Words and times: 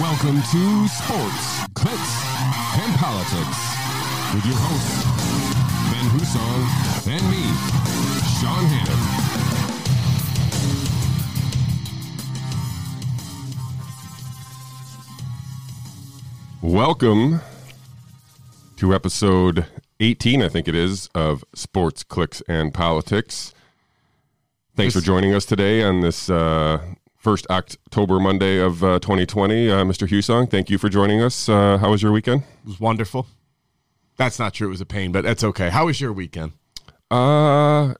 Welcome 0.00 0.36
to 0.36 0.86
Sports, 0.86 1.66
Clicks, 1.74 2.24
and 2.78 2.94
Politics 2.98 3.58
with 4.32 4.46
your 4.46 4.54
hosts, 4.56 5.04
Ben 5.90 6.06
Husong 6.14 6.62
and 7.08 7.22
me, 7.32 7.42
Sean 8.38 8.64
Hannon. 8.70 9.00
Welcome 16.62 17.40
to 18.76 18.94
episode 18.94 19.66
18, 19.98 20.42
I 20.42 20.48
think 20.48 20.68
it 20.68 20.76
is, 20.76 21.08
of 21.12 21.44
Sports, 21.56 22.04
Clicks, 22.04 22.40
and 22.42 22.72
Politics. 22.72 23.52
Thanks 24.76 24.94
for 24.94 25.00
joining 25.00 25.34
us 25.34 25.44
today 25.44 25.82
on 25.82 26.02
this 26.02 26.30
uh, 26.30 26.80
first 27.28 27.46
October 27.50 28.18
Monday 28.18 28.58
of 28.58 28.82
uh, 28.82 28.98
2020. 29.00 29.70
Uh, 29.70 29.84
Mr. 29.84 30.08
Husong, 30.08 30.50
thank 30.50 30.70
you 30.70 30.78
for 30.78 30.88
joining 30.88 31.20
us. 31.20 31.46
Uh, 31.46 31.76
how 31.76 31.90
was 31.90 32.02
your 32.02 32.10
weekend? 32.10 32.40
It 32.64 32.68
was 32.68 32.80
wonderful. 32.80 33.26
That's 34.16 34.38
not 34.38 34.54
true. 34.54 34.68
It 34.68 34.70
was 34.70 34.80
a 34.80 34.86
pain, 34.86 35.12
but 35.12 35.24
that's 35.24 35.44
okay. 35.44 35.68
How 35.68 35.84
was 35.84 36.00
your 36.00 36.10
weekend? 36.10 36.52
Uh, 37.10 37.92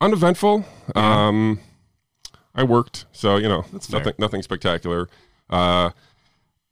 uneventful. 0.00 0.64
Um, 0.94 1.60
I 2.54 2.62
worked, 2.62 3.04
so 3.12 3.36
you 3.36 3.50
know, 3.50 3.66
That's 3.70 3.86
fair. 3.86 4.00
nothing, 4.00 4.14
nothing 4.16 4.40
spectacular. 4.42 5.10
Uh, 5.50 5.90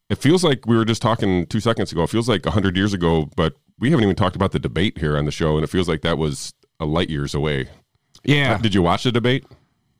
it 0.08 0.16
feels 0.16 0.42
like 0.42 0.64
we 0.66 0.78
were 0.78 0.86
just 0.86 1.02
talking 1.02 1.44
two 1.44 1.60
seconds 1.60 1.92
ago. 1.92 2.04
It 2.04 2.08
feels 2.08 2.26
like 2.26 2.46
hundred 2.46 2.74
years 2.74 2.94
ago, 2.94 3.28
but 3.36 3.52
we 3.78 3.90
haven't 3.90 4.04
even 4.04 4.16
talked 4.16 4.34
about 4.34 4.52
the 4.52 4.58
debate 4.58 4.96
here 4.96 5.18
on 5.18 5.26
the 5.26 5.30
show, 5.30 5.56
and 5.56 5.62
it 5.62 5.66
feels 5.68 5.88
like 5.90 6.00
that 6.00 6.16
was 6.16 6.54
a 6.80 6.86
light 6.86 7.10
years 7.10 7.34
away. 7.34 7.68
Yeah, 8.24 8.56
Did 8.56 8.74
you 8.74 8.80
watch 8.80 9.02
the 9.02 9.12
debate? 9.12 9.44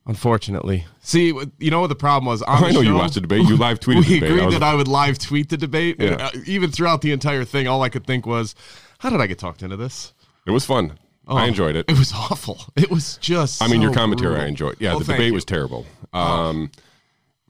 Unfortunately. 0.09 0.85
See, 1.01 1.27
you 1.59 1.71
know 1.71 1.81
what 1.81 1.87
the 1.87 1.95
problem 1.95 2.27
was? 2.27 2.43
On 2.43 2.65
I 2.65 2.71
know 2.71 2.81
you 2.81 2.95
watched 2.95 3.15
the 3.15 3.21
debate. 3.21 3.47
You 3.47 3.57
live 3.67 3.79
tweeted 3.79 4.05
the 4.07 4.15
We 4.15 4.21
debate. 4.21 4.23
I 4.23 4.27
agreed 4.35 4.45
was- 4.47 4.55
that 4.55 4.63
I 4.65 4.75
would 4.75 4.89
live 4.89 5.19
tweet 5.19 5.49
the 5.51 5.57
debate. 5.57 5.97
Yeah. 6.01 6.15
uh, 6.15 6.31
even 6.47 6.71
throughout 6.73 7.03
the 7.03 7.13
entire 7.13 7.45
thing, 7.45 7.69
all 7.69 7.83
I 7.83 7.89
could 7.89 8.07
think 8.07 8.27
was, 8.27 8.55
"How 8.99 9.11
did 9.11 9.21
I 9.21 9.27
get 9.29 9.39
talked 9.39 9.63
into 9.63 9.77
this?" 9.77 10.13
It 10.47 10.51
was 10.51 10.65
fun. 10.65 10.99
I 11.29 11.47
enjoyed 11.47 11.77
it. 11.77 11.85
It 11.89 11.99
was 11.99 12.11
awful. 12.13 12.59
It 12.75 12.91
was 12.91 13.19
just. 13.19 13.63
I 13.63 13.69
mean, 13.69 13.83
your 13.83 13.93
commentary 13.93 14.31
brutal. 14.31 14.47
I 14.47 14.49
enjoyed. 14.49 14.77
Yeah, 14.81 14.91
Well, 14.93 15.01
the 15.01 15.13
debate 15.13 15.27
you. 15.29 15.35
was 15.35 15.45
terrible. 15.45 15.87
Um, 16.15 16.71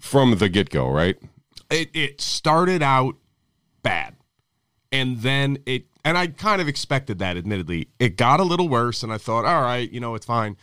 from 0.01 0.37
the 0.37 0.49
get 0.49 0.69
go, 0.71 0.89
right? 0.91 1.17
it, 1.71 1.91
it 1.95 2.21
started 2.21 2.83
out 2.83 3.15
bad 3.83 4.17
and 4.91 5.19
then 5.21 5.59
it 5.67 5.85
and 6.05 6.17
i 6.17 6.27
kind 6.27 6.61
of 6.63 6.67
expected 6.69 7.19
that 7.19 7.37
admittedly 7.37 7.89
it 7.99 8.17
got 8.17 8.41
a 8.41 8.43
little 8.43 8.69
worse 8.71 9.03
and 9.03 9.13
i 9.13 9.19
thought 9.19 9.45
all 9.45 9.61
right 9.63 9.91
you 9.93 10.01
know 10.01 10.15
it's 10.15 10.25
fine 10.25 10.57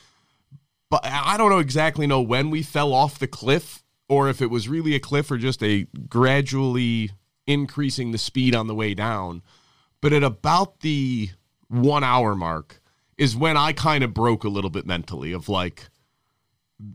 but 1.01 1.11
i 1.11 1.35
don't 1.37 1.49
know 1.49 1.59
exactly 1.59 2.07
know 2.07 2.21
when 2.21 2.49
we 2.49 2.61
fell 2.61 2.93
off 2.93 3.19
the 3.19 3.27
cliff 3.27 3.83
or 4.07 4.29
if 4.29 4.41
it 4.41 4.49
was 4.49 4.69
really 4.69 4.95
a 4.95 4.99
cliff 4.99 5.29
or 5.29 5.37
just 5.37 5.61
a 5.63 5.85
gradually 6.07 7.11
increasing 7.47 8.11
the 8.11 8.17
speed 8.17 8.55
on 8.55 8.67
the 8.67 8.75
way 8.75 8.93
down 8.93 9.41
but 10.01 10.13
at 10.13 10.23
about 10.23 10.79
the 10.79 11.29
one 11.67 12.03
hour 12.03 12.35
mark 12.35 12.81
is 13.17 13.35
when 13.35 13.57
i 13.57 13.73
kind 13.73 14.03
of 14.03 14.13
broke 14.13 14.43
a 14.43 14.49
little 14.49 14.69
bit 14.69 14.85
mentally 14.85 15.31
of 15.31 15.49
like 15.49 15.89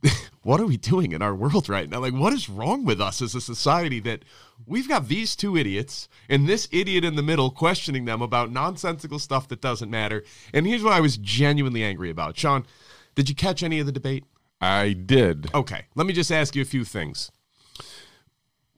what 0.43 0.61
are 0.61 0.67
we 0.67 0.77
doing 0.77 1.13
in 1.13 1.23
our 1.23 1.35
world 1.35 1.69
right 1.69 1.89
now? 1.89 2.01
Like, 2.01 2.13
what 2.13 2.35
is 2.35 2.51
wrong 2.51 2.85
with 2.85 3.01
us 3.01 3.23
as 3.23 3.35
a 3.35 3.41
society 3.41 3.99
that 4.01 4.25
we've 4.67 4.89
got 4.89 5.09
these 5.09 5.35
two 5.35 5.57
idiots 5.57 6.09
and 6.29 6.47
this 6.47 6.69
idiot 6.71 7.05
in 7.05 7.17
the 7.17 7.23
middle 7.23 7.51
questioning 7.51 8.05
them 8.05 8.21
about 8.21 8.53
nonsensical 8.53 9.19
stuff 9.19 9.49
that 9.49 9.63
doesn't 9.63 9.91
matter? 9.91 10.23
And 10.53 10.67
here's 10.67 10.83
what 10.83 10.93
I 10.93 11.01
was 11.01 11.17
genuinely 11.17 11.83
angry 11.83 12.11
about. 12.11 12.37
Sean, 12.37 12.67
did 13.15 13.29
you 13.29 13.35
catch 13.35 13.63
any 13.63 13.81
of 13.81 13.87
the 13.87 13.93
debate? 13.93 14.25
I 14.61 14.93
did. 14.93 15.51
Okay, 15.55 15.87
let 15.95 16.07
me 16.07 16.13
just 16.13 16.31
ask 16.31 16.55
you 16.55 16.63
a 16.63 16.67
few 16.67 16.85
things. 16.85 17.31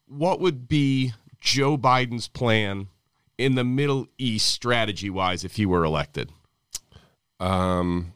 What 0.06 0.40
would 0.40 0.68
be 0.68 1.12
Joe 1.40 1.76
Biden's 1.76 2.28
plan 2.28 2.88
in 3.38 3.54
the 3.54 3.64
Middle 3.64 4.06
East 4.18 4.48
strategy 4.48 5.10
wise 5.10 5.44
if 5.44 5.56
he 5.56 5.66
were 5.66 5.84
elected? 5.84 6.30
Um, 7.40 8.12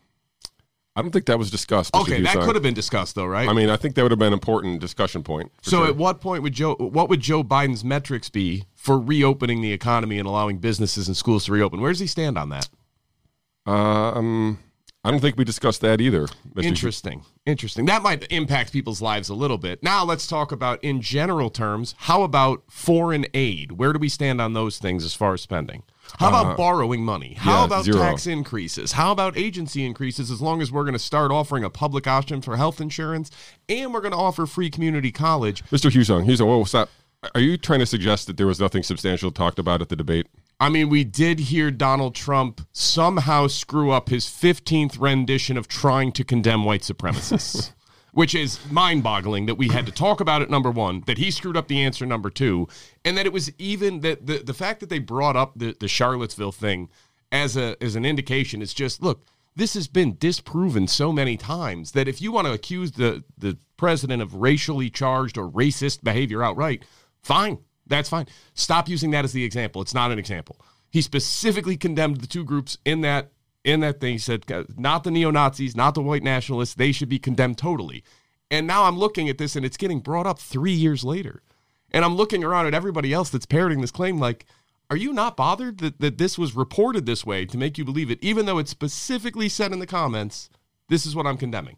I 0.94 1.02
don't 1.02 1.10
think 1.10 1.26
that 1.26 1.38
was 1.38 1.50
discussed. 1.50 1.94
Okay, 1.94 2.22
that 2.22 2.38
could 2.38 2.54
have 2.54 2.62
been 2.62 2.74
discussed 2.74 3.16
though, 3.16 3.26
right? 3.26 3.48
I 3.48 3.52
mean, 3.52 3.68
I 3.68 3.76
think 3.76 3.96
that 3.96 4.02
would 4.02 4.12
have 4.12 4.18
been 4.18 4.28
an 4.28 4.32
important 4.32 4.80
discussion 4.80 5.22
point. 5.22 5.50
So 5.62 5.78
sure. 5.78 5.86
at 5.88 5.96
what 5.96 6.20
point 6.20 6.42
would 6.42 6.52
Joe 6.52 6.74
what 6.76 7.08
would 7.08 7.20
Joe 7.20 7.42
Biden's 7.42 7.84
metrics 7.84 8.30
be 8.30 8.64
for 8.74 8.98
reopening 8.98 9.60
the 9.60 9.72
economy 9.72 10.18
and 10.18 10.26
allowing 10.26 10.58
businesses 10.58 11.08
and 11.08 11.16
schools 11.16 11.46
to 11.46 11.52
reopen? 11.52 11.80
Where 11.80 11.90
does 11.90 12.00
he 12.00 12.06
stand 12.06 12.38
on 12.38 12.48
that? 12.50 12.68
um, 13.66 14.58
I 15.06 15.12
don't 15.12 15.20
think 15.20 15.36
we 15.38 15.44
discussed 15.44 15.82
that 15.82 16.00
either. 16.00 16.26
Mr. 16.52 16.64
Interesting. 16.64 17.24
Interesting. 17.46 17.86
That 17.86 18.02
might 18.02 18.26
impact 18.32 18.72
people's 18.72 19.00
lives 19.00 19.28
a 19.28 19.34
little 19.34 19.56
bit. 19.56 19.80
Now 19.80 20.04
let's 20.04 20.26
talk 20.26 20.50
about 20.50 20.82
in 20.82 21.00
general 21.00 21.48
terms, 21.48 21.94
how 21.96 22.24
about 22.24 22.64
foreign 22.68 23.24
aid? 23.32 23.70
Where 23.70 23.92
do 23.92 24.00
we 24.00 24.08
stand 24.08 24.40
on 24.40 24.54
those 24.54 24.78
things 24.78 25.04
as 25.04 25.14
far 25.14 25.34
as 25.34 25.42
spending? 25.42 25.84
How 26.18 26.28
about 26.30 26.56
borrowing 26.56 27.04
money? 27.04 27.34
How 27.34 27.52
Uh, 27.52 27.58
yeah, 27.58 27.64
about 27.66 27.84
zero. 27.84 27.98
tax 27.98 28.26
increases? 28.26 28.92
How 28.92 29.12
about 29.12 29.38
agency 29.38 29.86
increases 29.86 30.28
as 30.28 30.40
long 30.40 30.60
as 30.60 30.72
we're 30.72 30.82
going 30.82 30.92
to 30.94 30.98
start 30.98 31.30
offering 31.30 31.62
a 31.62 31.70
public 31.70 32.08
option 32.08 32.40
for 32.42 32.56
health 32.56 32.80
insurance 32.80 33.30
and 33.68 33.94
we're 33.94 34.00
going 34.00 34.10
to 34.10 34.18
offer 34.18 34.44
free 34.44 34.70
community 34.70 35.12
college? 35.12 35.64
Mr. 35.66 35.88
Husong, 35.88 36.26
Husong, 36.26 36.46
whoa, 36.48 36.64
stop. 36.64 36.88
Are 37.32 37.40
you 37.40 37.56
trying 37.56 37.80
to 37.80 37.86
suggest 37.86 38.26
that 38.26 38.36
there 38.38 38.46
was 38.48 38.58
nothing 38.58 38.82
substantial 38.82 39.30
talked 39.30 39.60
about 39.60 39.80
at 39.82 39.88
the 39.88 39.96
debate? 39.96 40.26
I 40.58 40.70
mean, 40.70 40.88
we 40.88 41.04
did 41.04 41.38
hear 41.38 41.70
Donald 41.70 42.14
Trump 42.14 42.66
somehow 42.72 43.46
screw 43.46 43.90
up 43.90 44.08
his 44.08 44.24
15th 44.24 44.98
rendition 44.98 45.58
of 45.58 45.68
trying 45.68 46.12
to 46.12 46.24
condemn 46.24 46.64
white 46.64 46.80
supremacists, 46.80 47.72
which 48.12 48.34
is 48.34 48.58
mind 48.70 49.02
boggling 49.02 49.44
that 49.46 49.56
we 49.56 49.68
had 49.68 49.84
to 49.84 49.92
talk 49.92 50.20
about 50.20 50.40
it, 50.40 50.48
number 50.48 50.70
one, 50.70 51.02
that 51.06 51.18
he 51.18 51.30
screwed 51.30 51.58
up 51.58 51.68
the 51.68 51.82
answer, 51.82 52.06
number 52.06 52.30
two, 52.30 52.66
and 53.04 53.18
that 53.18 53.26
it 53.26 53.34
was 53.34 53.52
even 53.58 54.00
that 54.00 54.26
the, 54.26 54.38
the 54.38 54.54
fact 54.54 54.80
that 54.80 54.88
they 54.88 54.98
brought 54.98 55.36
up 55.36 55.52
the, 55.56 55.76
the 55.78 55.88
Charlottesville 55.88 56.52
thing 56.52 56.88
as, 57.30 57.56
a, 57.58 57.76
as 57.82 57.94
an 57.94 58.06
indication 58.06 58.62
is 58.62 58.72
just 58.72 59.02
look, 59.02 59.26
this 59.56 59.74
has 59.74 59.88
been 59.88 60.16
disproven 60.18 60.88
so 60.88 61.12
many 61.12 61.36
times 61.36 61.92
that 61.92 62.08
if 62.08 62.22
you 62.22 62.32
want 62.32 62.46
to 62.46 62.52
accuse 62.54 62.92
the, 62.92 63.24
the 63.36 63.58
president 63.76 64.22
of 64.22 64.34
racially 64.34 64.88
charged 64.88 65.36
or 65.36 65.50
racist 65.50 66.02
behavior 66.02 66.42
outright, 66.42 66.82
fine. 67.22 67.58
That's 67.86 68.08
fine. 68.08 68.26
Stop 68.54 68.88
using 68.88 69.10
that 69.12 69.24
as 69.24 69.32
the 69.32 69.44
example. 69.44 69.82
It's 69.82 69.94
not 69.94 70.10
an 70.10 70.18
example. 70.18 70.60
He 70.90 71.02
specifically 71.02 71.76
condemned 71.76 72.20
the 72.20 72.26
two 72.26 72.44
groups 72.44 72.78
in 72.84 73.00
that 73.02 73.32
in 73.64 73.80
that 73.80 74.00
thing. 74.00 74.14
He 74.14 74.18
said 74.18 74.44
not 74.76 75.04
the 75.04 75.10
neo 75.10 75.30
Nazis, 75.30 75.76
not 75.76 75.94
the 75.94 76.02
white 76.02 76.22
nationalists. 76.22 76.74
They 76.74 76.92
should 76.92 77.08
be 77.08 77.18
condemned 77.18 77.58
totally. 77.58 78.04
And 78.50 78.66
now 78.66 78.84
I'm 78.84 78.98
looking 78.98 79.28
at 79.28 79.38
this, 79.38 79.56
and 79.56 79.66
it's 79.66 79.76
getting 79.76 80.00
brought 80.00 80.26
up 80.26 80.38
three 80.38 80.72
years 80.72 81.02
later. 81.02 81.42
And 81.90 82.04
I'm 82.04 82.16
looking 82.16 82.44
around 82.44 82.66
at 82.66 82.74
everybody 82.74 83.12
else 83.12 83.30
that's 83.30 83.46
parroting 83.46 83.80
this 83.80 83.90
claim. 83.90 84.18
Like, 84.18 84.46
are 84.88 84.96
you 84.96 85.12
not 85.12 85.36
bothered 85.36 85.78
that, 85.78 86.00
that 86.00 86.18
this 86.18 86.38
was 86.38 86.54
reported 86.54 87.06
this 87.06 87.26
way 87.26 87.44
to 87.46 87.58
make 87.58 87.76
you 87.76 87.84
believe 87.84 88.10
it, 88.10 88.22
even 88.22 88.46
though 88.46 88.58
it's 88.58 88.70
specifically 88.70 89.48
said 89.48 89.72
in 89.72 89.80
the 89.80 89.86
comments, 89.86 90.48
this 90.88 91.06
is 91.06 91.16
what 91.16 91.26
I'm 91.26 91.36
condemning? 91.36 91.76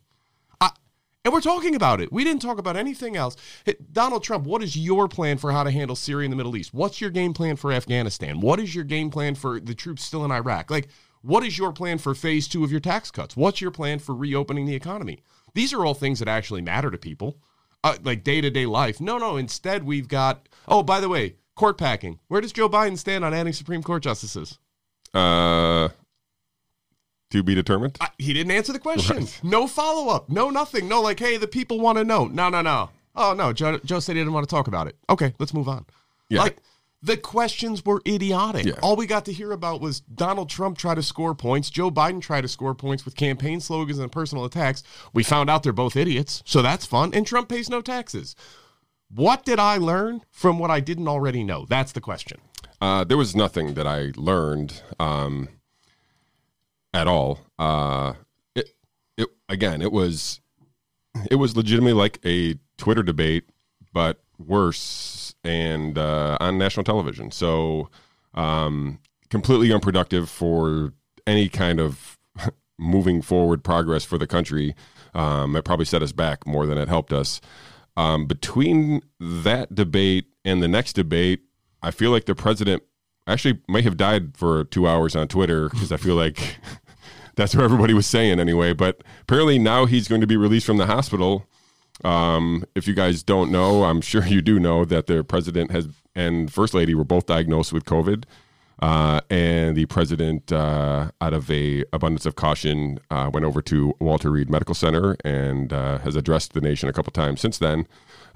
And 1.28 1.32
we're 1.34 1.42
talking 1.42 1.74
about 1.74 2.00
it. 2.00 2.10
We 2.10 2.24
didn't 2.24 2.40
talk 2.40 2.56
about 2.56 2.78
anything 2.78 3.14
else. 3.14 3.36
Hey, 3.66 3.74
Donald 3.92 4.24
Trump, 4.24 4.46
what 4.46 4.62
is 4.62 4.78
your 4.78 5.08
plan 5.08 5.36
for 5.36 5.52
how 5.52 5.62
to 5.62 5.70
handle 5.70 5.94
Syria 5.94 6.24
and 6.24 6.32
the 6.32 6.38
Middle 6.38 6.56
East? 6.56 6.72
What's 6.72 7.02
your 7.02 7.10
game 7.10 7.34
plan 7.34 7.56
for 7.56 7.70
Afghanistan? 7.70 8.40
What 8.40 8.58
is 8.58 8.74
your 8.74 8.84
game 8.84 9.10
plan 9.10 9.34
for 9.34 9.60
the 9.60 9.74
troops 9.74 10.02
still 10.02 10.24
in 10.24 10.30
Iraq? 10.30 10.70
Like, 10.70 10.88
what 11.20 11.44
is 11.44 11.58
your 11.58 11.70
plan 11.70 11.98
for 11.98 12.14
phase 12.14 12.48
two 12.48 12.64
of 12.64 12.70
your 12.70 12.80
tax 12.80 13.10
cuts? 13.10 13.36
What's 13.36 13.60
your 13.60 13.70
plan 13.70 13.98
for 13.98 14.14
reopening 14.14 14.64
the 14.64 14.74
economy? 14.74 15.18
These 15.52 15.74
are 15.74 15.84
all 15.84 15.92
things 15.92 16.18
that 16.20 16.28
actually 16.28 16.62
matter 16.62 16.90
to 16.90 16.96
people, 16.96 17.36
uh, 17.84 17.98
like 18.02 18.24
day 18.24 18.40
to 18.40 18.48
day 18.48 18.64
life. 18.64 18.98
No, 18.98 19.18
no. 19.18 19.36
Instead, 19.36 19.84
we've 19.84 20.08
got, 20.08 20.48
oh, 20.66 20.82
by 20.82 20.98
the 20.98 21.10
way, 21.10 21.36
court 21.56 21.76
packing. 21.76 22.20
Where 22.28 22.40
does 22.40 22.54
Joe 22.54 22.70
Biden 22.70 22.96
stand 22.96 23.22
on 23.22 23.34
adding 23.34 23.52
Supreme 23.52 23.82
Court 23.82 24.02
justices? 24.02 24.58
Uh, 25.12 25.90
to 27.30 27.42
be 27.42 27.54
determined. 27.54 27.96
I, 28.00 28.08
he 28.18 28.32
didn't 28.32 28.52
answer 28.52 28.72
the 28.72 28.78
question. 28.78 29.26
No 29.42 29.66
follow 29.66 30.08
up. 30.08 30.28
No 30.28 30.50
nothing. 30.50 30.88
No 30.88 31.00
like, 31.00 31.18
hey, 31.18 31.36
the 31.36 31.46
people 31.46 31.80
want 31.80 31.98
to 31.98 32.04
know. 32.04 32.26
No, 32.26 32.48
no, 32.48 32.62
no. 32.62 32.90
Oh 33.14 33.34
no, 33.34 33.52
Joe, 33.52 33.78
Joe 33.84 34.00
said 34.00 34.16
he 34.16 34.20
didn't 34.20 34.32
want 34.32 34.48
to 34.48 34.54
talk 34.54 34.68
about 34.68 34.86
it. 34.86 34.96
Okay, 35.10 35.34
let's 35.38 35.52
move 35.52 35.68
on. 35.68 35.84
Yeah. 36.28 36.42
Like 36.42 36.58
the 37.02 37.16
questions 37.16 37.84
were 37.84 38.00
idiotic. 38.06 38.64
Yeah. 38.66 38.78
All 38.82 38.96
we 38.96 39.06
got 39.06 39.24
to 39.26 39.32
hear 39.32 39.52
about 39.52 39.80
was 39.80 40.00
Donald 40.00 40.48
Trump 40.48 40.78
try 40.78 40.94
to 40.94 41.02
score 41.02 41.34
points, 41.34 41.70
Joe 41.70 41.90
Biden 41.90 42.20
try 42.20 42.40
to 42.40 42.48
score 42.48 42.74
points 42.74 43.04
with 43.04 43.16
campaign 43.16 43.60
slogans 43.60 43.98
and 43.98 44.10
personal 44.10 44.44
attacks. 44.44 44.82
We 45.12 45.22
found 45.22 45.50
out 45.50 45.62
they're 45.62 45.72
both 45.72 45.96
idiots, 45.96 46.42
so 46.44 46.62
that's 46.62 46.86
fun. 46.86 47.12
And 47.14 47.26
Trump 47.26 47.48
pays 47.48 47.70
no 47.70 47.80
taxes. 47.80 48.34
What 49.10 49.44
did 49.44 49.58
I 49.58 49.78
learn 49.78 50.22
from 50.30 50.58
what 50.58 50.70
I 50.70 50.80
didn't 50.80 51.08
already 51.08 51.42
know? 51.42 51.66
That's 51.68 51.92
the 51.92 52.00
question. 52.00 52.40
Uh, 52.80 53.04
there 53.04 53.16
was 53.16 53.34
nothing 53.34 53.74
that 53.74 53.86
I 53.86 54.12
learned 54.16 54.82
um, 55.00 55.48
at 56.94 57.06
all. 57.06 57.40
Uh, 57.58 58.14
it, 58.54 58.70
it 59.16 59.28
again, 59.48 59.82
it 59.82 59.92
was 59.92 60.40
it 61.30 61.36
was 61.36 61.56
legitimately 61.56 61.92
like 61.92 62.18
a 62.24 62.56
Twitter 62.76 63.02
debate, 63.02 63.44
but 63.92 64.20
worse 64.38 65.34
and 65.44 65.98
uh, 65.98 66.36
on 66.40 66.58
national 66.58 66.84
television. 66.84 67.30
So 67.30 67.90
um, 68.34 68.98
completely 69.30 69.72
unproductive 69.72 70.30
for 70.30 70.92
any 71.26 71.48
kind 71.48 71.80
of 71.80 72.18
moving 72.78 73.22
forward 73.22 73.64
progress 73.64 74.04
for 74.04 74.18
the 74.18 74.26
country. 74.26 74.74
Um, 75.14 75.56
it 75.56 75.64
probably 75.64 75.86
set 75.86 76.02
us 76.02 76.12
back 76.12 76.46
more 76.46 76.66
than 76.66 76.78
it 76.78 76.88
helped 76.88 77.12
us. 77.12 77.40
um, 77.96 78.26
between 78.26 79.02
that 79.18 79.74
debate 79.74 80.26
and 80.44 80.62
the 80.62 80.68
next 80.68 80.92
debate, 80.92 81.40
I 81.82 81.90
feel 81.90 82.12
like 82.12 82.26
the 82.26 82.34
president 82.36 82.84
actually 83.32 83.60
might 83.68 83.84
have 83.84 83.96
died 83.96 84.36
for 84.36 84.64
two 84.64 84.88
hours 84.88 85.14
on 85.14 85.28
Twitter 85.28 85.68
because 85.68 85.92
I 85.92 85.96
feel 85.96 86.14
like 86.14 86.58
that's 87.36 87.54
what 87.54 87.64
everybody 87.64 87.94
was 87.94 88.06
saying 88.06 88.40
anyway. 88.40 88.72
But 88.72 89.02
apparently 89.22 89.58
now 89.58 89.86
he's 89.86 90.08
going 90.08 90.20
to 90.20 90.26
be 90.26 90.36
released 90.36 90.66
from 90.66 90.78
the 90.78 90.86
hospital. 90.86 91.46
Um, 92.04 92.64
if 92.74 92.86
you 92.88 92.94
guys 92.94 93.22
don't 93.22 93.50
know, 93.50 93.84
I'm 93.84 94.00
sure 94.00 94.24
you 94.26 94.40
do 94.40 94.58
know 94.58 94.84
that 94.84 95.06
the 95.06 95.22
president 95.24 95.70
has 95.70 95.88
and 96.14 96.52
first 96.52 96.74
lady 96.74 96.94
were 96.94 97.04
both 97.04 97.26
diagnosed 97.26 97.72
with 97.72 97.84
COVID. 97.84 98.24
Uh, 98.80 99.20
and 99.28 99.76
the 99.76 99.86
president, 99.86 100.52
uh, 100.52 101.10
out 101.20 101.32
of 101.32 101.50
a 101.50 101.84
abundance 101.92 102.26
of 102.26 102.36
caution, 102.36 103.00
uh, 103.10 103.28
went 103.32 103.44
over 103.44 103.60
to 103.60 103.94
Walter 103.98 104.30
Reed 104.30 104.48
Medical 104.48 104.74
Center 104.74 105.16
and 105.24 105.72
uh, 105.72 105.98
has 105.98 106.14
addressed 106.14 106.52
the 106.52 106.60
nation 106.60 106.88
a 106.88 106.92
couple 106.92 107.10
times 107.12 107.40
since 107.40 107.58
then. 107.58 107.86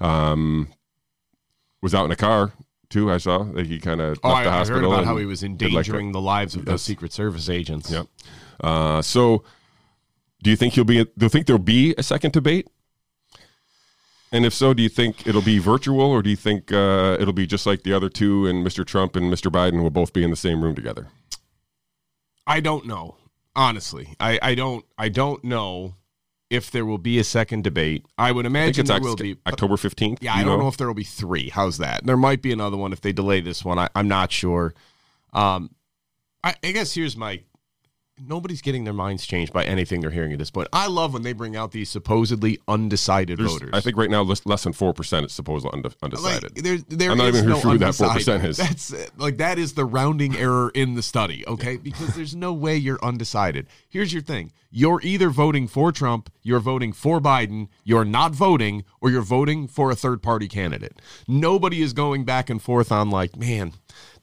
Um, 0.01 0.67
was 1.81 1.95
out 1.95 2.05
in 2.05 2.11
a 2.11 2.17
car 2.17 2.51
too. 2.93 3.11
I 3.11 3.17
saw 3.17 3.43
that 3.43 3.65
he 3.67 3.79
kind 3.79 3.99
of 3.99 4.19
Oh, 4.23 4.29
left 4.29 4.39
I, 4.39 4.43
the 4.43 4.49
I 4.49 4.53
heard 4.53 4.57
hospital. 4.59 4.93
about 4.93 5.05
how 5.05 5.17
he 5.17 5.25
was 5.25 5.41
did 5.41 5.51
like 5.51 5.61
endangering 5.61 6.11
the 6.13 6.21
lives 6.21 6.55
of 6.55 6.65
those 6.65 6.81
Secret 6.81 7.11
Service 7.11 7.49
agents. 7.49 7.91
Yep. 7.91 8.07
Uh, 8.61 9.01
so, 9.01 9.43
do 10.41 10.49
you 10.49 10.55
think 10.55 10.73
he'll 10.75 10.83
be? 10.85 11.03
Do 11.03 11.11
you 11.25 11.29
think 11.29 11.47
there'll 11.47 11.59
be 11.61 11.93
a 11.97 12.03
second 12.03 12.31
debate? 12.31 12.67
And 14.31 14.45
if 14.45 14.53
so, 14.53 14.73
do 14.73 14.81
you 14.81 14.89
think 14.89 15.27
it'll 15.27 15.43
be 15.43 15.59
virtual, 15.59 16.01
or 16.01 16.21
do 16.23 16.29
you 16.29 16.35
think 16.35 16.71
uh, 16.71 17.17
it'll 17.19 17.33
be 17.33 17.45
just 17.45 17.65
like 17.67 17.83
the 17.83 17.93
other 17.93 18.09
two, 18.09 18.47
and 18.47 18.65
Mr. 18.65 18.83
Trump 18.85 19.15
and 19.15 19.31
Mr. 19.31 19.51
Biden 19.51 19.83
will 19.83 19.91
both 19.91 20.11
be 20.13 20.23
in 20.23 20.31
the 20.31 20.35
same 20.35 20.63
room 20.63 20.73
together? 20.73 21.07
I 22.47 22.59
don't 22.59 22.85
know. 22.87 23.17
Honestly, 23.55 24.15
I, 24.19 24.39
I 24.41 24.55
don't 24.55 24.83
I 24.97 25.09
don't 25.09 25.43
know 25.43 25.95
if 26.53 26.69
there 26.69 26.85
will 26.85 26.99
be 26.99 27.17
a 27.17 27.23
second 27.23 27.63
debate. 27.63 28.05
I 28.15 28.31
would 28.31 28.45
imagine 28.45 28.81
it's 28.81 28.89
there 28.89 29.01
will 29.01 29.15
be. 29.15 29.37
October 29.47 29.75
fifteenth. 29.75 30.19
Yeah, 30.21 30.35
I 30.35 30.43
don't 30.43 30.59
know? 30.59 30.67
if 30.67 30.77
there 30.77 30.85
will 30.85 30.93
be 30.93 31.03
three. 31.03 31.49
How's 31.49 31.79
that? 31.79 32.05
There 32.05 32.15
might 32.15 32.43
be 32.43 32.53
another 32.53 32.77
one 32.77 32.93
if 32.93 33.01
they 33.01 33.11
delay 33.11 33.41
this 33.41 33.65
one. 33.65 33.79
I, 33.79 33.89
I'm 33.95 34.07
not 34.07 34.31
sure. 34.31 34.75
Um, 35.33 35.71
I, 36.43 36.53
I 36.63 36.71
guess 36.71 36.93
here's 36.93 37.17
my. 37.17 37.41
Nobody's 38.21 38.61
getting 38.61 38.83
their 38.83 38.93
minds 38.93 39.25
changed 39.25 39.51
by 39.51 39.63
anything 39.65 39.99
they're 40.01 40.11
hearing 40.11 40.31
at 40.33 40.37
this 40.39 40.51
point. 40.51 40.67
I 40.71 40.85
love 40.85 41.13
when 41.13 41.23
they 41.23 41.33
bring 41.33 41.55
out 41.55 41.71
these 41.71 41.89
supposedly 41.89 42.59
undecided 42.67 43.39
There's- 43.39 43.51
voters. 43.51 43.71
I 43.73 43.81
think 43.81 43.97
right 43.97 44.09
now 44.09 44.21
less, 44.21 44.45
less 44.45 44.63
than 44.63 44.71
four 44.73 44.93
percent 44.93 45.25
is 45.25 45.31
supposedly 45.33 45.71
unde- 45.75 45.95
undecided. 46.03 46.55
Like, 46.55 46.63
there, 46.63 46.77
there 46.89 47.11
I'm 47.11 47.17
not 47.17 47.29
even 47.29 47.47
no 47.49 47.59
sure 47.59 47.71
who 47.71 47.77
that 47.79 47.93
4% 47.95 48.09
undecided. 48.11 48.49
is. 48.51 48.57
That's 48.57 48.93
like 49.17 49.37
that 49.37 49.57
is 49.57 49.73
the 49.73 49.83
rounding 49.85 50.37
error 50.37 50.71
in 50.75 50.93
the 50.93 51.01
study, 51.01 51.43
okay? 51.47 51.77
Because 51.77 52.15
there's 52.15 52.35
no 52.35 52.53
way 52.53 52.77
you're 52.77 53.03
undecided. 53.03 53.65
Here's 53.89 54.13
your 54.13 54.21
thing: 54.21 54.51
you're 54.69 55.01
either 55.01 55.31
voting 55.31 55.67
for 55.67 55.91
Trump, 55.91 56.29
you're 56.43 56.59
voting 56.59 56.93
for 56.93 57.19
Biden, 57.19 57.67
you're 57.83 58.05
not 58.05 58.33
voting, 58.33 58.83
or 59.01 59.09
you're 59.09 59.21
voting 59.23 59.67
for 59.67 59.89
a 59.89 59.95
third 59.95 60.21
party 60.21 60.47
candidate. 60.47 61.01
Nobody 61.27 61.81
is 61.81 61.93
going 61.93 62.25
back 62.25 62.51
and 62.51 62.61
forth 62.61 62.91
on 62.91 63.09
like, 63.09 63.35
man, 63.35 63.73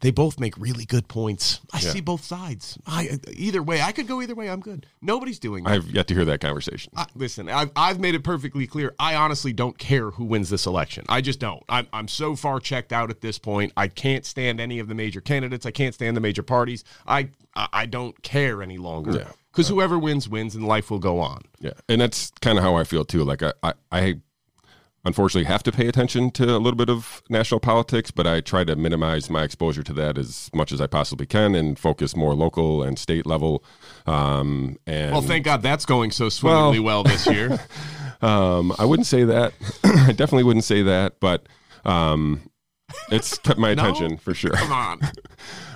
they 0.00 0.10
both 0.10 0.40
make 0.40 0.56
really 0.58 0.84
good 0.84 1.08
points. 1.08 1.60
I 1.72 1.80
Yeah. 1.80 1.90
see 1.90 2.00
both 2.00 2.24
sides. 2.24 2.78
I 2.86 3.18
either 3.32 3.62
way, 3.62 3.80
I 3.82 3.92
could 3.92 4.06
go 4.06 4.20
either 4.22 4.34
way. 4.34 4.48
I'm 4.50 4.60
good. 4.60 4.86
Nobody's 5.02 5.38
doing 5.38 5.64
that. 5.64 5.70
I 5.70 5.72
have 5.74 5.90
yet 5.90 6.06
to 6.08 6.14
hear 6.14 6.24
that 6.24 6.40
conversation. 6.40 6.92
I, 6.96 7.06
listen, 7.14 7.48
I've, 7.48 7.70
I've 7.76 8.00
made 8.00 8.14
it 8.14 8.24
perfectly 8.24 8.66
clear. 8.66 8.94
I 8.98 9.14
honestly 9.14 9.52
don't 9.52 9.76
care 9.78 10.10
who 10.10 10.24
wins 10.24 10.48
this 10.50 10.66
election. 10.66 11.04
I 11.08 11.20
just 11.20 11.38
don't. 11.38 11.62
I'm, 11.68 11.86
I'm 11.92 12.08
so 12.08 12.34
far 12.36 12.60
checked 12.60 12.92
out 12.92 13.10
at 13.10 13.20
this 13.20 13.38
point. 13.38 13.72
I 13.76 13.88
can't 13.88 14.24
stand 14.24 14.60
any 14.60 14.78
of 14.78 14.88
the 14.88 14.94
major 14.94 15.20
candidates. 15.20 15.66
I 15.66 15.70
can't 15.70 15.94
stand 15.94 16.16
the 16.16 16.20
major 16.20 16.42
parties. 16.42 16.82
I 17.06 17.28
I, 17.54 17.68
I 17.72 17.86
don't 17.86 18.22
care 18.22 18.62
any 18.62 18.78
longer. 18.78 19.12
Yeah. 19.12 19.28
Because 19.52 19.66
whoever 19.66 19.98
wins, 19.98 20.28
wins, 20.28 20.54
and 20.54 20.64
life 20.66 20.90
will 20.92 21.00
go 21.00 21.18
on. 21.18 21.42
Yeah, 21.58 21.72
and 21.88 22.00
that's 22.00 22.30
kind 22.40 22.56
of 22.56 22.62
how 22.62 22.76
I 22.76 22.84
feel 22.84 23.04
too. 23.04 23.24
Like 23.24 23.42
I, 23.42 23.52
I, 23.64 23.72
I 23.90 24.20
unfortunately 25.04 25.44
have 25.46 25.62
to 25.62 25.72
pay 25.72 25.86
attention 25.86 26.30
to 26.32 26.44
a 26.56 26.58
little 26.58 26.76
bit 26.76 26.90
of 26.90 27.22
national 27.30 27.60
politics, 27.60 28.10
but 28.10 28.26
I 28.26 28.40
try 28.40 28.64
to 28.64 28.76
minimize 28.76 29.30
my 29.30 29.42
exposure 29.44 29.82
to 29.82 29.92
that 29.94 30.18
as 30.18 30.50
much 30.54 30.72
as 30.72 30.80
I 30.80 30.86
possibly 30.86 31.26
can 31.26 31.54
and 31.54 31.78
focus 31.78 32.14
more 32.14 32.34
local 32.34 32.82
and 32.82 32.98
state 32.98 33.24
level. 33.26 33.64
Um, 34.06 34.76
and 34.86 35.12
Well, 35.12 35.22
thank 35.22 35.44
God 35.44 35.62
that's 35.62 35.84
going 35.86 36.10
so 36.10 36.28
swimmingly 36.28 36.80
well, 36.80 37.02
this 37.02 37.26
year. 37.26 37.58
um, 38.22 38.74
I 38.78 38.84
wouldn't 38.84 39.06
say 39.06 39.24
that. 39.24 39.52
I 39.84 40.08
definitely 40.12 40.44
wouldn't 40.44 40.64
say 40.64 40.82
that, 40.82 41.18
but 41.20 41.46
um, 41.84 42.50
it's 43.10 43.38
kept 43.38 43.58
my 43.58 43.72
No? 43.74 43.82
attention 43.82 44.18
for 44.18 44.34
sure. 44.34 44.52
Come 44.52 44.72
on. 44.72 45.00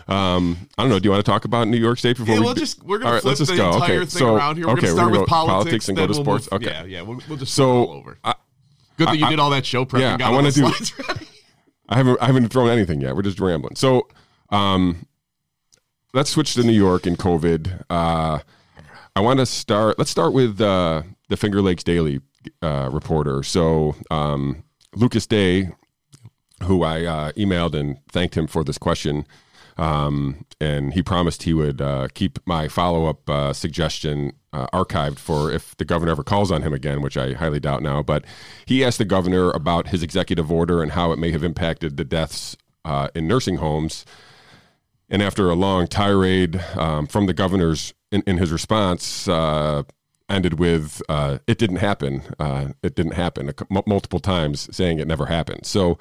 Um, 0.06 0.68
I 0.76 0.82
don't 0.82 0.90
know. 0.90 0.98
Do 0.98 1.06
you 1.06 1.12
want 1.12 1.24
to 1.24 1.30
talk 1.32 1.46
about 1.46 1.66
New 1.66 1.78
York 1.78 1.98
State 1.98 2.18
before 2.18 2.34
Yeah, 2.34 2.40
we? 2.40 2.44
we'll 2.44 2.54
just 2.54 2.82
we're 2.84 2.98
gonna 2.98 3.08
All 3.08 3.14
right, 3.14 3.22
flip 3.22 3.30
let's 3.30 3.38
just 3.38 3.50
the 3.52 3.56
go. 3.56 3.72
entire 3.72 3.84
Okay, 3.94 3.98
thing 4.00 4.06
so- 4.18 4.36
around 4.36 4.56
here. 4.56 4.66
We're 4.66 4.72
okay, 4.74 4.82
gonna 4.82 4.92
we're 4.92 4.96
start 4.98 5.08
gonna 5.12 5.20
with 5.22 5.30
go 5.30 5.34
politics, 5.34 5.88
and 5.88 5.96
go 5.96 6.06
to 6.06 6.12
we'll 6.12 6.22
sports. 6.22 6.44
move- 6.52 6.62
Okay. 6.62 6.70
Yeah, 6.72 6.84
yeah. 6.84 7.00
We'll, 7.00 7.20
we'll 7.26 7.38
just 7.38 7.54
So, 7.54 7.88
over. 7.90 8.18
I- 8.22 8.34
Good 8.96 9.08
that 9.08 9.18
you 9.18 9.26
I- 9.26 9.30
did 9.30 9.38
all 9.40 9.50
that 9.50 9.66
show 9.66 9.84
prep. 9.84 10.00
yeah, 10.20 10.26
I 10.26 10.30
wanna 10.30 10.50
do- 10.52 10.62
ready. 11.08 11.26
I 11.88 11.96
haven't 11.96 12.18
I 12.22 12.26
haven't 12.26 12.48
thrown 12.48 12.70
anything 12.70 13.00
yet. 13.00 13.14
We're 13.14 13.22
just 13.22 13.40
rambling. 13.40 13.76
So, 13.76 14.08
um, 14.50 15.06
let's 16.12 16.30
switch 16.30 16.54
to 16.54 16.62
New 16.62 16.72
York 16.72 17.06
and 17.06 17.18
COVID. 17.18 17.84
Uh, 17.90 18.38
I 19.16 19.20
want 19.20 19.38
to 19.40 19.46
start. 19.46 19.98
Let's 19.98 20.10
start 20.10 20.32
with 20.32 20.60
uh, 20.60 21.02
the 21.28 21.36
Finger 21.36 21.60
Lakes 21.62 21.84
Daily 21.84 22.20
uh, 22.62 22.88
reporter. 22.92 23.42
So, 23.42 23.94
um, 24.10 24.64
Lucas 24.94 25.26
Day, 25.26 25.68
who 26.62 26.82
I 26.82 27.04
uh, 27.04 27.32
emailed 27.32 27.74
and 27.74 27.98
thanked 28.10 28.36
him 28.36 28.46
for 28.46 28.64
this 28.64 28.78
question. 28.78 29.26
Um, 29.76 30.46
and 30.60 30.94
he 30.94 31.02
promised 31.02 31.42
he 31.42 31.54
would 31.54 31.80
uh, 31.80 32.08
keep 32.14 32.38
my 32.46 32.68
follow 32.68 33.06
up 33.06 33.28
uh, 33.28 33.52
suggestion 33.52 34.32
uh, 34.52 34.66
archived 34.72 35.18
for 35.18 35.50
if 35.50 35.76
the 35.76 35.84
governor 35.84 36.12
ever 36.12 36.22
calls 36.22 36.52
on 36.52 36.62
him 36.62 36.72
again, 36.72 37.02
which 37.02 37.16
I 37.16 37.32
highly 37.32 37.60
doubt 37.60 37.82
now. 37.82 38.02
But 38.02 38.24
he 38.66 38.84
asked 38.84 38.98
the 38.98 39.04
governor 39.04 39.50
about 39.50 39.88
his 39.88 40.02
executive 40.02 40.50
order 40.50 40.82
and 40.82 40.92
how 40.92 41.12
it 41.12 41.18
may 41.18 41.32
have 41.32 41.42
impacted 41.42 41.96
the 41.96 42.04
deaths 42.04 42.56
uh, 42.84 43.08
in 43.14 43.26
nursing 43.26 43.56
homes. 43.56 44.04
And 45.10 45.22
after 45.22 45.50
a 45.50 45.54
long 45.54 45.86
tirade 45.86 46.60
um, 46.76 47.06
from 47.06 47.26
the 47.26 47.34
governor's 47.34 47.92
in, 48.10 48.22
in 48.26 48.38
his 48.38 48.52
response, 48.52 49.28
uh, 49.28 49.82
ended 50.28 50.58
with 50.58 51.02
uh, 51.08 51.38
"It 51.46 51.58
didn't 51.58 51.76
happen. 51.76 52.22
It 52.82 52.94
didn't 52.94 53.12
happen." 53.12 53.52
multiple 53.86 54.20
times, 54.20 54.74
saying 54.74 54.98
it 54.98 55.06
never 55.06 55.26
happened. 55.26 55.66
So 55.66 55.98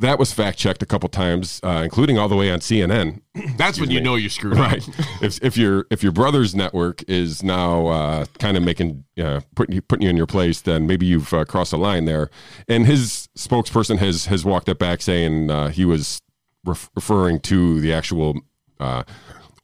that 0.00 0.18
was 0.18 0.32
fact 0.32 0.58
checked 0.58 0.82
a 0.82 0.86
couple 0.86 1.08
times, 1.08 1.60
uh, 1.64 1.80
including 1.84 2.18
all 2.18 2.28
the 2.28 2.36
way 2.36 2.50
on 2.50 2.60
CNN. 2.60 3.20
That's 3.56 3.80
when 3.80 3.90
you 3.90 3.98
me. 3.98 4.04
know 4.04 4.14
you're 4.14 4.30
screwed 4.30 4.56
Right. 4.58 4.86
up. 4.88 4.94
if 5.22 5.42
if 5.42 5.56
your 5.56 5.86
if 5.90 6.02
your 6.02 6.12
brother's 6.12 6.54
network 6.54 7.02
is 7.08 7.42
now 7.42 7.86
uh, 7.88 8.24
kind 8.38 8.56
of 8.56 8.62
making 8.62 9.04
uh, 9.20 9.40
putting 9.56 9.74
you 9.74 9.82
putting 9.82 10.04
you 10.04 10.10
in 10.10 10.16
your 10.16 10.26
place, 10.26 10.60
then 10.60 10.86
maybe 10.86 11.06
you've 11.06 11.32
uh, 11.34 11.44
crossed 11.44 11.72
a 11.72 11.76
line 11.76 12.04
there. 12.04 12.30
And 12.68 12.86
his 12.86 13.28
spokesperson 13.36 13.98
has 13.98 14.26
has 14.26 14.44
walked 14.44 14.68
it 14.68 14.78
back, 14.78 15.02
saying 15.02 15.50
uh, 15.50 15.68
he 15.70 15.84
was 15.84 16.20
ref- 16.64 16.90
referring 16.94 17.40
to 17.40 17.80
the 17.80 17.92
actual 17.92 18.40
uh, 18.78 19.02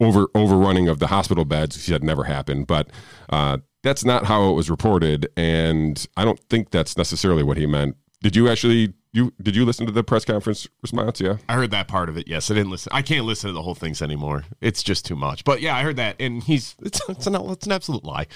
over 0.00 0.26
overrunning 0.34 0.88
of 0.88 0.98
the 0.98 1.06
hospital 1.08 1.44
beds. 1.44 1.76
He 1.76 1.82
said 1.92 2.02
never 2.04 2.24
happened, 2.24 2.66
but. 2.66 2.88
Uh, 3.30 3.58
that's 3.82 4.02
not 4.02 4.24
how 4.24 4.48
it 4.48 4.54
was 4.54 4.70
reported, 4.70 5.28
and 5.36 6.06
I 6.16 6.24
don't 6.24 6.40
think 6.48 6.70
that's 6.70 6.96
necessarily 6.96 7.42
what 7.42 7.58
he 7.58 7.66
meant. 7.66 7.96
Did 8.22 8.34
you 8.34 8.48
actually 8.48 8.94
you 9.14 9.32
did 9.40 9.54
you 9.56 9.64
listen 9.64 9.86
to 9.86 9.92
the 9.92 10.02
press 10.04 10.24
conference 10.24 10.66
response? 10.82 11.20
Yeah. 11.20 11.36
I 11.48 11.54
heard 11.54 11.70
that 11.70 11.88
part 11.88 12.08
of 12.08 12.18
it. 12.18 12.28
Yes, 12.28 12.50
I 12.50 12.54
didn't 12.54 12.70
listen. 12.70 12.90
I 12.92 13.00
can't 13.00 13.24
listen 13.24 13.48
to 13.48 13.54
the 13.54 13.62
whole 13.62 13.74
things 13.76 14.02
anymore. 14.02 14.44
It's 14.60 14.82
just 14.82 15.06
too 15.06 15.14
much. 15.16 15.44
But 15.44 15.60
yeah, 15.62 15.76
I 15.76 15.82
heard 15.82 15.96
that, 15.96 16.16
and 16.20 16.42
he's 16.42 16.74
it's 16.82 17.00
it's 17.08 17.26
an 17.26 17.36
it's 17.36 17.64
an 17.66 17.72
absolute 17.72 18.04
lie. 18.04 18.26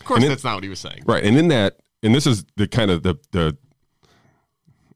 Of 0.00 0.06
course, 0.06 0.24
it- 0.24 0.28
that's 0.28 0.44
not 0.44 0.54
what 0.54 0.62
he 0.62 0.70
was 0.70 0.78
saying. 0.80 1.02
Right, 1.06 1.24
and 1.24 1.36
in 1.36 1.48
that, 1.48 1.78
and 2.02 2.14
this 2.14 2.26
is 2.26 2.44
the 2.56 2.68
kind 2.68 2.90
of 2.90 3.02
the 3.02 3.16
the 3.32 3.56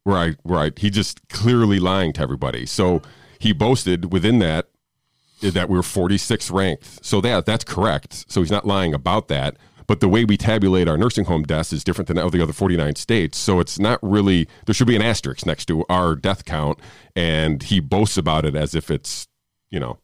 where 0.05 0.17
I 0.17 0.35
where 0.43 0.61
I 0.61 0.71
he 0.77 0.91
just 0.91 1.29
clearly 1.29 1.79
lying 1.81 2.13
to 2.15 2.23
everybody. 2.23 2.65
So 2.67 3.03
he 3.39 3.53
boasted 3.53 4.13
within 4.13 4.39
that 4.39 4.69
that 5.41 5.69
we 5.69 5.75
were 5.77 5.83
46th 5.83 6.53
ranked. 6.53 7.05
So 7.05 7.21
that 7.21 7.47
that's 7.47 7.65
correct. 7.65 8.27
So 8.31 8.41
he's 8.43 8.51
not 8.53 8.65
lying 8.65 8.95
about 8.95 9.27
that. 9.29 9.57
But 9.93 10.01
the 10.01 10.09
way 10.09 10.25
we 10.25 10.39
tabulate 10.39 10.89
our 10.89 10.97
nursing 10.97 11.27
home 11.27 11.43
deaths 11.43 11.71
is 11.71 11.85
different 11.85 12.09
than 12.09 12.17
all 12.17 12.31
the 12.31 12.43
other 12.43 12.55
49 12.55 12.95
states. 12.97 13.37
So 13.37 13.61
it's 13.61 13.79
not 13.79 13.99
really 14.03 14.49
there 14.65 14.73
should 14.75 14.87
be 14.87 14.97
an 14.97 15.03
asterisk 15.03 15.45
next 15.45 15.67
to 15.67 15.85
our 15.91 16.17
death 16.17 16.47
count, 16.47 16.79
and 17.15 17.63
he 17.63 17.79
boasts 17.79 18.17
about 18.17 18.47
it 18.47 18.57
as 18.57 18.75
if 18.75 18.91
it's 18.91 19.29
you 19.71 19.79
know 19.79 19.99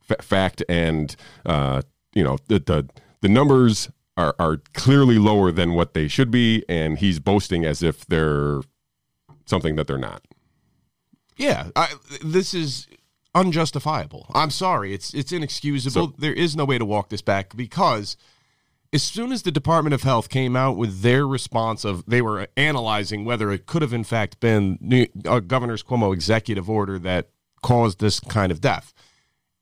fa- 0.00 0.22
fact 0.22 0.62
and 0.68 1.16
uh, 1.44 1.82
you 2.14 2.22
know 2.22 2.38
the 2.46 2.60
the, 2.60 2.88
the 3.20 3.28
numbers 3.28 3.90
are, 4.16 4.36
are 4.38 4.58
clearly 4.74 5.18
lower 5.18 5.50
than 5.50 5.72
what 5.72 5.92
they 5.92 6.06
should 6.06 6.30
be, 6.30 6.64
and 6.68 6.98
he's 6.98 7.18
boasting 7.18 7.64
as 7.64 7.82
if 7.82 8.06
they're 8.06 8.60
something 9.44 9.74
that 9.74 9.88
they're 9.88 9.98
not. 9.98 10.22
Yeah, 11.36 11.70
I, 11.74 11.94
this 12.24 12.54
is 12.54 12.86
unjustifiable. 13.34 14.30
I'm 14.36 14.50
sorry. 14.50 14.94
It's 14.94 15.12
it's 15.14 15.32
inexcusable. 15.32 16.10
So- 16.10 16.14
there 16.16 16.32
is 16.32 16.54
no 16.54 16.64
way 16.64 16.78
to 16.78 16.84
walk 16.84 17.08
this 17.08 17.22
back 17.22 17.56
because 17.56 18.16
as 18.96 19.02
soon 19.02 19.30
as 19.30 19.42
the 19.42 19.52
Department 19.52 19.92
of 19.92 20.04
Health 20.04 20.30
came 20.30 20.56
out 20.56 20.78
with 20.78 21.02
their 21.02 21.26
response 21.28 21.84
of 21.84 22.02
they 22.06 22.22
were 22.22 22.48
analyzing 22.56 23.26
whether 23.26 23.52
it 23.52 23.66
could 23.66 23.82
have 23.82 23.92
in 23.92 24.04
fact 24.04 24.40
been 24.40 24.78
New, 24.80 25.06
uh, 25.26 25.40
Governor's 25.40 25.82
Cuomo 25.82 26.14
executive 26.14 26.70
order 26.70 26.98
that 27.00 27.28
caused 27.62 28.00
this 28.00 28.20
kind 28.20 28.50
of 28.50 28.62
death. 28.62 28.94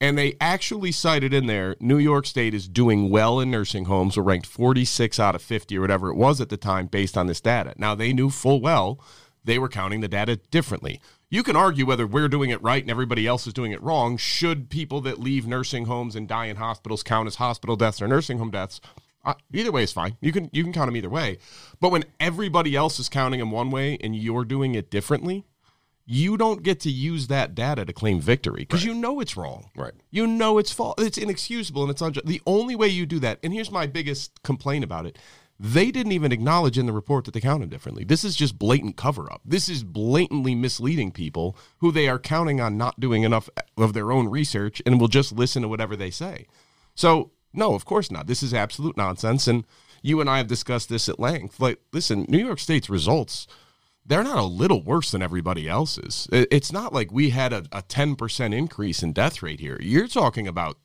And 0.01 0.17
they 0.17 0.37
actually 0.41 0.93
cited 0.93 1.35
in 1.35 1.47
there 1.47 1.75
New 1.81 1.99
York 1.99 2.27
State 2.27 2.55
is 2.55 2.69
doing 2.69 3.11
well 3.11 3.41
in 3.41 3.51
nursing 3.51 3.87
homes. 3.87 4.17
We're 4.17 4.23
ranked 4.23 4.47
46 4.47 5.19
out 5.19 5.35
of 5.35 5.43
50 5.43 5.79
or 5.79 5.81
whatever 5.81 6.11
it 6.11 6.17
was 6.17 6.41
at 6.41 6.49
the 6.49 6.57
time 6.57 6.87
based 6.87 7.19
on 7.19 7.27
this 7.27 7.41
data. 7.41 7.75
Now, 7.77 7.97
they 7.97 8.13
knew 8.13 8.31
full 8.31 8.61
well 8.61 9.01
they 9.43 9.59
were 9.59 9.69
counting 9.69 10.01
the 10.01 10.07
data 10.07 10.37
differently. 10.37 11.01
You 11.29 11.43
can 11.43 11.57
argue 11.57 11.87
whether 11.87 12.07
we're 12.07 12.29
doing 12.29 12.51
it 12.51 12.63
right 12.63 12.85
and 12.85 12.91
everybody 12.91 13.27
else 13.27 13.49
is 13.49 13.53
doing 13.53 13.73
it 13.73 13.83
wrong. 13.83 14.17
Should 14.17 14.71
people 14.71 15.01
that 15.01 15.19
leave 15.19 15.45
nursing 15.45 15.87
homes 15.87 16.15
and 16.15 16.29
die 16.29 16.47
in 16.47 16.57
hospitals 16.57 17.03
count 17.03 17.27
as 17.27 17.35
hospital 17.37 17.75
deaths 17.75 18.01
or 18.01 18.07
nursing 18.07 18.39
home 18.39 18.53
deaths? 18.53 18.81
Uh, 19.25 19.35
either 19.53 19.73
way 19.73 19.83
is 19.83 19.93
fine. 19.93 20.17
You 20.21 20.33
can 20.33 20.51
you 20.53 20.63
can 20.63 20.73
count 20.73 20.89
them 20.89 20.97
either 20.97 21.11
way. 21.11 21.39
But 21.81 21.91
when 21.91 22.05
everybody 22.21 22.77
else 22.77 22.99
is 22.99 23.09
counting 23.09 23.41
them 23.41 23.51
one 23.51 23.71
way 23.71 23.97
and 24.01 24.15
you're 24.15 24.45
doing 24.45 24.75
it 24.75 24.91
differently, 24.91 25.45
you 26.07 26.37
don't 26.37 26.63
get 26.63 26.81
to 26.81 26.91
use 26.91 27.29
that 27.29 27.55
data 27.55 27.85
to 27.85 27.93
claim 27.93 28.21
victory 28.21 28.61
because 28.61 28.85
right. 28.85 28.95
you 28.95 29.01
know 29.01 29.21
it's 29.21 29.37
wrong. 29.37 29.71
Right. 29.75 29.95
You 30.11 30.27
know 30.27 30.59
it's 30.59 30.73
false. 30.73 30.95
It's 30.99 31.19
inexcusable 31.19 31.83
and 31.83 31.91
it's 31.91 32.03
unjust. 32.03 32.27
The 32.27 32.43
only 32.47 32.77
way 32.77 32.89
you 32.89 33.07
do 33.07 33.19
that, 33.21 33.39
and 33.43 33.53
here's 33.53 33.71
my 33.71 33.87
biggest 33.87 34.43
complaint 34.43 34.85
about 34.85 35.07
it. 35.07 35.19
They 35.59 35.93
didn't 35.93 36.13
even 36.13 36.33
acknowledge 36.33 36.77
in 36.77 36.87
the 36.87 36.93
report 36.93 37.25
that 37.25 37.31
they 37.33 37.41
counted 37.41 37.71
differently. 37.71 38.05
This 38.05 38.25
is 38.25 38.35
just 38.35 38.59
blatant 38.59 38.97
cover 38.97 39.33
up. 39.33 39.41
This 39.45 39.69
is 39.69 39.85
blatantly 39.85 40.55
misleading 40.55 41.13
people 41.13 41.57
who 41.79 41.93
they 41.93 42.09
are 42.09 42.19
counting 42.19 42.61
on 42.61 42.77
not 42.77 42.99
doing 42.99 43.23
enough 43.23 43.49
of 43.77 43.93
their 43.93 44.11
own 44.11 44.29
research 44.29 44.83
and 44.85 45.01
will 45.01 45.09
just 45.09 45.33
listen 45.33 45.63
to 45.63 45.69
whatever 45.69 45.95
they 45.95 46.11
say. 46.11 46.47
So, 46.97 47.31
no, 47.55 47.75
of 47.75 47.85
course 47.85 48.11
not. 48.11 48.27
This 48.27 48.43
is 48.43 48.53
absolute 48.53 48.97
nonsense. 48.97 49.47
And 49.47 49.65
you 50.03 50.21
and 50.21 50.29
I 50.29 50.39
have 50.39 50.47
discussed 50.47 50.89
this 50.89 51.09
at 51.09 51.19
length. 51.19 51.61
Like, 51.61 51.81
listen, 51.93 52.27
New 52.29 52.45
York 52.45 52.59
State's 52.59 52.91
results 52.91 53.47
they're 54.07 54.23
not 54.25 54.39
a 54.39 54.43
little 54.43 54.83
worse 54.83 55.11
than 55.11 55.23
everybody 55.23 55.69
else's. 55.69 56.29
It's 56.31 56.73
not 56.73 56.93
like 56.93 57.11
we 57.11 57.31
had 57.31 57.53
a, 57.53 57.65
a 57.73 57.83
10% 57.83 58.55
increase 58.55 59.03
in 59.03 59.13
death 59.13 59.43
rate 59.43 59.61
here. 59.61 59.79
You're 59.81 60.09
talking 60.09 60.47
about 60.47 60.79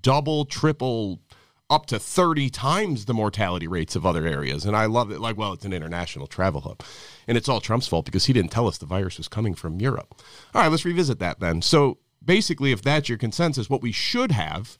double, 0.00 0.44
triple, 0.44 1.20
up 1.68 1.86
to 1.86 1.98
30 1.98 2.50
times 2.50 3.04
the 3.04 3.14
mortality 3.14 3.66
rates 3.66 3.96
of 3.96 4.06
other 4.06 4.26
areas. 4.26 4.64
And 4.64 4.76
I 4.76 4.86
love 4.86 5.10
it. 5.10 5.20
Like, 5.20 5.36
well, 5.36 5.52
it's 5.52 5.64
an 5.64 5.72
international 5.72 6.26
travel 6.26 6.62
hub. 6.62 6.82
And 7.26 7.36
it's 7.36 7.48
all 7.48 7.60
Trump's 7.60 7.88
fault 7.88 8.04
because 8.04 8.26
he 8.26 8.32
didn't 8.32 8.50
tell 8.50 8.68
us 8.68 8.78
the 8.78 8.86
virus 8.86 9.18
was 9.18 9.28
coming 9.28 9.54
from 9.54 9.80
Europe. 9.80 10.20
All 10.54 10.62
right, 10.62 10.70
let's 10.70 10.84
revisit 10.84 11.18
that 11.20 11.40
then. 11.40 11.62
So 11.62 11.98
basically, 12.24 12.72
if 12.72 12.82
that's 12.82 13.08
your 13.08 13.18
consensus, 13.18 13.70
what 13.70 13.82
we 13.82 13.92
should 13.92 14.32
have 14.32 14.78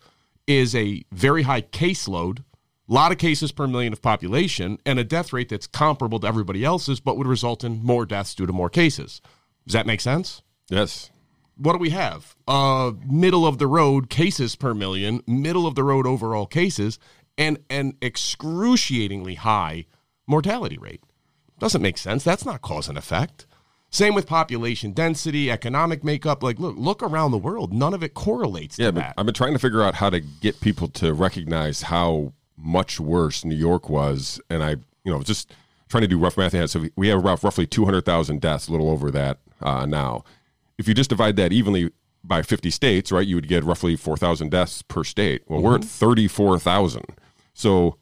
is 0.59 0.75
a 0.75 1.03
very 1.13 1.43
high 1.43 1.63
caseload 1.63 2.45
a 2.89 2.93
lot 2.93 3.13
of 3.13 3.19
cases 3.19 3.53
per 3.53 3.67
million 3.67 3.93
of 3.93 4.03
population, 4.03 4.79
and 4.85 4.99
a 4.99 5.05
death 5.05 5.33
rate 5.33 5.49
that's 5.49 5.67
comparable 5.67 6.19
to 6.21 6.27
everybody 6.27 6.65
else's, 6.65 7.01
but 7.01 7.17
would 7.17 7.27
result 7.27 7.65
in 7.65 7.83
more 7.83 8.05
deaths 8.05 8.35
due 8.35 8.45
to 8.45 8.53
more 8.53 8.69
cases. 8.69 9.23
Does 9.67 9.73
that 9.73 9.87
make 9.87 10.01
sense? 10.01 10.43
Yes. 10.69 11.11
What 11.57 11.73
do 11.73 11.79
we 11.79 11.91
have? 11.91 12.35
Uh, 12.47 12.93
middle 13.07 13.47
of 13.47 13.59
the 13.59 13.67
road 13.67 14.11
cases 14.11 14.57
per 14.57 14.75
million, 14.75 15.23
middle 15.27 15.67
of 15.67 15.75
the 15.75 15.85
road 15.85 16.07
overall 16.07 16.47
cases, 16.47 16.99
and 17.39 17.59
an 17.71 17.97
excruciatingly 18.03 19.37
high 19.37 19.87
mortality 20.27 20.77
rate. 20.77 21.03
Doesn't 21.59 21.83
make 21.83 21.97
sense. 21.97 22.25
That's 22.25 22.45
not 22.45 22.63
cause 22.63 22.89
and 22.89 22.99
effect. 22.99 23.47
Same 23.93 24.15
with 24.15 24.27
population 24.27 24.93
density, 24.93 25.51
economic 25.51 26.03
makeup. 26.03 26.43
Like, 26.43 26.59
look, 26.59 26.75
look 26.79 27.03
around 27.03 27.31
the 27.31 27.39
world. 27.39 27.75
None 27.75 27.93
of 27.93 28.03
it 28.03 28.15
correlates. 28.15 28.79
Yeah, 28.79 28.91
but 28.91 29.01
that. 29.01 29.15
I've 29.19 29.27
been 29.27 29.35
trying 29.35 29.53
to 29.53 29.59
figure 29.59 29.83
out 29.83 29.95
how 29.95 30.09
to 30.09 30.21
get 30.21 30.61
people 30.61 30.89
to 30.89 31.13
recognize 31.13 31.83
how 31.83 32.33
much 32.57 32.99
worse 32.99 33.45
New 33.45 33.55
York 33.55 33.91
was, 33.91 34.41
and 34.49 34.65
I, 34.65 34.71
you 35.05 35.13
know, 35.13 35.23
just 35.23 35.55
trying 35.91 36.01
to 36.01 36.09
do 36.09 36.19
rough 36.19 36.39
math. 36.39 36.71
So 36.71 36.87
we 36.97 37.09
have 37.09 37.23
roughly 37.23 37.67
200,000 37.67 38.41
deaths, 38.41 38.67
a 38.67 38.73
little 38.73 38.91
over 38.91 39.11
that 39.11 39.39
uh, 39.61 39.85
now. 39.85 40.25
If 40.79 40.89
you 40.89 40.95
just 40.95 41.11
divide 41.11 41.37
that 41.37 41.53
evenly 41.53 41.91
by 42.25 42.41
50 42.41 42.71
states, 42.71 43.13
right, 43.13 43.27
you 43.27 43.35
would 43.35 43.47
get 43.47 43.63
roughly 43.63 43.95
4,000 43.97 44.51
deaths 44.51 44.81
per 44.81 45.05
state. 45.05 45.43
Well, 45.47 45.59
mm-hmm. 45.59 45.69
we're 45.69 45.75
at 45.75 45.81
mm-hmm. 45.83 46.07
34,000. 46.07 47.05
So 47.53 47.99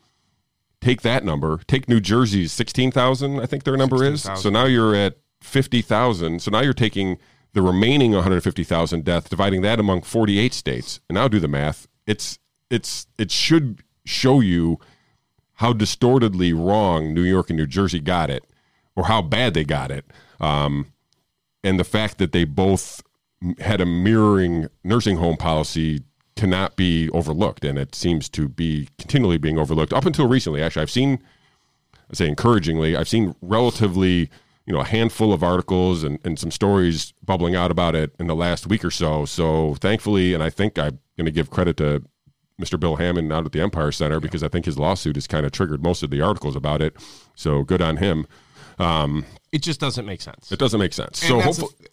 take 0.81 1.03
that 1.03 1.25
number, 1.25 1.61
take 1.67 1.89
New 1.89 2.01
Jersey's 2.01 2.53
16,000, 2.53 3.41
I 3.41 3.47
think 3.47 3.65
their 3.65 3.77
number 3.77 3.99
16, 3.99 4.35
is. 4.35 4.41
So 4.41 4.51
now 4.51 4.67
you're 4.67 4.95
at 4.95 5.17
50,000. 5.41 6.43
So 6.43 6.51
now 6.51 6.61
you're 6.61 6.73
taking 6.73 7.19
the 7.53 7.63
remaining 7.63 8.13
150,000 8.13 9.05
deaths, 9.05 9.29
dividing 9.29 9.63
that 9.63 9.81
among 9.81 10.03
48 10.03 10.55
states. 10.55 11.01
And 11.09 11.15
now 11.15 11.29
do 11.29 11.41
the 11.41 11.49
math. 11.49 11.87
It's 12.07 12.39
it's 12.71 13.07
it 13.19 13.31
should 13.31 13.83
show 14.05 14.41
you 14.41 14.79
how 15.55 15.73
distortedly 15.73 16.53
wrong 16.53 17.13
New 17.13 17.23
York 17.23 17.51
and 17.51 17.59
New 17.59 17.67
Jersey 17.67 18.01
got 18.01 18.31
it, 18.31 18.45
or 18.97 19.05
how 19.05 19.21
bad 19.21 19.55
they 19.55 19.65
got 19.65 19.91
it, 19.91 20.07
um, 20.41 20.93
and 21.63 21.79
the 21.79 21.85
fact 21.85 22.19
that 22.19 22.33
they 22.33 22.45
both 22.45 23.03
had 23.59 23.81
a 23.81 23.87
mirroring 23.87 24.69
nursing 24.85 25.17
home 25.17 25.37
policy 25.37 26.03
cannot 26.37 26.77
be 26.77 27.11
overlooked, 27.11 27.65
and 27.65 27.79
it 27.79 27.95
seems 27.95 28.29
to 28.31 28.49
be 28.49 28.89
continually 28.99 29.37
being 29.37 29.59
overlooked 29.59 29.93
up 29.93 30.07
until 30.07 30.27
recently. 30.27 30.63
Actually, 30.63 30.83
I've 30.83 30.91
seen, 30.91 31.23
I 32.11 32.15
say 32.15 32.29
encouragingly, 32.29 32.97
I've 32.97 33.09
seen 33.09 33.35
relatively, 33.43 34.31
you 34.71 34.77
know, 34.77 34.83
a 34.83 34.87
handful 34.87 35.33
of 35.33 35.43
articles 35.43 36.05
and, 36.05 36.21
and 36.25 36.39
some 36.39 36.53
stories 36.53 37.13
bubbling 37.25 37.57
out 37.57 37.73
about 37.73 37.97
it 37.97 38.15
in 38.21 38.29
the 38.29 38.37
last 38.37 38.69
week 38.69 38.85
or 38.85 38.91
so. 38.93 39.25
So 39.25 39.75
thankfully, 39.81 40.33
and 40.33 40.45
I 40.45 40.49
think 40.49 40.79
I'm 40.79 41.01
going 41.17 41.25
to 41.25 41.33
give 41.33 41.51
credit 41.51 41.77
to 41.79 42.05
Mr. 42.63 42.79
Bill 42.79 42.95
Hammond 42.95 43.33
out 43.33 43.45
at 43.45 43.51
the 43.51 43.61
Empire 43.61 43.91
Center 43.91 44.21
because 44.21 44.45
I 44.45 44.49
think 44.49 44.67
his 44.67 44.79
lawsuit 44.79 45.17
has 45.17 45.27
kind 45.27 45.45
of 45.45 45.51
triggered 45.51 45.83
most 45.83 46.05
of 46.05 46.11
the 46.11 46.21
articles 46.21 46.55
about 46.55 46.83
it. 46.83 46.95
So 47.35 47.65
good 47.65 47.83
on 47.83 47.97
him. 47.97 48.29
Um, 48.79 49.25
it 49.51 49.61
just 49.61 49.81
doesn't 49.81 50.07
make 50.07 50.21
sense. 50.21 50.53
It 50.53 50.61
doesn't 50.61 50.79
make 50.79 50.93
sense. 50.93 51.21
And 51.23 51.31
so 51.31 51.41
hopefully, 51.41 51.89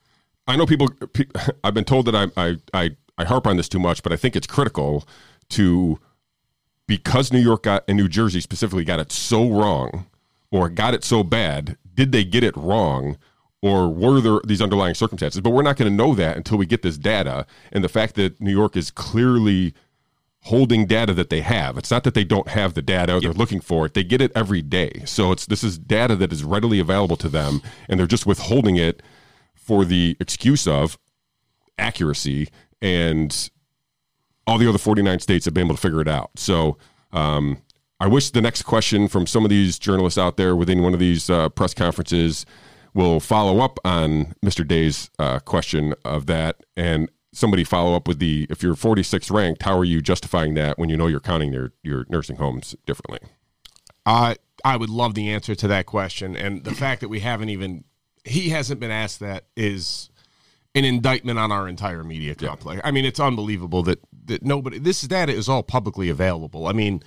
I 0.48 0.55
know 0.55 0.67
people. 0.67 0.89
I've 1.63 1.74
been 1.74 1.84
told 1.84 2.05
that 2.05 2.15
I, 2.15 2.27
I 2.38 2.57
I 2.75 2.91
I 3.17 3.25
harp 3.25 3.48
on 3.48 3.57
this 3.57 3.67
too 3.67 3.79
much, 3.79 4.03
but 4.03 4.12
I 4.12 4.17
think 4.17 4.36
it's 4.36 4.46
critical 4.46 5.07
to 5.50 6.00
because 6.86 7.34
New 7.34 7.39
York 7.39 7.63
got 7.63 7.86
and 7.88 7.98
New 7.98 8.07
Jersey 8.07 8.39
specifically 8.39 8.84
got 8.84 9.00
it 9.00 9.12
so 9.12 9.50
wrong 9.50 10.05
or 10.51 10.70
got 10.70 10.94
it 10.94 11.04
so 11.04 11.24
bad. 11.24 11.77
Did 11.94 12.12
they 12.12 12.24
get 12.24 12.44
it 12.44 12.56
wrong? 12.56 13.18
or 13.62 13.89
were 13.89 14.22
there 14.22 14.39
these 14.46 14.62
underlying 14.62 14.94
circumstances? 14.94 15.42
But 15.42 15.50
we're 15.50 15.63
not 15.63 15.77
going 15.77 15.92
to 15.92 15.96
know 15.96 16.13
that 16.16 16.38
until 16.38 16.58
we 16.58 16.66
get 16.66 16.84
this 16.84 16.98
data. 16.98 17.46
And 17.72 17.84
the 17.84 17.89
fact 17.89 18.16
that 18.16 18.39
New 18.39 18.51
York 18.51 18.77
is 18.77 18.92
clearly 18.92 19.74
holding 20.42 20.86
data 20.86 21.13
that 21.13 21.30
they 21.30 21.42
have. 21.42 21.77
It's 21.77 21.92
not 21.92 22.04
that 22.06 22.13
they 22.13 22.24
don't 22.24 22.48
have 22.48 22.74
the 22.74 22.82
data 22.82 23.16
or 23.16 23.22
they're 23.22 23.34
looking 23.34 23.60
for 23.60 23.86
it. 23.86 23.94
They 23.94 24.04
get 24.04 24.22
it 24.22 24.32
every 24.36 24.62
day. 24.62 25.04
So 25.06 25.32
it's 25.32 25.46
this 25.46 25.63
is 25.63 25.77
data 25.77 26.16
that 26.18 26.32
is 26.32 26.44
readily 26.44 26.80
available 26.80 27.18
to 27.18 27.27
them 27.27 27.62
and 27.89 28.00
they're 28.00 28.08
just 28.08 28.25
withholding 28.25 28.77
it 28.77 29.01
for 29.56 29.84
the 29.84 30.16
excuse 30.20 30.66
of 30.66 30.98
accuracy 31.77 32.48
and 32.82 33.50
all 34.46 34.58
the 34.58 34.70
other 34.70 34.77
49 34.77 35.20
states 35.20 35.44
have 35.46 35.54
been 35.54 35.66
able 35.66 35.75
to 35.75 35.82
figure 35.82 36.00
it 36.00 36.08
out. 36.08 36.32
So 36.38 36.77
um, 37.12 37.62
I 38.00 38.08
wish 38.08 38.30
the 38.30 38.42
next 38.42 38.63
question 38.63 39.08
from 39.08 39.25
some 39.25 39.44
of 39.44 39.50
these 39.50 39.80
journalists 39.80 40.18
out 40.18 40.38
there 40.38 40.56
within 40.56 40.84
one 40.84 40.94
of 40.94 41.00
these 41.00 41.30
uh, 41.30 41.50
press 41.50 41.74
conferences 41.74 42.46
will 42.94 43.20
follow 43.20 43.60
up 43.60 43.80
on 43.84 44.36
Mr. 44.44 44.68
Day's 44.68 45.10
uh, 45.20 45.39
question 45.39 45.94
of 46.06 46.25
that 46.27 46.58
and 46.75 47.10
somebody 47.38 47.63
follow 47.63 47.96
up 47.96 48.08
with 48.08 48.20
the 48.20 48.48
if 48.50 48.63
you're 48.63 48.75
46th 48.75 49.32
ranked, 49.32 49.63
how 49.63 49.77
are 49.77 49.86
you 49.86 50.01
justifying 50.01 50.56
that 50.56 50.77
when 50.77 50.89
you 50.89 50.98
know 50.98 51.08
you're 51.08 51.20
counting 51.20 51.54
your 51.54 51.72
your 51.84 52.06
nursing 52.10 52.38
homes 52.38 52.75
differently? 52.86 53.20
I 54.06 54.38
I 54.66 54.77
would 54.77 54.89
love 54.89 55.13
the 55.13 55.30
answer 55.30 55.54
to 55.56 55.68
that 55.68 55.86
question, 55.86 56.36
and 56.36 56.63
the 56.63 56.74
fact 56.74 57.01
that 57.01 57.10
we 57.10 57.20
haven't 57.20 57.50
even 57.50 57.84
he 58.25 58.50
hasn't 58.50 58.80
been 58.80 58.92
asked 58.92 59.20
that 59.20 59.46
is 59.56 60.10
an 60.75 60.84
indictment 60.84 61.39
on 61.39 61.51
our 61.51 61.68
entire 61.68 62.04
media 62.04 62.36
complex. 62.36 62.82
Yeah. 62.84 62.88
I 62.88 62.92
mean, 62.92 63.06
it's 63.06 63.20
unbelievable 63.20 63.84
that 63.84 64.00
that 64.25 64.44
nobody 64.44 64.80
this 64.80 65.01
data 65.01 65.32
is 65.32 65.48
all 65.48 65.63
publicly 65.63 66.10
available. 66.10 66.68
I 66.68 66.74
mean, 66.74 67.04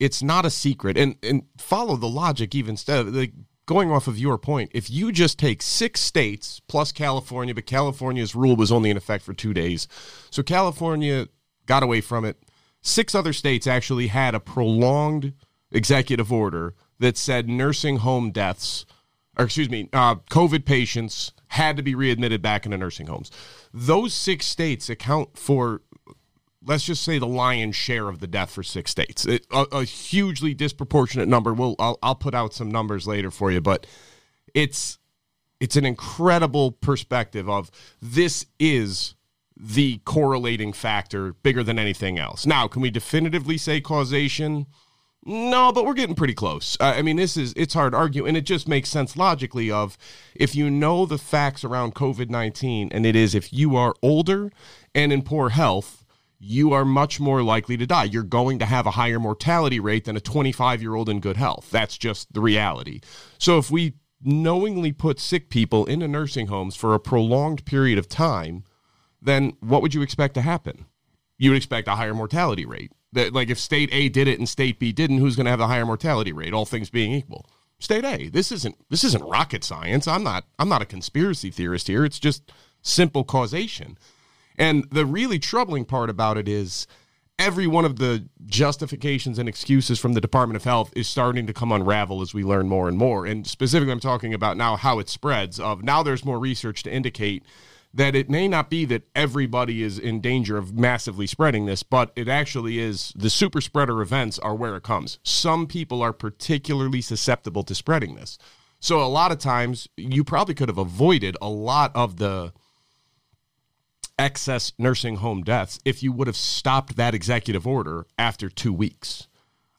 it's 0.00 0.22
not 0.22 0.46
a 0.46 0.50
secret, 0.50 0.96
and 0.96 1.16
and 1.22 1.42
follow 1.56 1.96
the 1.96 2.08
logic 2.08 2.54
even 2.54 2.70
instead. 2.70 3.12
Like 3.12 3.32
going 3.66 3.90
off 3.90 4.08
of 4.08 4.18
your 4.18 4.38
point, 4.38 4.70
if 4.72 4.88
you 4.90 5.12
just 5.12 5.38
take 5.38 5.60
six 5.60 6.00
states 6.00 6.60
plus 6.68 6.92
California, 6.92 7.54
but 7.54 7.66
California's 7.66 8.34
rule 8.34 8.56
was 8.56 8.72
only 8.72 8.90
in 8.90 8.96
effect 8.96 9.24
for 9.24 9.34
two 9.34 9.52
days. 9.52 9.86
So 10.30 10.42
California 10.42 11.28
got 11.66 11.82
away 11.82 12.00
from 12.00 12.24
it. 12.24 12.38
Six 12.80 13.14
other 13.14 13.32
states 13.32 13.66
actually 13.66 14.06
had 14.06 14.34
a 14.34 14.40
prolonged 14.40 15.34
executive 15.70 16.32
order 16.32 16.74
that 16.98 17.16
said 17.16 17.48
nursing 17.48 17.98
home 17.98 18.30
deaths, 18.30 18.86
or 19.36 19.44
excuse 19.44 19.68
me, 19.68 19.88
uh, 19.92 20.16
COVID 20.30 20.64
patients 20.64 21.32
had 21.48 21.76
to 21.76 21.82
be 21.82 21.94
readmitted 21.94 22.42
back 22.42 22.64
into 22.64 22.78
nursing 22.78 23.06
homes. 23.06 23.30
Those 23.72 24.14
six 24.14 24.46
states 24.46 24.88
account 24.88 25.36
for 25.36 25.82
let's 26.64 26.84
just 26.84 27.02
say 27.02 27.18
the 27.18 27.26
lion's 27.26 27.76
share 27.76 28.08
of 28.08 28.20
the 28.20 28.26
death 28.26 28.50
for 28.50 28.62
six 28.62 28.90
states. 28.90 29.26
It, 29.26 29.46
a, 29.52 29.66
a, 29.72 29.84
hugely 29.84 30.54
disproportionate 30.54 31.28
number. 31.28 31.54
We'll 31.54 31.76
I'll, 31.78 31.98
I'll 32.02 32.14
put 32.14 32.34
out 32.34 32.54
some 32.54 32.70
numbers 32.70 33.06
later 33.06 33.30
for 33.30 33.50
you, 33.50 33.60
but 33.60 33.86
it's 34.54 34.98
it's 35.60 35.76
an 35.76 35.84
incredible 35.84 36.72
perspective 36.72 37.48
of 37.48 37.70
this 38.00 38.46
is 38.58 39.14
the 39.56 39.98
correlating 40.04 40.72
factor 40.72 41.32
bigger 41.32 41.64
than 41.64 41.78
anything 41.78 42.18
else. 42.18 42.46
Now, 42.46 42.68
can 42.68 42.80
we 42.80 42.90
definitively 42.90 43.58
say 43.58 43.80
causation? 43.80 44.66
No, 45.24 45.72
but 45.72 45.84
we're 45.84 45.94
getting 45.94 46.14
pretty 46.14 46.34
close. 46.34 46.76
Uh, 46.80 46.94
I 46.96 47.02
mean, 47.02 47.16
this 47.16 47.36
is 47.36 47.52
it's 47.56 47.74
hard 47.74 47.92
to 47.92 47.98
argue, 47.98 48.24
and 48.24 48.36
it 48.36 48.42
just 48.42 48.68
makes 48.68 48.88
sense 48.88 49.16
logically. 49.16 49.70
Of 49.70 49.98
if 50.34 50.54
you 50.54 50.70
know 50.70 51.06
the 51.06 51.18
facts 51.18 51.64
around 51.64 51.94
COVID 51.94 52.30
nineteen, 52.30 52.88
and 52.92 53.04
it 53.04 53.16
is 53.16 53.34
if 53.34 53.52
you 53.52 53.76
are 53.76 53.94
older 54.02 54.50
and 54.94 55.12
in 55.12 55.22
poor 55.22 55.50
health, 55.50 56.04
you 56.38 56.72
are 56.72 56.84
much 56.84 57.18
more 57.18 57.42
likely 57.42 57.76
to 57.76 57.86
die. 57.86 58.04
You're 58.04 58.22
going 58.22 58.58
to 58.60 58.64
have 58.64 58.86
a 58.86 58.92
higher 58.92 59.18
mortality 59.18 59.80
rate 59.80 60.04
than 60.04 60.16
a 60.16 60.20
25 60.20 60.80
year 60.80 60.94
old 60.94 61.08
in 61.08 61.20
good 61.20 61.36
health. 61.36 61.68
That's 61.70 61.98
just 61.98 62.32
the 62.32 62.40
reality. 62.40 63.00
So 63.38 63.58
if 63.58 63.70
we 63.70 63.94
knowingly 64.22 64.92
put 64.92 65.20
sick 65.20 65.48
people 65.48 65.84
into 65.86 66.08
nursing 66.08 66.48
homes 66.48 66.76
for 66.76 66.94
a 66.94 67.00
prolonged 67.00 67.64
period 67.64 67.98
of 67.98 68.08
time, 68.08 68.64
then 69.20 69.56
what 69.60 69.82
would 69.82 69.94
you 69.94 70.02
expect 70.02 70.34
to 70.34 70.42
happen? 70.42 70.86
You 71.38 71.50
would 71.50 71.56
expect 71.56 71.88
a 71.88 71.96
higher 71.96 72.14
mortality 72.14 72.66
rate. 72.66 72.92
That 73.12 73.32
like 73.32 73.48
if 73.48 73.58
state 73.58 73.88
A 73.92 74.08
did 74.08 74.28
it 74.28 74.38
and 74.38 74.48
state 74.48 74.78
B 74.78 74.92
didn't, 74.92 75.18
who's 75.18 75.34
going 75.34 75.46
to 75.46 75.50
have 75.50 75.58
the 75.58 75.68
higher 75.68 75.86
mortality 75.86 76.32
rate? 76.32 76.52
All 76.52 76.66
things 76.66 76.90
being 76.90 77.12
equal, 77.12 77.48
state 77.78 78.04
A. 78.04 78.28
This 78.28 78.52
isn't 78.52 78.76
this 78.90 79.02
isn't 79.02 79.24
rocket 79.24 79.64
science. 79.64 80.06
I'm 80.06 80.22
not 80.22 80.44
I'm 80.58 80.68
not 80.68 80.82
a 80.82 80.86
conspiracy 80.86 81.50
theorist 81.50 81.86
here. 81.86 82.04
It's 82.04 82.18
just 82.18 82.52
simple 82.82 83.24
causation. 83.24 83.96
And 84.58 84.84
the 84.90 85.06
really 85.06 85.38
troubling 85.38 85.84
part 85.84 86.10
about 86.10 86.36
it 86.36 86.48
is 86.48 86.86
every 87.38 87.66
one 87.66 87.84
of 87.84 87.96
the 87.96 88.28
justifications 88.46 89.38
and 89.38 89.48
excuses 89.48 89.98
from 90.00 90.14
the 90.14 90.20
Department 90.20 90.56
of 90.56 90.64
Health 90.64 90.92
is 90.96 91.08
starting 91.08 91.46
to 91.46 91.52
come 91.52 91.70
unravel 91.70 92.20
as 92.20 92.34
we 92.34 92.42
learn 92.42 92.68
more 92.68 92.88
and 92.88 92.98
more. 92.98 93.24
And 93.24 93.46
specifically, 93.46 93.92
I'm 93.92 94.00
talking 94.00 94.34
about 94.34 94.56
now 94.56 94.76
how 94.76 94.98
it 94.98 95.08
spreads. 95.08 95.60
Of 95.60 95.84
now, 95.84 96.02
there's 96.02 96.24
more 96.24 96.38
research 96.40 96.82
to 96.82 96.92
indicate 96.92 97.44
that 97.94 98.14
it 98.14 98.28
may 98.28 98.48
not 98.48 98.68
be 98.68 98.84
that 98.84 99.04
everybody 99.14 99.82
is 99.82 99.98
in 99.98 100.20
danger 100.20 100.58
of 100.58 100.74
massively 100.74 101.26
spreading 101.26 101.66
this, 101.66 101.82
but 101.82 102.12
it 102.16 102.28
actually 102.28 102.78
is 102.78 103.12
the 103.16 103.30
super 103.30 103.60
spreader 103.60 104.02
events 104.02 104.38
are 104.40 104.54
where 104.54 104.76
it 104.76 104.82
comes. 104.82 105.18
Some 105.22 105.66
people 105.66 106.02
are 106.02 106.12
particularly 106.12 107.00
susceptible 107.00 107.62
to 107.62 107.74
spreading 107.74 108.14
this. 108.14 108.38
So 108.80 109.02
a 109.02 109.08
lot 109.08 109.32
of 109.32 109.38
times 109.38 109.88
you 109.96 110.22
probably 110.22 110.54
could 110.54 110.68
have 110.68 110.78
avoided 110.78 111.36
a 111.40 111.48
lot 111.48 111.92
of 111.94 112.18
the 112.18 112.52
excess 114.18 114.72
nursing 114.78 115.16
home 115.16 115.42
deaths 115.42 115.78
if 115.84 116.02
you 116.02 116.12
would 116.12 116.26
have 116.26 116.36
stopped 116.36 116.96
that 116.96 117.14
executive 117.14 117.66
order 117.66 118.06
after 118.18 118.48
two 118.48 118.72
weeks. 118.72 119.28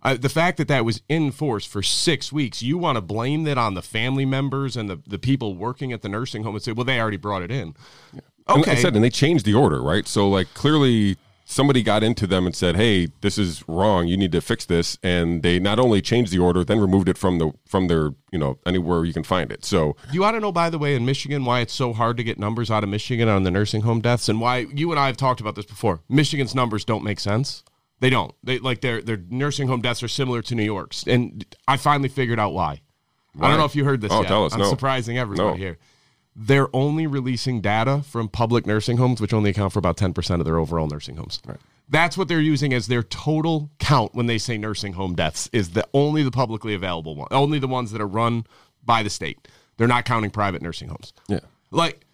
Uh, 0.01 0.15
the 0.15 0.29
fact 0.29 0.57
that 0.57 0.69
that 0.69 0.85
was 0.85 1.01
in 1.09 1.29
force 1.29 1.65
for 1.65 1.83
six 1.83 2.31
weeks, 2.31 2.61
you 2.61 2.77
want 2.77 2.95
to 2.95 3.01
blame 3.01 3.43
that 3.43 3.57
on 3.57 3.73
the 3.73 3.81
family 3.81 4.25
members 4.25 4.77
and 4.77 4.89
the, 4.89 5.01
the 5.05 5.19
people 5.19 5.55
working 5.55 5.91
at 5.91 6.01
the 6.01 6.07
nursing 6.07 6.43
home 6.43 6.55
and 6.55 6.63
say, 6.63 6.71
well, 6.71 6.85
they 6.85 6.99
already 6.99 7.17
brought 7.17 7.41
it 7.41 7.51
in. 7.51 7.75
Okay. 8.47 8.61
Like 8.61 8.67
I 8.69 8.75
said, 8.75 8.95
and 8.95 9.03
they 9.03 9.09
changed 9.09 9.45
the 9.45 9.53
order, 9.53 9.81
right? 9.81 10.07
So, 10.07 10.29
like, 10.29 10.53
clearly 10.53 11.17
somebody 11.49 11.81
got 11.81 12.03
into 12.03 12.27
them 12.27 12.45
and 12.45 12.55
said, 12.55 12.75
"Hey, 12.75 13.07
this 13.21 13.37
is 13.39 13.63
wrong. 13.67 14.07
You 14.07 14.15
need 14.15 14.31
to 14.33 14.39
fix 14.39 14.65
this." 14.65 14.97
And 15.01 15.41
they 15.41 15.59
not 15.59 15.79
only 15.79 15.99
changed 16.01 16.31
the 16.31 16.37
order, 16.39 16.63
then 16.63 16.79
removed 16.79 17.09
it 17.09 17.17
from 17.17 17.39
the 17.39 17.51
from 17.67 17.87
their 17.87 18.11
you 18.31 18.37
know 18.37 18.59
anywhere 18.65 19.03
you 19.03 19.11
can 19.13 19.23
find 19.23 19.51
it. 19.51 19.65
So 19.65 19.95
you 20.13 20.23
ought 20.23 20.31
to 20.31 20.39
know, 20.39 20.51
by 20.51 20.69
the 20.69 20.77
way, 20.77 20.95
in 20.95 21.05
Michigan, 21.05 21.43
why 21.43 21.61
it's 21.61 21.73
so 21.73 21.91
hard 21.91 22.17
to 22.17 22.23
get 22.23 22.37
numbers 22.39 22.69
out 22.71 22.83
of 22.83 22.89
Michigan 22.89 23.27
on 23.27 23.43
the 23.43 23.51
nursing 23.51 23.81
home 23.81 23.99
deaths, 23.99 24.29
and 24.29 24.39
why 24.39 24.67
you 24.73 24.91
and 24.91 24.99
I 24.99 25.07
have 25.07 25.17
talked 25.17 25.41
about 25.41 25.55
this 25.55 25.65
before. 25.65 26.01
Michigan's 26.07 26.53
numbers 26.55 26.85
don't 26.85 27.03
make 27.03 27.19
sense. 27.19 27.63
They 27.99 28.09
don't. 28.09 28.33
They 28.43 28.59
like 28.59 28.81
their 28.81 29.01
their 29.01 29.17
nursing 29.29 29.67
home 29.67 29.81
deaths 29.81 30.03
are 30.03 30.07
similar 30.07 30.41
to 30.43 30.55
New 30.55 30.63
York's, 30.63 31.03
and 31.05 31.43
I 31.67 31.77
finally 31.77 32.09
figured 32.09 32.39
out 32.39 32.53
why. 32.53 32.81
why? 33.33 33.47
I 33.47 33.49
don't 33.49 33.59
know 33.59 33.65
if 33.65 33.75
you 33.75 33.83
heard 33.85 34.01
this. 34.01 34.11
Oh, 34.11 34.21
yet. 34.21 34.27
tell 34.27 34.45
us. 34.45 34.53
I'm 34.53 34.59
no. 34.59 34.69
surprising 34.69 35.17
everybody 35.17 35.49
No. 35.49 35.55
here. 35.55 35.77
They're 36.41 36.73
only 36.73 37.05
releasing 37.05 37.59
data 37.59 38.01
from 38.03 38.29
public 38.29 38.65
nursing 38.65 38.95
homes, 38.95 39.19
which 39.19 39.33
only 39.33 39.49
account 39.49 39.73
for 39.73 39.79
about 39.79 39.97
10% 39.97 40.39
of 40.39 40.45
their 40.45 40.57
overall 40.57 40.87
nursing 40.87 41.17
homes. 41.17 41.41
Right. 41.45 41.57
That's 41.89 42.17
what 42.17 42.29
they're 42.29 42.39
using 42.39 42.73
as 42.73 42.87
their 42.87 43.03
total 43.03 43.69
count 43.79 44.15
when 44.15 44.27
they 44.27 44.37
say 44.37 44.57
nursing 44.57 44.93
home 44.93 45.15
deaths 45.15 45.49
is 45.51 45.71
the 45.71 45.85
only 45.93 46.23
the 46.23 46.31
publicly 46.31 46.73
available 46.73 47.13
one, 47.15 47.27
only 47.31 47.59
the 47.59 47.67
ones 47.67 47.91
that 47.91 47.99
are 47.99 48.07
run 48.07 48.45
by 48.85 49.03
the 49.03 49.09
state. 49.09 49.49
They're 49.75 49.87
not 49.87 50.05
counting 50.05 50.29
private 50.29 50.61
nursing 50.61 50.87
homes. 50.87 51.11
Yeah. 51.27 51.39
Like, 51.71 52.05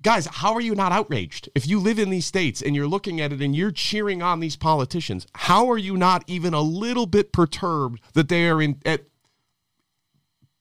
guys, 0.00 0.24
how 0.26 0.54
are 0.54 0.60
you 0.62 0.74
not 0.74 0.92
outraged? 0.92 1.50
If 1.54 1.66
you 1.66 1.80
live 1.80 1.98
in 1.98 2.08
these 2.08 2.24
states 2.24 2.62
and 2.62 2.74
you're 2.74 2.86
looking 2.86 3.20
at 3.20 3.30
it 3.30 3.42
and 3.42 3.54
you're 3.54 3.72
cheering 3.72 4.22
on 4.22 4.40
these 4.40 4.56
politicians, 4.56 5.26
how 5.34 5.70
are 5.70 5.78
you 5.78 5.98
not 5.98 6.24
even 6.26 6.54
a 6.54 6.62
little 6.62 7.06
bit 7.06 7.30
perturbed 7.30 8.00
that 8.14 8.30
they 8.30 8.48
are 8.48 8.62
in 8.62 8.80
at 8.86 9.02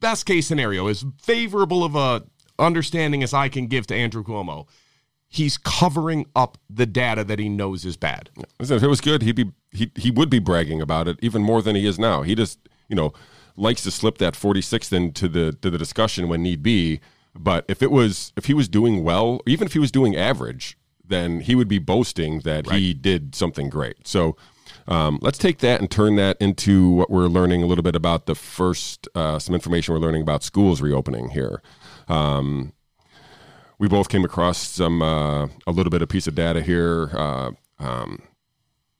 best 0.02 0.26
case 0.26 0.48
scenario, 0.48 0.88
as 0.88 1.06
favorable 1.22 1.84
of 1.86 1.96
a 1.96 2.24
understanding 2.60 3.24
as 3.24 3.34
I 3.34 3.50
can 3.50 3.68
give 3.68 3.88
to 3.88 3.96
Andrew 3.96 4.24
Cuomo? 4.24 4.68
He's 5.28 5.58
covering 5.58 6.26
up 6.36 6.58
the 6.70 6.86
data 6.86 7.24
that 7.24 7.38
he 7.38 7.50
knows 7.50 7.86
is 7.86 7.98
bad. 7.98 8.32
If 8.60 8.72
it 8.72 8.88
was 8.88 9.00
good, 9.00 9.22
he'd 9.22 9.36
be 9.36 9.52
he 9.72 9.92
he 9.96 10.10
would 10.10 10.30
be 10.30 10.40
bragging 10.40 10.82
about 10.82 11.08
it 11.08 11.20
even 11.22 11.44
more 11.44 11.62
than 11.62 11.76
he 11.76 11.86
is 11.86 12.00
now. 12.00 12.24
He 12.24 12.34
just 12.34 12.60
you 12.88 12.96
know 12.96 13.14
likes 13.56 13.84
to 13.84 13.92
slip 13.92 14.18
that 14.20 14.34
46th 14.34 14.92
into 14.92 15.28
the 15.28 15.52
to 15.62 15.70
the 15.70 15.78
discussion 15.78 16.30
when 16.30 16.42
need 16.42 16.64
be. 16.64 17.00
But 17.36 17.66
if 17.68 17.84
it 17.84 17.92
was 17.92 18.34
if 18.36 18.46
he 18.46 18.54
was 18.56 18.68
doing 18.68 19.04
well, 19.04 19.42
even 19.46 19.68
if 19.68 19.74
he 19.74 19.80
was 19.80 19.92
doing 19.92 20.16
average, 20.16 20.78
then 21.06 21.42
he 21.42 21.54
would 21.54 21.68
be 21.68 21.80
boasting 21.80 22.40
that 22.40 22.72
he 22.72 22.94
did 22.94 23.36
something 23.36 23.70
great. 23.70 24.08
So. 24.08 24.36
Um, 24.88 25.20
let's 25.22 25.38
take 25.38 25.60
that 25.60 25.82
and 25.82 25.92
turn 25.92 26.16
that 26.16 26.36
into 26.40 26.90
what 26.90 27.12
we're 27.12 27.28
learning 27.28 27.62
a 27.62 27.68
little 27.68 27.84
bit 27.84 27.96
about 27.96 28.26
the 28.26 28.34
first, 28.34 29.08
uh, 29.14 29.38
some 29.38 29.54
information 29.54 29.94
we're 29.94 30.00
learning 30.00 30.24
about 30.24 30.42
schools 30.42 30.82
reopening 30.82 31.30
here. 31.30 31.62
Um, 32.10 32.74
we 33.80 33.88
both 33.88 34.10
came 34.10 34.26
across 34.26 34.58
some 34.58 35.02
uh, 35.02 35.46
a 35.66 35.72
little 35.72 35.90
bit 35.90 36.02
of 36.02 36.10
piece 36.10 36.28
of 36.28 36.36
data 36.36 36.62
here 36.62 37.10
uh, 37.14 37.52
um, 37.80 38.22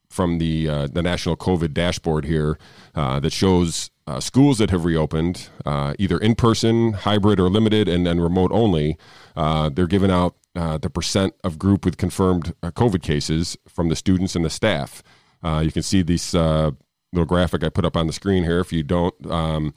from 0.10 0.40
the 0.40 0.70
uh, 0.70 0.88
the 0.88 1.02
national 1.02 1.36
COVID 1.36 1.74
dashboard 1.74 2.26
here 2.26 2.58
uh, 2.96 3.20
that 3.20 3.34
shows 3.34 3.92
uh, 4.08 4.20
schools 4.20 4.58
that 4.58 4.70
have 4.70 4.86
reopened 4.86 5.50
uh, 5.66 5.94
either 6.00 6.18
in 6.18 6.34
person, 6.34 6.94
hybrid, 6.94 7.40
or 7.40 7.50
limited, 7.50 7.88
and 7.88 8.08
then 8.08 8.20
remote 8.20 8.52
only. 8.52 8.98
They're 9.36 9.88
giving 9.88 10.12
out 10.12 10.36
the 10.56 10.90
percent 10.92 11.36
of 11.44 11.60
group 11.60 11.86
with 11.86 11.98
confirmed 11.98 12.54
COVID 12.64 13.04
cases 13.04 13.58
from 13.68 13.90
the 13.90 13.96
students 13.96 14.36
and 14.36 14.44
the 14.44 14.50
staff. 14.50 15.04
You 15.44 15.72
can 15.72 15.84
see 15.84 16.02
this 16.02 16.34
little 16.34 17.26
graphic 17.28 17.64
I 17.64 17.70
put 17.70 17.86
up 17.86 17.98
on 17.98 18.08
the 18.08 18.14
screen 18.14 18.44
here. 18.44 18.60
If 18.60 18.74
you 18.74 18.84
don't, 18.84 19.14
um, 19.30 19.74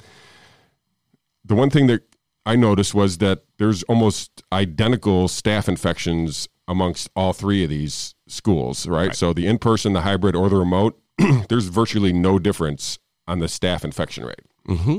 the 1.44 1.54
one 1.54 1.70
thing 1.70 1.88
that 1.88 2.02
I 2.44 2.56
noticed 2.56 2.94
was 2.94 3.18
that 3.18 3.44
there's 3.58 3.82
almost 3.84 4.42
identical 4.52 5.28
staff 5.28 5.68
infections 5.68 6.48
amongst 6.68 7.08
all 7.14 7.32
three 7.32 7.62
of 7.64 7.70
these 7.70 8.14
schools, 8.26 8.86
right? 8.86 9.14
So 9.14 9.32
the 9.32 9.46
in 9.46 9.58
person, 9.58 9.92
the 9.92 10.00
hybrid, 10.02 10.34
or 10.34 10.48
the 10.48 10.56
remote, 10.56 10.98
there's 11.48 11.66
virtually 11.66 12.12
no 12.12 12.38
difference 12.38 12.98
on 13.28 13.38
the 13.38 13.48
staff 13.48 13.84
infection 13.84 14.24
rate. 14.24 14.40
Mm-hmm. 14.68 14.98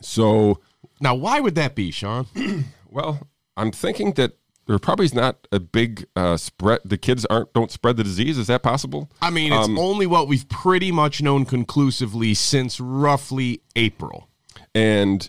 So, 0.00 0.60
Now, 1.00 1.14
why 1.14 1.40
would 1.40 1.54
that 1.56 1.74
be, 1.74 1.90
Sean? 1.90 2.26
well, 2.90 3.26
I'm 3.56 3.72
thinking 3.72 4.12
that 4.12 4.32
there 4.66 4.78
probably 4.78 5.06
is 5.06 5.14
not 5.14 5.46
a 5.52 5.60
big 5.60 6.06
uh, 6.16 6.36
spread. 6.36 6.80
The 6.84 6.98
kids 6.98 7.24
aren't 7.26 7.52
don't 7.52 7.70
spread 7.70 7.96
the 7.96 8.04
disease. 8.04 8.36
Is 8.36 8.48
that 8.48 8.62
possible? 8.62 9.10
I 9.22 9.30
mean, 9.30 9.52
it's 9.52 9.66
Um, 9.68 9.78
only 9.78 10.06
what 10.06 10.26
we've 10.28 10.48
pretty 10.48 10.90
much 10.92 11.22
known 11.22 11.44
conclusively 11.44 12.34
since 12.34 12.78
roughly 12.80 13.62
April. 13.76 14.28
and 14.74 15.28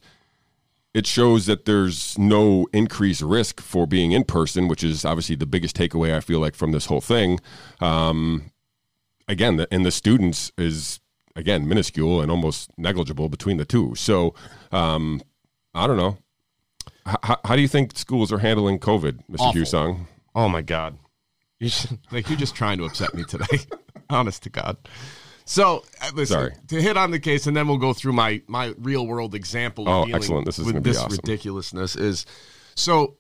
it 0.98 1.06
shows 1.06 1.46
that 1.46 1.66
there's 1.66 2.18
no 2.18 2.66
increased 2.74 3.22
risk 3.22 3.62
for 3.62 3.86
being 3.86 4.14
in 4.14 4.24
person, 4.24 4.68
which 4.68 4.84
is 4.84 5.06
obviously 5.06 5.36
the 5.36 5.46
biggest 5.46 5.78
takeaway 5.78 6.12
I 6.12 6.22
feel 6.22 6.40
like 6.40 6.56
from 6.56 6.72
this 6.72 6.88
whole 6.88 7.02
thing. 7.02 7.40
Um, 7.80 8.50
again, 9.28 9.58
the, 9.58 9.68
and 9.70 9.86
the 9.86 9.92
students 9.92 10.52
is 10.58 11.00
again 11.36 11.68
minuscule 11.68 12.20
and 12.20 12.32
almost 12.32 12.72
negligible 12.80 13.30
between 13.30 13.58
the 13.58 13.64
two. 13.66 13.94
So 13.94 14.34
um, 14.72 15.22
I 15.76 15.86
don't 15.86 15.98
know. 15.98 16.18
H- 17.08 17.38
how 17.46 17.56
do 17.56 17.62
you 17.62 17.68
think 17.68 17.96
schools 17.96 18.34
are 18.34 18.40
handling 18.40 18.80
COVID, 18.80 19.20
Mr. 19.30 19.40
Awful. 19.40 19.62
Husong? 19.62 20.08
Oh 20.34 20.50
my 20.50 20.64
God, 20.64 20.98
you 21.60 21.70
should, 21.70 22.00
like 22.12 22.28
you're 22.28 22.40
just 22.40 22.56
trying 22.56 22.80
to 22.80 22.86
upset 22.86 23.14
me 23.14 23.24
today. 23.24 23.60
Honest 24.10 24.42
to 24.44 24.50
God. 24.50 24.78
So 25.50 25.86
uh, 26.02 26.12
listen, 26.14 26.34
Sorry. 26.34 26.54
to 26.68 26.82
hit 26.82 26.98
on 26.98 27.12
the 27.12 27.20
case, 27.20 27.48
and 27.48 27.56
then 27.56 27.68
we'll 27.70 27.78
go 27.78 27.94
through 27.94 28.14
my 28.14 28.42
my 28.48 28.74
real 28.78 29.08
world 29.08 29.34
example. 29.34 29.88
Of 29.88 29.94
Oh, 29.94 30.06
dealing 30.06 30.16
excellent. 30.16 30.46
This 30.46 30.60
is 30.60 30.66
with 30.66 30.84
this 30.84 30.98
awesome. 30.98 31.18
ridiculousness. 31.24 31.96
Is 31.96 32.26
so 32.76 33.16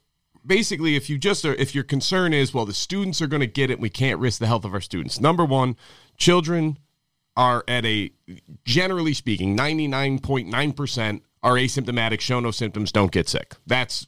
basically, 0.46 0.96
if 0.98 1.10
you 1.10 1.18
just 1.18 1.46
are, 1.46 1.54
if 1.56 1.74
your 1.74 1.86
concern 1.86 2.34
is, 2.34 2.54
well, 2.54 2.66
the 2.66 2.74
students 2.74 3.22
are 3.22 3.28
going 3.28 3.40
to 3.40 3.48
get 3.48 3.72
it, 3.72 3.80
we 3.80 3.90
can't 3.90 4.20
risk 4.20 4.40
the 4.40 4.48
health 4.48 4.66
of 4.66 4.74
our 4.74 4.82
students. 4.82 5.22
Number 5.22 5.46
one, 5.46 5.78
children 6.18 6.78
are 7.38 7.63
at 7.68 7.86
a 7.86 8.12
generally 8.66 9.13
speaking, 9.13 9.56
ninety 9.56 9.88
nine 9.88 10.20
point 10.20 10.50
nine 10.50 10.74
percent 10.74 11.24
are 11.44 11.54
asymptomatic, 11.54 12.20
show 12.20 12.42
no 12.42 12.52
symptoms, 12.52 12.92
don't 12.92 13.12
get 13.12 13.30
sick. 13.30 13.56
That's 13.66 14.06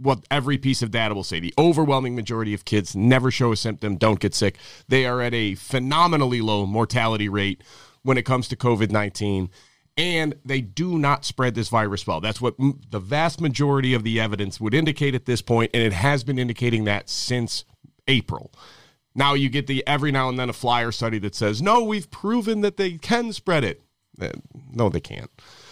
what 0.00 0.24
every 0.30 0.58
piece 0.58 0.82
of 0.82 0.90
data 0.90 1.14
will 1.14 1.24
say. 1.24 1.40
The 1.40 1.54
overwhelming 1.58 2.14
majority 2.14 2.54
of 2.54 2.64
kids 2.64 2.96
never 2.96 3.30
show 3.30 3.52
a 3.52 3.56
symptom, 3.56 3.96
don't 3.96 4.20
get 4.20 4.34
sick. 4.34 4.56
They 4.88 5.04
are 5.06 5.20
at 5.20 5.34
a 5.34 5.54
phenomenally 5.56 6.40
low 6.40 6.66
mortality 6.66 7.28
rate 7.28 7.62
when 8.02 8.16
it 8.16 8.22
comes 8.24 8.48
to 8.48 8.56
COVID 8.56 8.90
19. 8.90 9.50
And 9.96 10.34
they 10.44 10.60
do 10.62 10.98
not 10.98 11.24
spread 11.26 11.54
this 11.54 11.68
virus 11.68 12.06
well. 12.06 12.20
That's 12.20 12.40
what 12.40 12.54
m- 12.58 12.80
the 12.88 13.00
vast 13.00 13.40
majority 13.40 13.92
of 13.92 14.02
the 14.02 14.18
evidence 14.18 14.58
would 14.58 14.72
indicate 14.72 15.14
at 15.14 15.26
this 15.26 15.42
point, 15.42 15.70
and 15.74 15.82
it 15.82 15.92
has 15.92 16.24
been 16.24 16.38
indicating 16.38 16.84
that 16.84 17.10
since 17.10 17.64
April. 18.08 18.50
Now 19.14 19.34
you 19.34 19.50
get 19.50 19.66
the 19.66 19.86
every 19.86 20.12
now 20.12 20.28
and 20.28 20.38
then 20.38 20.48
a 20.48 20.54
flyer 20.54 20.92
study 20.92 21.18
that 21.18 21.34
says, 21.34 21.60
no, 21.60 21.82
we've 21.82 22.10
proven 22.10 22.60
that 22.62 22.76
they 22.78 22.92
can 22.92 23.32
spread 23.32 23.64
it. 23.64 23.82
Eh, 24.20 24.30
No, 24.72 24.88
they 24.88 25.00
can't. 25.00 25.30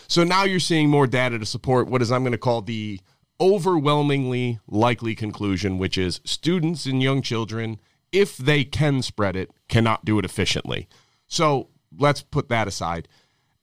So 0.08 0.24
now 0.24 0.44
you're 0.44 0.60
seeing 0.60 0.90
more 0.90 1.06
data 1.06 1.38
to 1.38 1.46
support 1.46 1.88
what 1.88 2.02
is 2.02 2.10
I'm 2.10 2.22
going 2.22 2.32
to 2.32 2.38
call 2.38 2.60
the 2.60 3.00
overwhelmingly 3.40 4.58
likely 4.66 5.14
conclusion, 5.14 5.78
which 5.78 5.96
is 5.96 6.20
students 6.24 6.86
and 6.86 7.02
young 7.02 7.22
children 7.22 7.78
if 8.12 8.36
they 8.36 8.64
can 8.64 9.02
spread 9.02 9.36
it, 9.36 9.50
cannot 9.68 10.04
do 10.04 10.18
it 10.18 10.24
efficiently. 10.24 10.88
So 11.26 11.68
let's 11.96 12.22
put 12.22 12.48
that 12.48 12.68
aside. 12.68 13.08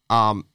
Um, 0.10 0.46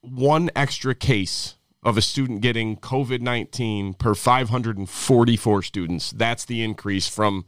one 0.00 0.50
extra 0.56 0.94
case 0.94 1.56
of 1.82 1.98
a 1.98 2.02
student 2.02 2.40
getting 2.40 2.76
COVID 2.76 3.20
19 3.20 3.94
per 3.94 4.14
544 4.14 5.62
students. 5.62 6.10
That's 6.10 6.44
the 6.44 6.62
increase 6.62 7.08
from 7.08 7.44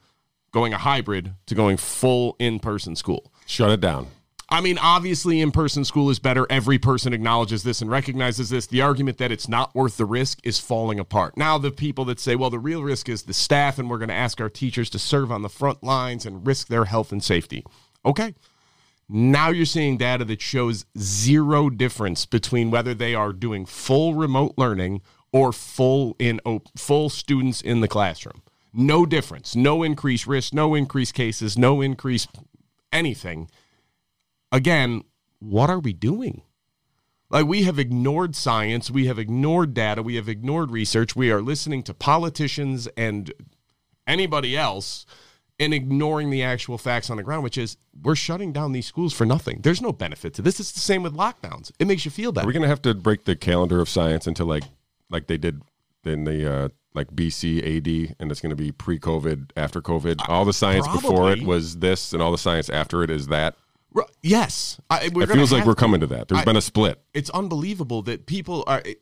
going 0.53 0.75
a 0.75 0.79
hybrid 0.79 1.35
to 1.47 1.55
going 1.55 1.77
full 1.77 2.37
in 2.39 2.59
person 2.61 2.97
school. 2.97 3.33
Shut 3.47 3.71
it 3.71 3.81
down. 3.81 4.09
I 4.49 4.61
mean, 4.61 4.79
obviously, 4.79 5.41
in 5.41 5.51
person 5.51 5.85
school 5.85 6.09
is 6.09 6.21
better. 6.21 6.47
Every 6.49 6.79
person 6.79 7.13
acknowledges 7.13 7.65
this 7.65 7.83
and 7.83 7.91
recognizes 7.91 8.49
this. 8.49 8.69
The 8.69 8.81
argument 8.81 9.19
that 9.19 9.33
it's 9.33 9.49
not 9.49 9.75
worth 9.75 9.97
the 9.97 10.05
risk 10.05 10.39
is 10.45 10.61
falling 10.61 11.01
apart. 11.01 11.37
Now, 11.37 11.59
the 11.59 11.73
people 11.73 12.05
that 12.05 12.21
say, 12.21 12.37
well, 12.37 12.51
the 12.51 12.61
real 12.61 12.83
risk 12.83 13.09
is 13.09 13.25
the 13.25 13.35
staff, 13.35 13.79
and 13.79 13.91
we're 13.91 13.99
going 13.99 14.09
to 14.09 14.15
ask 14.15 14.41
our 14.41 14.49
teachers 14.49 14.89
to 14.91 15.01
serve 15.01 15.33
on 15.33 15.43
the 15.43 15.49
front 15.49 15.83
lines 15.83 16.25
and 16.25 16.47
risk 16.47 16.69
their 16.69 16.85
health 16.85 17.11
and 17.11 17.25
safety. 17.25 17.65
Okay. 18.05 18.35
Now 19.09 19.51
you're 19.51 19.67
seeing 19.67 19.97
data 19.97 20.25
that 20.25 20.41
shows 20.41 20.85
zero 20.99 21.69
difference 21.69 22.25
between 22.27 22.71
whether 22.71 22.95
they 22.95 23.15
are 23.15 23.33
doing 23.33 23.67
full 23.67 24.15
remote 24.15 24.55
learning 24.57 25.01
or 25.33 25.53
full 25.53 26.17
in 26.19 26.41
full 26.77 27.09
students 27.09 27.61
in 27.61 27.81
the 27.81 27.89
classroom. 27.89 28.43
No 28.73 29.07
difference. 29.07 29.55
No 29.55 29.83
increased 29.83 30.27
risk, 30.27 30.53
no 30.53 30.75
increased 30.75 31.15
cases, 31.15 31.57
no 31.57 31.81
increased 31.81 32.31
anything 32.93 33.49
again, 34.53 35.03
what 35.39 35.71
are 35.71 35.79
we 35.79 35.93
doing? 35.93 36.43
Like, 37.29 37.47
we 37.47 37.65
have 37.65 37.79
ignored 37.79 38.37
science, 38.37 38.91
we 38.91 39.07
have 39.07 39.19
ignored 39.19 39.75
data, 39.75 40.03
we 40.03 40.15
have 40.15 40.29
ignored 40.29 40.71
research, 40.71 41.17
we 41.17 41.31
are 41.33 41.43
listening 41.43 41.83
to 41.85 41.95
politicians 41.95 42.87
and 42.97 43.33
anybody 44.07 44.57
else 44.57 45.07
and 45.59 45.73
ignoring 45.75 46.31
the 46.31 46.43
actual 46.43 46.79
facts 46.79 47.11
on 47.11 47.17
the 47.17 47.23
ground, 47.23 47.43
which 47.43 47.59
is 47.59 47.77
we're 48.03 48.15
shutting 48.15 48.53
down 48.53 48.73
these 48.73 48.87
schools 48.87 49.13
for 49.13 49.25
nothing. 49.25 49.61
There's 49.63 49.81
no 49.81 49.93
benefit 49.93 50.35
to 50.35 50.43
this. 50.43 50.61
It's 50.61 50.73
the 50.73 50.81
same 50.81 51.03
with 51.03 51.15
lockdowns. 51.15 51.73
It 51.79 51.87
makes 51.87 52.05
you 52.05 52.11
feel 52.11 52.31
better. 52.31 52.49
Are 52.49 52.53
going 52.53 52.63
to 52.63 52.69
have 52.69 52.83
to 52.83 52.95
break 52.95 53.25
the 53.25 53.35
calendar 53.35 53.81
of 53.81 53.89
science 53.89 54.27
into 54.27 54.45
like 54.45 54.65
like 55.11 55.27
they 55.27 55.39
did 55.39 55.63
in 56.05 56.25
the 56.25 56.53
uh, 56.53 56.69
like 56.95 57.09
BC 57.09 57.59
AD, 57.59 58.17
and 58.21 58.31
it's 58.31 58.41
going 58.41 58.51
to 58.51 58.57
be 58.57 58.73
pre-COVID, 58.73 59.51
after 59.57 59.81
COVID. 59.81 60.29
All 60.29 60.45
the 60.45 60.53
science 60.53 60.87
Probably. 60.87 61.11
before 61.11 61.33
it 61.33 61.43
was 61.43 61.79
this, 61.79 62.13
and 62.13 62.23
all 62.23 62.33
the 62.33 62.39
science 62.39 62.69
after 62.71 63.03
it 63.03 63.11
is 63.11 63.29
that. 63.29 63.57
Yes, 64.23 64.81
I, 64.91 65.11
we're 65.13 65.25
It 65.25 65.31
feels 65.31 65.53
like 65.53 65.65
we're 65.65 65.75
to. 65.75 65.81
coming 65.81 66.01
to 66.01 66.07
that. 66.09 66.29
There's 66.29 66.43
I- 66.43 66.45
been 66.45 66.57
a 66.57 66.61
split. 66.63 67.01
It's 67.15 67.31
unbelievable 67.31 68.03
that 68.03 68.27
people 68.27 68.65
are 68.67 68.83
eh, 68.85 68.95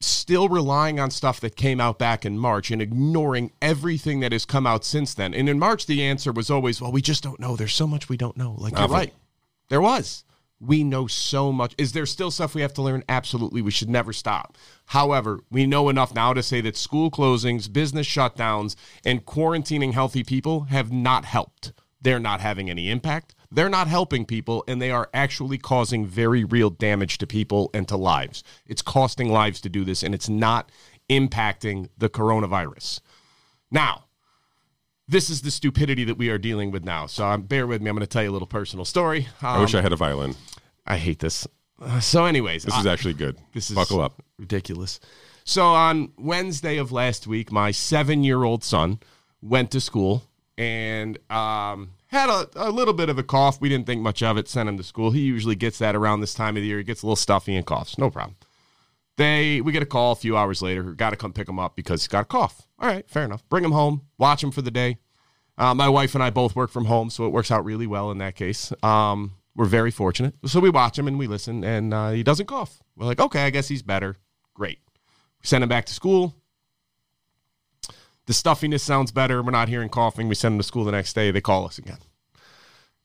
still 0.00 0.48
relying 0.48 1.00
on 1.00 1.10
stuff 1.10 1.40
that 1.40 1.56
came 1.56 1.80
out 1.80 1.98
back 1.98 2.24
in 2.26 2.38
March 2.38 2.70
and 2.70 2.82
ignoring 2.82 3.52
everything 3.62 4.20
that 4.20 4.32
has 4.32 4.44
come 4.44 4.66
out 4.66 4.84
since 4.84 5.14
then. 5.14 5.32
And 5.34 5.48
in 5.48 5.58
March, 5.58 5.86
the 5.86 6.02
answer 6.02 6.32
was 6.32 6.50
always, 6.50 6.80
"Well, 6.80 6.92
we 6.92 7.00
just 7.02 7.22
don't 7.22 7.40
know. 7.40 7.56
There's 7.56 7.74
so 7.74 7.86
much 7.86 8.08
we 8.08 8.16
don't 8.16 8.36
know." 8.36 8.54
Like 8.58 8.76
you're 8.78 8.88
right, 8.88 9.14
there 9.68 9.80
was. 9.80 10.24
We 10.60 10.82
know 10.84 11.06
so 11.06 11.52
much. 11.52 11.74
Is 11.76 11.92
there 11.92 12.06
still 12.06 12.30
stuff 12.30 12.54
we 12.54 12.62
have 12.62 12.72
to 12.74 12.82
learn? 12.82 13.02
Absolutely. 13.08 13.60
We 13.60 13.70
should 13.70 13.90
never 13.90 14.12
stop. 14.14 14.56
However, 14.86 15.40
we 15.50 15.66
know 15.66 15.88
enough 15.90 16.14
now 16.14 16.32
to 16.32 16.42
say 16.42 16.60
that 16.62 16.76
school 16.76 17.10
closings, 17.10 17.70
business 17.70 18.06
shutdowns, 18.06 18.74
and 19.04 19.26
quarantining 19.26 19.92
healthy 19.92 20.22
people 20.24 20.62
have 20.64 20.90
not 20.90 21.24
helped. 21.26 21.72
They're 22.00 22.20
not 22.20 22.40
having 22.40 22.70
any 22.70 22.88
impact. 22.88 23.34
They're 23.54 23.68
not 23.68 23.88
helping 23.88 24.24
people, 24.26 24.64
and 24.66 24.82
they 24.82 24.90
are 24.90 25.08
actually 25.14 25.58
causing 25.58 26.06
very 26.06 26.42
real 26.44 26.70
damage 26.70 27.18
to 27.18 27.26
people 27.26 27.70
and 27.72 27.86
to 27.88 27.96
lives. 27.96 28.42
It's 28.66 28.82
costing 28.82 29.30
lives 29.30 29.60
to 29.62 29.68
do 29.68 29.84
this, 29.84 30.02
and 30.02 30.14
it's 30.14 30.28
not 30.28 30.70
impacting 31.08 31.88
the 31.96 32.08
coronavirus. 32.08 33.00
Now, 33.70 34.04
this 35.06 35.28
is 35.30 35.42
the 35.42 35.50
stupidity 35.50 36.04
that 36.04 36.16
we 36.18 36.30
are 36.30 36.38
dealing 36.38 36.70
with 36.70 36.84
now. 36.84 37.06
So 37.06 37.26
um, 37.26 37.42
bear 37.42 37.66
with 37.66 37.82
me. 37.82 37.90
I'm 37.90 37.96
going 37.96 38.00
to 38.00 38.06
tell 38.06 38.22
you 38.22 38.30
a 38.30 38.32
little 38.32 38.48
personal 38.48 38.84
story. 38.84 39.28
I 39.42 39.56
Um, 39.56 39.60
wish 39.62 39.74
I 39.74 39.82
had 39.82 39.92
a 39.92 39.96
violin. 39.96 40.34
I 40.86 40.96
hate 40.96 41.18
this. 41.18 41.46
Uh, 41.80 42.00
so, 42.00 42.24
anyways, 42.24 42.64
This 42.64 42.74
I- 42.74 42.80
is 42.80 42.86
actually 42.86 43.14
good. 43.14 43.36
this 43.52 43.70
is 43.70 43.76
buckle 43.76 44.00
up. 44.00 44.22
ridiculous. 44.38 44.98
So 45.44 45.66
on 45.66 46.10
Wednesday 46.16 46.78
of 46.78 46.90
last 46.90 47.26
week, 47.26 47.52
my 47.52 47.70
seven-year-old 47.70 48.64
son 48.64 48.98
went 49.42 49.70
to 49.72 49.80
school 49.80 50.22
and 50.56 51.18
um, 51.30 51.90
had 52.14 52.30
a, 52.30 52.48
a 52.56 52.70
little 52.70 52.94
bit 52.94 53.08
of 53.08 53.18
a 53.18 53.22
cough. 53.22 53.60
We 53.60 53.68
didn't 53.68 53.86
think 53.86 54.00
much 54.00 54.22
of 54.22 54.38
it. 54.38 54.48
Sent 54.48 54.68
him 54.68 54.76
to 54.78 54.82
school. 54.82 55.10
He 55.10 55.20
usually 55.20 55.56
gets 55.56 55.78
that 55.78 55.94
around 55.94 56.20
this 56.20 56.34
time 56.34 56.56
of 56.56 56.62
the 56.62 56.66
year. 56.66 56.78
He 56.78 56.84
gets 56.84 57.02
a 57.02 57.06
little 57.06 57.16
stuffy 57.16 57.54
and 57.54 57.66
coughs. 57.66 57.98
No 57.98 58.10
problem. 58.10 58.36
They 59.16 59.60
we 59.60 59.72
get 59.72 59.82
a 59.82 59.86
call 59.86 60.12
a 60.12 60.16
few 60.16 60.36
hours 60.36 60.62
later. 60.62 60.82
Got 60.82 61.10
to 61.10 61.16
come 61.16 61.32
pick 61.32 61.48
him 61.48 61.58
up 61.58 61.76
because 61.76 62.02
he's 62.02 62.08
got 62.08 62.22
a 62.22 62.24
cough. 62.24 62.66
All 62.78 62.88
right, 62.88 63.08
fair 63.08 63.24
enough. 63.24 63.48
Bring 63.48 63.64
him 63.64 63.72
home. 63.72 64.02
Watch 64.18 64.42
him 64.42 64.50
for 64.50 64.62
the 64.62 64.70
day. 64.70 64.98
Uh, 65.56 65.74
my 65.74 65.88
wife 65.88 66.14
and 66.14 66.24
I 66.24 66.30
both 66.30 66.56
work 66.56 66.70
from 66.70 66.86
home, 66.86 67.10
so 67.10 67.26
it 67.26 67.28
works 67.32 67.50
out 67.50 67.64
really 67.64 67.86
well 67.86 68.10
in 68.10 68.18
that 68.18 68.34
case. 68.34 68.72
Um, 68.82 69.34
we're 69.54 69.66
very 69.66 69.92
fortunate. 69.92 70.34
So 70.46 70.58
we 70.58 70.70
watch 70.70 70.98
him 70.98 71.06
and 71.06 71.16
we 71.16 71.28
listen, 71.28 71.62
and 71.62 71.94
uh, 71.94 72.10
he 72.10 72.24
doesn't 72.24 72.46
cough. 72.46 72.82
We're 72.96 73.06
like, 73.06 73.20
okay, 73.20 73.44
I 73.44 73.50
guess 73.50 73.68
he's 73.68 73.82
better. 73.82 74.16
Great. 74.54 74.80
We 75.40 75.46
send 75.46 75.62
him 75.62 75.68
back 75.68 75.86
to 75.86 75.94
school. 75.94 76.34
The 78.26 78.32
stuffiness 78.32 78.82
sounds 78.82 79.12
better. 79.12 79.42
We're 79.42 79.50
not 79.50 79.68
hearing 79.68 79.88
coughing. 79.88 80.28
We 80.28 80.34
send 80.34 80.54
him 80.54 80.58
to 80.58 80.64
school 80.64 80.84
the 80.84 80.92
next 80.92 81.12
day. 81.12 81.30
They 81.30 81.40
call 81.40 81.66
us 81.66 81.78
again. 81.78 81.98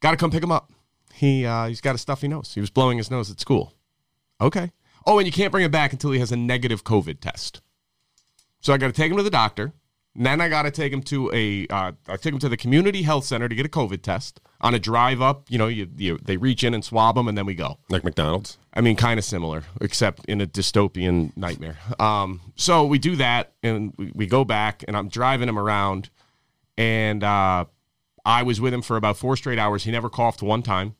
Got 0.02 0.12
to 0.12 0.18
come 0.18 0.32
pick 0.32 0.44
him 0.44 0.52
up. 0.52 0.72
He 1.14 1.46
uh, 1.46 1.68
he's 1.68 1.82
got 1.82 1.96
a 1.96 1.98
stuffy 1.98 2.28
nose. 2.28 2.54
He 2.54 2.62
was 2.62 2.70
blowing 2.70 2.98
his 2.98 3.12
nose 3.12 3.30
at 3.30 3.40
school. 3.40 3.74
Okay. 4.40 4.72
Oh, 5.06 5.20
and 5.20 5.26
you 5.26 5.32
can't 5.32 5.52
bring 5.52 5.66
him 5.66 5.72
back 5.72 5.92
until 5.92 6.12
he 6.12 6.20
has 6.20 6.32
a 6.32 6.38
negative 6.38 6.84
COVID 6.84 7.20
test. 7.20 7.62
So 8.62 8.74
I 8.74 8.78
got 8.78 8.88
to 8.88 8.94
take 8.94 9.12
him 9.12 9.18
to 9.18 9.24
the 9.24 9.30
doctor. 9.30 9.74
And 10.20 10.26
then 10.26 10.42
I 10.42 10.50
got 10.50 10.64
to 10.64 10.72
take 10.72 10.92
him 10.92 11.02
to 11.04 11.32
a. 11.34 11.66
Uh, 11.70 11.94
I 12.10 12.18
take 12.18 12.34
him 12.34 12.40
to 12.40 12.50
the 12.50 12.58
community 12.58 13.04
health 13.04 13.24
center 13.24 13.48
to 13.48 13.56
get 13.56 13.66
a 13.66 13.70
COVID 13.70 14.02
test. 14.02 14.42
On 14.60 14.76
a 14.76 14.80
drive 14.80 15.22
up, 15.22 15.46
you 15.48 15.58
know, 15.58 15.68
you, 15.68 15.88
you 15.96 16.18
they 16.22 16.36
reach 16.36 16.66
in 16.66 16.74
and 16.74 16.84
swab 16.84 17.16
him, 17.16 17.30
and 17.30 17.38
then 17.38 17.46
we 17.46 17.56
go. 17.56 17.78
Like 17.88 18.04
McDonald's. 18.04 18.58
I 18.74 18.82
mean, 18.82 18.98
kind 18.98 19.18
of 19.18 19.24
similar, 19.24 19.64
except 19.80 20.26
in 20.26 20.42
a 20.42 20.46
dystopian 20.46 21.32
nightmare. 21.38 21.78
Um, 22.02 22.42
so 22.58 22.86
we 22.86 23.00
do 23.00 23.16
that, 23.16 23.54
and 23.64 23.94
we, 23.96 24.12
we 24.14 24.28
go 24.28 24.44
back, 24.44 24.84
and 24.90 24.98
I'm 24.98 25.08
driving 25.08 25.48
him 25.48 25.58
around, 25.58 26.10
and 26.78 27.24
uh, 27.24 27.64
I 28.26 28.44
was 28.44 28.60
with 28.60 28.74
him 28.74 28.82
for 28.82 28.98
about 28.98 29.16
four 29.16 29.38
straight 29.38 29.58
hours. 29.58 29.86
He 29.86 29.92
never 29.92 30.10
coughed 30.10 30.44
one 30.44 30.64
time. 30.64 30.98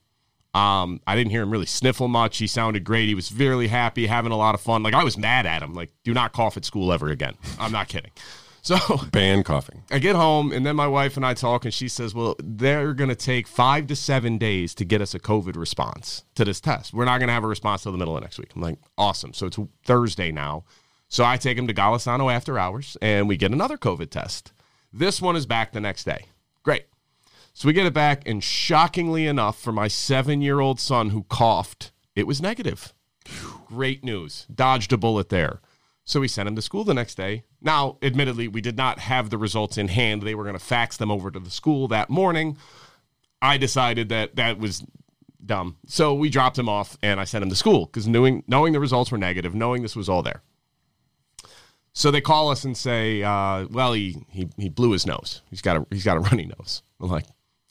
Um, 0.54 1.02
I 1.06 1.14
didn't 1.14 1.30
hear 1.30 1.42
him 1.42 1.50
really 1.50 1.66
sniffle 1.66 2.08
much. 2.08 2.38
He 2.38 2.46
sounded 2.46 2.84
great. 2.84 3.08
He 3.08 3.14
was 3.14 3.30
really 3.30 3.68
happy, 3.68 4.06
having 4.06 4.32
a 4.32 4.36
lot 4.38 4.54
of 4.54 4.62
fun. 4.62 4.82
Like 4.82 4.94
I 4.94 5.04
was 5.04 5.18
mad 5.18 5.44
at 5.44 5.62
him. 5.62 5.74
Like, 5.74 5.92
do 6.04 6.14
not 6.14 6.32
cough 6.32 6.56
at 6.56 6.64
school 6.64 6.90
ever 6.90 7.10
again. 7.10 7.34
I'm 7.58 7.72
not 7.72 7.88
kidding. 7.88 8.12
So 8.62 8.76
Ban 9.12 9.42
coughing. 9.42 9.82
I 9.90 9.98
get 9.98 10.16
home 10.16 10.52
and 10.52 10.64
then 10.64 10.76
my 10.76 10.86
wife 10.86 11.16
and 11.16 11.24
I 11.24 11.34
talk 11.34 11.64
and 11.64 11.72
she 11.72 11.88
says, 11.88 12.14
"Well, 12.14 12.36
they're 12.42 12.94
going 12.94 13.10
to 13.10 13.16
take 13.16 13.46
5 13.46 13.86
to 13.88 13.96
7 13.96 14.38
days 14.38 14.74
to 14.74 14.84
get 14.84 15.00
us 15.00 15.14
a 15.14 15.18
COVID 15.18 15.56
response 15.56 16.24
to 16.34 16.44
this 16.44 16.60
test. 16.60 16.92
We're 16.92 17.04
not 17.04 17.18
going 17.18 17.28
to 17.28 17.34
have 17.34 17.44
a 17.44 17.48
response 17.48 17.82
till 17.82 17.92
the 17.92 17.98
middle 17.98 18.16
of 18.16 18.22
next 18.22 18.38
week." 18.38 18.52
I'm 18.54 18.62
like, 18.62 18.78
"Awesome." 18.98 19.32
So 19.32 19.46
it's 19.46 19.58
Thursday 19.84 20.30
now. 20.30 20.64
So 21.08 21.24
I 21.24 21.36
take 21.36 21.58
him 21.58 21.66
to 21.66 21.74
Golisano 21.74 22.32
after 22.32 22.56
hours 22.56 22.96
and 23.02 23.28
we 23.28 23.36
get 23.36 23.50
another 23.50 23.76
COVID 23.76 24.10
test. 24.10 24.52
This 24.92 25.20
one 25.20 25.34
is 25.34 25.44
back 25.44 25.72
the 25.72 25.80
next 25.80 26.04
day. 26.04 26.26
Great. 26.62 26.86
So 27.52 27.66
we 27.66 27.72
get 27.72 27.86
it 27.86 27.92
back 27.92 28.22
and 28.26 28.42
shockingly 28.42 29.26
enough 29.26 29.60
for 29.60 29.72
my 29.72 29.88
7-year-old 29.88 30.78
son 30.78 31.10
who 31.10 31.24
coughed, 31.24 31.90
it 32.14 32.28
was 32.28 32.40
negative. 32.40 32.94
Great 33.66 34.04
news. 34.04 34.46
Dodged 34.54 34.92
a 34.92 34.96
bullet 34.96 35.30
there. 35.30 35.60
So 36.10 36.18
we 36.18 36.26
sent 36.26 36.48
him 36.48 36.56
to 36.56 36.62
school 36.62 36.82
the 36.82 36.92
next 36.92 37.14
day. 37.14 37.44
Now, 37.60 37.96
admittedly, 38.02 38.48
we 38.48 38.60
did 38.60 38.76
not 38.76 38.98
have 38.98 39.30
the 39.30 39.38
results 39.38 39.78
in 39.78 39.86
hand. 39.86 40.22
They 40.22 40.34
were 40.34 40.42
going 40.42 40.58
to 40.58 40.64
fax 40.64 40.96
them 40.96 41.08
over 41.08 41.30
to 41.30 41.38
the 41.38 41.50
school 41.50 41.86
that 41.86 42.10
morning. 42.10 42.56
I 43.40 43.58
decided 43.58 44.08
that 44.08 44.34
that 44.34 44.58
was 44.58 44.84
dumb. 45.46 45.76
So 45.86 46.12
we 46.12 46.28
dropped 46.28 46.58
him 46.58 46.68
off 46.68 46.98
and 47.00 47.20
I 47.20 47.24
sent 47.24 47.44
him 47.44 47.48
to 47.50 47.54
school 47.54 47.86
because 47.86 48.08
knowing, 48.08 48.42
knowing 48.48 48.72
the 48.72 48.80
results 48.80 49.12
were 49.12 49.18
negative, 49.18 49.54
knowing 49.54 49.82
this 49.82 49.94
was 49.94 50.08
all 50.08 50.24
there. 50.24 50.42
So 51.92 52.10
they 52.10 52.20
call 52.20 52.50
us 52.50 52.64
and 52.64 52.76
say, 52.76 53.22
uh, 53.22 53.68
well, 53.70 53.92
he, 53.92 54.24
he, 54.30 54.48
he 54.56 54.68
blew 54.68 54.90
his 54.90 55.06
nose. 55.06 55.42
He's 55.48 55.62
got 55.62 55.76
a, 55.76 55.86
he's 55.90 56.04
got 56.04 56.16
a 56.16 56.20
runny 56.20 56.46
nose. 56.58 56.82
I'm 57.00 57.08
like, 57.08 57.26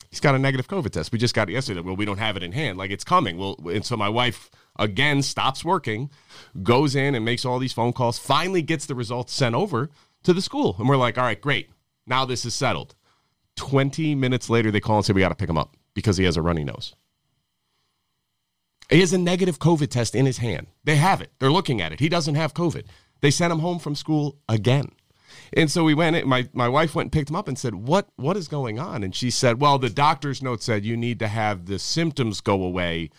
he's 0.10 0.22
got 0.22 0.34
a 0.34 0.40
negative 0.40 0.70
COVID 0.70 0.92
test. 0.92 1.12
We 1.12 1.20
just 1.20 1.36
got 1.36 1.50
it 1.50 1.54
yesterday. 1.54 1.82
Well, 1.82 1.98
we 1.98 2.06
don't 2.06 2.20
have 2.20 2.38
it 2.38 2.44
in 2.44 2.54
hand. 2.54 2.78
Like 2.78 2.90
it's 2.90 3.04
coming. 3.04 3.38
Well, 3.38 3.58
and 3.66 3.86
so 3.86 3.98
my 3.98 4.08
wife 4.08 4.50
again 4.80 5.22
stops 5.22 5.64
working, 5.64 6.10
goes 6.64 6.96
in 6.96 7.14
and 7.14 7.24
makes 7.24 7.46
all 7.46 7.60
these 7.60 7.74
phone 7.74 7.94
calls, 7.94 8.18
finally 8.18 8.64
gets 8.64 8.88
the 8.88 8.96
results 8.96 9.34
sent 9.34 9.54
over 9.54 9.90
to 10.24 10.34
the 10.34 10.42
school. 10.42 10.76
And 10.80 10.90
we're 10.90 10.98
like, 10.98 11.18
all 11.18 11.24
right, 11.24 11.40
great. 11.40 11.70
Now 12.08 12.26
this 12.26 12.46
is 12.46 12.56
settled. 12.56 12.96
20 13.58 14.16
minutes 14.16 14.50
later, 14.50 14.72
they 14.72 14.80
call 14.80 14.98
and 14.98 15.06
say, 15.06 15.14
we 15.14 15.22
got 15.22 15.30
to 15.30 15.36
pick 15.36 15.50
him 15.50 15.58
up 15.58 15.76
because 15.94 16.18
he 16.18 16.24
has 16.24 16.38
a 16.38 16.42
runny 16.42 16.64
nose. 16.64 16.96
He 18.90 19.02
has 19.02 19.14
a 19.14 19.18
negative 19.20 19.60
COVID 19.60 19.90
test 19.90 20.16
in 20.16 20.26
his 20.26 20.40
hand. 20.40 20.68
They 20.84 20.96
have 20.96 21.22
it. 21.22 21.32
They're 21.38 21.52
looking 21.52 21.82
at 21.82 21.92
it. 21.92 22.00
He 22.00 22.10
doesn't 22.10 22.36
have 22.36 22.54
COVID. 22.54 22.86
They 23.22 23.30
sent 23.30 23.54
him 23.54 23.60
home 23.60 23.78
from 23.78 23.96
school 23.96 24.40
again. 24.48 24.94
And 25.54 25.70
so 25.70 25.84
we 25.84 25.94
went, 25.94 26.26
my, 26.26 26.50
my 26.54 26.68
wife 26.68 26.96
went 26.96 27.08
and 27.08 27.12
picked 27.12 27.30
him 27.30 27.36
up 27.36 27.48
and 27.48 27.58
said, 27.58 27.76
what, 27.76 28.10
what 28.16 28.38
is 28.38 28.48
going 28.48 28.80
on? 28.80 29.04
And 29.04 29.16
she 29.16 29.30
said, 29.30 29.62
well, 29.62 29.78
the 29.78 29.90
doctor's 29.90 30.42
note 30.42 30.64
said 30.64 30.86
you 30.86 30.98
need 30.98 31.20
to 31.20 31.28
have 31.28 31.66
the 31.66 31.78
symptoms 31.78 32.42
go 32.42 32.64
away 32.64 33.12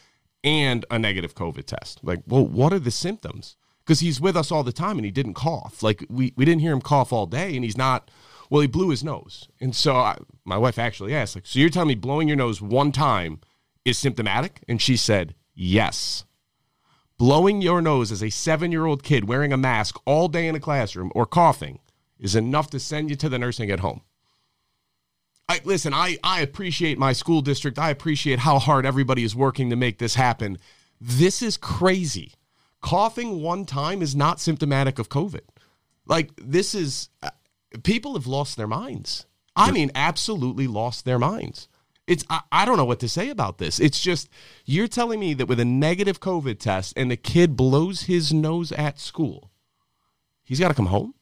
and 0.43 0.85
a 0.91 0.99
negative 0.99 1.35
COVID 1.35 1.67
test. 1.67 2.01
Like, 2.03 2.21
well, 2.27 2.47
what 2.47 2.73
are 2.73 2.79
the 2.79 2.91
symptoms? 2.91 3.57
Because 3.85 4.01
he's 4.01 4.21
with 4.21 4.37
us 4.37 4.53
all 4.53 4.63
the 4.63 4.73
time 4.73 4.97
and 4.99 5.05
he 5.05 5.11
didn't 5.11 5.35
cough. 5.35 5.83
Like, 5.83 6.05
we, 6.09 6.33
we 6.37 6.45
didn't 6.45 6.61
hear 6.61 6.73
him 6.73 6.81
cough 6.81 7.13
all 7.13 7.27
day 7.27 7.55
and 7.55 7.65
he's 7.65 7.77
not 7.77 8.11
Well, 8.51 8.61
he 8.61 8.67
blew 8.67 8.91
his 8.91 9.05
nose. 9.05 9.49
And 9.61 9.75
so 9.75 9.97
I, 9.97 10.19
my 10.45 10.59
wife 10.59 10.79
actually 10.79 11.15
asked, 11.15 11.37
like, 11.37 11.47
so 11.47 11.59
you're 11.59 11.71
telling 11.71 11.89
me 11.89 11.95
blowing 11.95 12.29
your 12.29 12.37
nose 12.37 12.61
one 12.61 12.93
time 12.93 13.41
is 13.85 13.99
symptomatic? 13.99 14.63
And 14.69 14.81
she 14.81 14.97
said, 14.97 15.35
yes. 15.55 16.25
Blowing 17.17 17.61
your 17.63 17.81
nose 17.83 18.11
as 18.11 18.23
a 18.23 18.31
seven 18.31 18.73
year 18.73 18.87
old 18.87 19.03
kid 19.03 19.29
wearing 19.29 19.53
a 19.53 19.57
mask 19.57 20.01
all 20.05 20.29
day 20.29 20.49
in 20.49 20.55
a 20.55 20.61
classroom 20.61 21.13
or 21.15 21.27
coughing 21.27 21.81
is 22.19 22.35
enough 22.35 22.71
to 22.71 22.81
send 22.81 23.11
you 23.11 23.17
to 23.17 23.29
the 23.29 23.39
nursing 23.39 23.71
at 23.71 23.81
home. 23.81 24.03
I, 25.51 25.61
listen, 25.65 25.93
I, 25.93 26.17
I 26.23 26.43
appreciate 26.43 26.97
my 26.97 27.13
school 27.13 27.41
district. 27.41 27.77
I 27.77 27.91
appreciate 27.91 28.39
how 28.39 28.61
hard 28.61 28.87
everybody 28.87 29.25
is 29.25 29.35
working 29.35 29.71
to 29.71 29.77
make 29.77 29.99
this 29.99 30.15
happen. 30.15 30.59
This 31.01 31.43
is 31.43 31.57
crazy. 31.57 32.35
Coughing 32.81 33.43
one 33.43 33.65
time 33.65 34.01
is 34.01 34.15
not 34.15 34.39
symptomatic 34.39 35.01
of 35.01 35.09
COVID. 35.09 35.41
Like, 36.07 36.31
this 36.37 36.73
is, 36.73 37.09
uh, 37.21 37.31
people 37.83 38.15
have 38.15 38.29
lost 38.29 38.57
their 38.57 38.69
minds. 38.69 39.27
I 39.57 39.73
mean, 39.73 39.91
absolutely 39.97 40.69
lost 40.69 41.05
their 41.05 41.19
minds. 41.19 41.67
It's, 42.07 42.25
I, 42.31 42.43
I 42.53 42.65
don't 42.65 42.77
know 42.77 42.85
what 42.85 43.01
to 43.01 43.09
say 43.09 43.29
about 43.29 43.59
this. 43.59 43.81
It's 43.81 44.01
just, 44.01 44.29
you're 44.67 44.87
telling 44.87 45.19
me 45.19 45.35
that 45.35 45.47
with 45.47 45.59
a 45.59 45.65
negative 45.65 46.21
COVID 46.21 46.61
test 46.61 46.95
and 46.97 47.11
the 47.11 47.17
kid 47.17 47.57
blows 47.57 48.03
his 48.03 48.33
nose 48.33 48.71
at 48.71 49.01
school, 49.01 49.51
he's 50.45 50.61
got 50.61 50.69
to 50.69 50.75
come 50.75 50.87
home? 50.87 51.15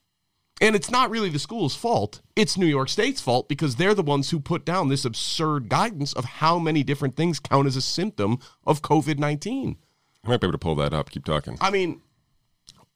And 0.60 0.74
it's 0.74 0.90
not 0.90 1.10
really 1.10 1.28
the 1.28 1.38
school's 1.38 1.76
fault. 1.76 2.20
It's 2.34 2.58
New 2.58 2.66
York 2.66 2.88
State's 2.88 3.20
fault 3.20 3.48
because 3.48 3.76
they're 3.76 3.94
the 3.94 4.02
ones 4.02 4.30
who 4.30 4.40
put 4.40 4.64
down 4.64 4.88
this 4.88 5.04
absurd 5.04 5.68
guidance 5.68 6.12
of 6.12 6.24
how 6.24 6.58
many 6.58 6.82
different 6.82 7.16
things 7.16 7.38
count 7.38 7.66
as 7.66 7.76
a 7.76 7.82
symptom 7.82 8.38
of 8.66 8.82
COVID 8.82 9.18
19. 9.18 9.76
I 10.24 10.28
might 10.28 10.40
be 10.40 10.46
able 10.46 10.52
to 10.52 10.58
pull 10.58 10.74
that 10.76 10.92
up. 10.92 11.10
Keep 11.10 11.24
talking. 11.24 11.56
I 11.60 11.70
mean, 11.70 12.02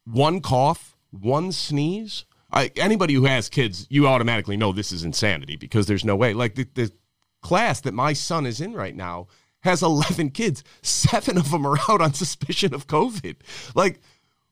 one 0.05 0.41
cough, 0.41 0.97
one 1.11 1.53
sneeze. 1.53 2.25
I, 2.51 2.71
anybody 2.77 3.15
who 3.15 3.25
has 3.25 3.49
kids, 3.49 3.87
you 3.89 4.07
automatically 4.07 4.57
know 4.57 4.73
this 4.73 4.93
is 4.93 5.05
insanity 5.05 5.57
because 5.57 5.87
there's 5.87 6.05
no 6.05 6.17
way. 6.17 6.35
Like 6.35 6.57
the, 6.57 6.67
the 6.75 6.93
class 7.41 7.81
that 7.83 7.95
my 7.95 8.13
son 8.13 8.45
is 8.45 8.61
in 8.61 8.75
right 8.75 8.95
now 8.95 9.29
has 9.61 9.83
11 9.83 10.31
kids, 10.33 10.65
seven 10.83 11.39
of 11.39 11.51
them 11.51 11.67
are 11.67 11.79
out 11.89 12.01
on 12.01 12.13
suspicion 12.13 12.75
of 12.75 12.87
COVID. 12.87 13.37
Like, 13.75 14.01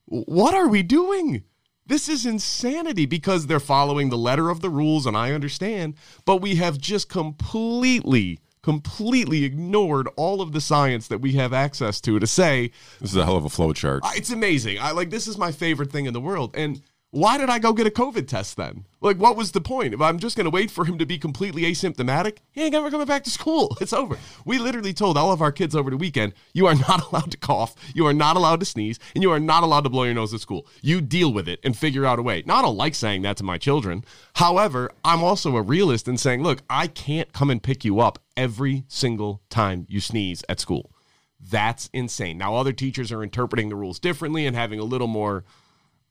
what 0.06 0.54
are 0.54 0.68
we 0.68 0.82
doing? 0.82 1.44
This 1.90 2.08
is 2.08 2.24
insanity 2.24 3.04
because 3.04 3.48
they're 3.48 3.58
following 3.58 4.10
the 4.10 4.16
letter 4.16 4.48
of 4.48 4.60
the 4.60 4.70
rules, 4.70 5.06
and 5.06 5.16
I 5.16 5.32
understand, 5.32 5.94
but 6.24 6.36
we 6.36 6.54
have 6.54 6.78
just 6.78 7.08
completely, 7.08 8.38
completely 8.62 9.42
ignored 9.42 10.08
all 10.14 10.40
of 10.40 10.52
the 10.52 10.60
science 10.60 11.08
that 11.08 11.20
we 11.20 11.32
have 11.32 11.52
access 11.52 12.00
to 12.02 12.20
to 12.20 12.28
say 12.28 12.70
This 13.00 13.10
is 13.10 13.16
a 13.16 13.24
hell 13.24 13.36
of 13.36 13.44
a 13.44 13.48
flow 13.48 13.72
chart. 13.72 14.04
"Uh, 14.04 14.12
it's 14.14 14.30
amazing. 14.30 14.78
I 14.78 14.92
like 14.92 15.10
this 15.10 15.26
is 15.26 15.36
my 15.36 15.50
favorite 15.50 15.90
thing 15.90 16.06
in 16.06 16.12
the 16.12 16.20
world. 16.20 16.52
And 16.54 16.80
why 17.12 17.38
did 17.38 17.50
I 17.50 17.58
go 17.58 17.72
get 17.72 17.88
a 17.88 17.90
COVID 17.90 18.28
test 18.28 18.56
then? 18.56 18.86
Like, 19.00 19.16
what 19.16 19.36
was 19.36 19.50
the 19.50 19.60
point? 19.60 19.94
If 19.94 20.00
I'm 20.00 20.20
just 20.20 20.36
going 20.36 20.44
to 20.44 20.50
wait 20.50 20.70
for 20.70 20.84
him 20.84 20.96
to 20.98 21.06
be 21.06 21.18
completely 21.18 21.62
asymptomatic, 21.62 22.38
he 22.52 22.62
ain't 22.62 22.74
ever 22.74 22.88
coming 22.88 23.06
back 23.06 23.24
to 23.24 23.30
school. 23.30 23.76
It's 23.80 23.92
over. 23.92 24.18
We 24.44 24.58
literally 24.58 24.92
told 24.92 25.16
all 25.16 25.32
of 25.32 25.42
our 25.42 25.50
kids 25.50 25.74
over 25.74 25.90
the 25.90 25.96
weekend, 25.96 26.34
you 26.52 26.66
are 26.66 26.74
not 26.74 27.04
allowed 27.10 27.32
to 27.32 27.38
cough, 27.38 27.74
you 27.94 28.06
are 28.06 28.12
not 28.12 28.36
allowed 28.36 28.60
to 28.60 28.66
sneeze, 28.66 29.00
and 29.14 29.24
you 29.24 29.32
are 29.32 29.40
not 29.40 29.64
allowed 29.64 29.84
to 29.84 29.90
blow 29.90 30.04
your 30.04 30.14
nose 30.14 30.32
at 30.32 30.40
school. 30.40 30.66
You 30.82 31.00
deal 31.00 31.32
with 31.32 31.48
it 31.48 31.58
and 31.64 31.76
figure 31.76 32.06
out 32.06 32.20
a 32.20 32.22
way. 32.22 32.44
Now, 32.46 32.56
I 32.56 32.62
don't 32.62 32.76
like 32.76 32.94
saying 32.94 33.22
that 33.22 33.36
to 33.38 33.44
my 33.44 33.58
children. 33.58 34.04
However, 34.34 34.92
I'm 35.04 35.24
also 35.24 35.56
a 35.56 35.62
realist 35.62 36.06
in 36.06 36.16
saying, 36.16 36.42
look, 36.42 36.62
I 36.70 36.86
can't 36.86 37.32
come 37.32 37.50
and 37.50 37.62
pick 37.62 37.84
you 37.84 37.98
up 37.98 38.20
every 38.36 38.84
single 38.86 39.42
time 39.50 39.86
you 39.88 39.98
sneeze 40.00 40.44
at 40.48 40.60
school. 40.60 40.92
That's 41.40 41.90
insane. 41.92 42.38
Now, 42.38 42.54
other 42.54 42.72
teachers 42.72 43.10
are 43.10 43.22
interpreting 43.22 43.70
the 43.70 43.76
rules 43.76 43.98
differently 43.98 44.46
and 44.46 44.54
having 44.54 44.78
a 44.78 44.84
little 44.84 45.08
more 45.08 45.44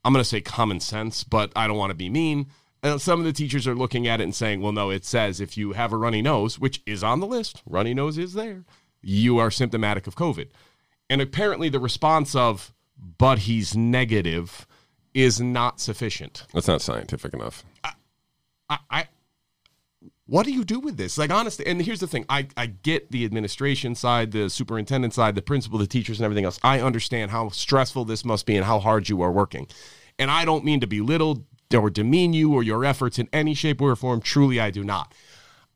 I'm 0.03 0.13
going 0.13 0.23
to 0.23 0.29
say 0.29 0.41
common 0.41 0.79
sense, 0.79 1.23
but 1.23 1.51
I 1.55 1.67
don't 1.67 1.77
want 1.77 1.91
to 1.91 1.95
be 1.95 2.09
mean. 2.09 2.47
And 2.81 3.01
some 3.01 3.19
of 3.19 3.25
the 3.25 3.33
teachers 3.33 3.67
are 3.67 3.75
looking 3.75 4.07
at 4.07 4.21
it 4.21 4.23
and 4.23 4.33
saying, 4.35 4.61
well, 4.61 4.71
no, 4.71 4.89
it 4.89 5.03
says 5.03 5.41
if 5.41 5.57
you 5.57 5.73
have 5.73 5.91
a 5.91 5.97
runny 5.97 6.21
nose, 6.21 6.57
which 6.57 6.81
is 6.85 7.03
on 7.03 7.19
the 7.19 7.27
list, 7.27 7.61
runny 7.65 7.93
nose 7.93 8.17
is 8.17 8.33
there, 8.33 8.63
you 9.01 9.37
are 9.37 9.51
symptomatic 9.51 10.07
of 10.07 10.15
COVID. 10.15 10.47
And 11.09 11.21
apparently 11.21 11.67
the 11.67 11.79
response 11.79 12.35
of, 12.35 12.73
but 13.17 13.39
he's 13.39 13.75
negative 13.75 14.65
is 15.13 15.41
not 15.41 15.81
sufficient. 15.81 16.45
That's 16.53 16.67
not 16.67 16.81
scientific 16.81 17.33
enough. 17.33 17.65
I, 17.83 18.77
I 18.89 19.07
what 20.29 20.45
do 20.45 20.51
you 20.51 20.63
do 20.63 20.79
with 20.79 20.95
this? 20.95 21.17
Like 21.17 21.31
honestly, 21.31 21.65
and 21.65 21.81
here's 21.81 21.99
the 21.99 22.07
thing: 22.07 22.25
I 22.29 22.47
I 22.55 22.67
get 22.67 23.11
the 23.11 23.25
administration 23.25 23.95
side, 23.95 24.31
the 24.31 24.49
superintendent 24.49 25.13
side, 25.13 25.33
the 25.33 25.41
principal, 25.41 25.79
the 25.79 25.87
teachers, 25.87 26.19
and 26.19 26.25
everything 26.25 26.45
else. 26.45 26.59
I 26.63 26.81
understand 26.81 27.31
how 27.31 27.49
stressful 27.49 28.05
this 28.05 28.23
must 28.23 28.45
be 28.45 28.55
and 28.55 28.65
how 28.65 28.79
hard 28.79 29.09
you 29.09 29.21
are 29.21 29.31
working. 29.31 29.67
And 30.19 30.29
I 30.29 30.45
don't 30.45 30.63
mean 30.63 30.81
to 30.81 30.87
belittle 30.87 31.45
or 31.73 31.89
demean 31.89 32.33
you 32.33 32.53
or 32.53 32.61
your 32.61 32.85
efforts 32.85 33.17
in 33.17 33.27
any 33.33 33.53
shape 33.53 33.81
or 33.81 33.95
form. 33.95 34.21
Truly, 34.21 34.59
I 34.59 34.69
do 34.69 34.83
not. 34.83 35.13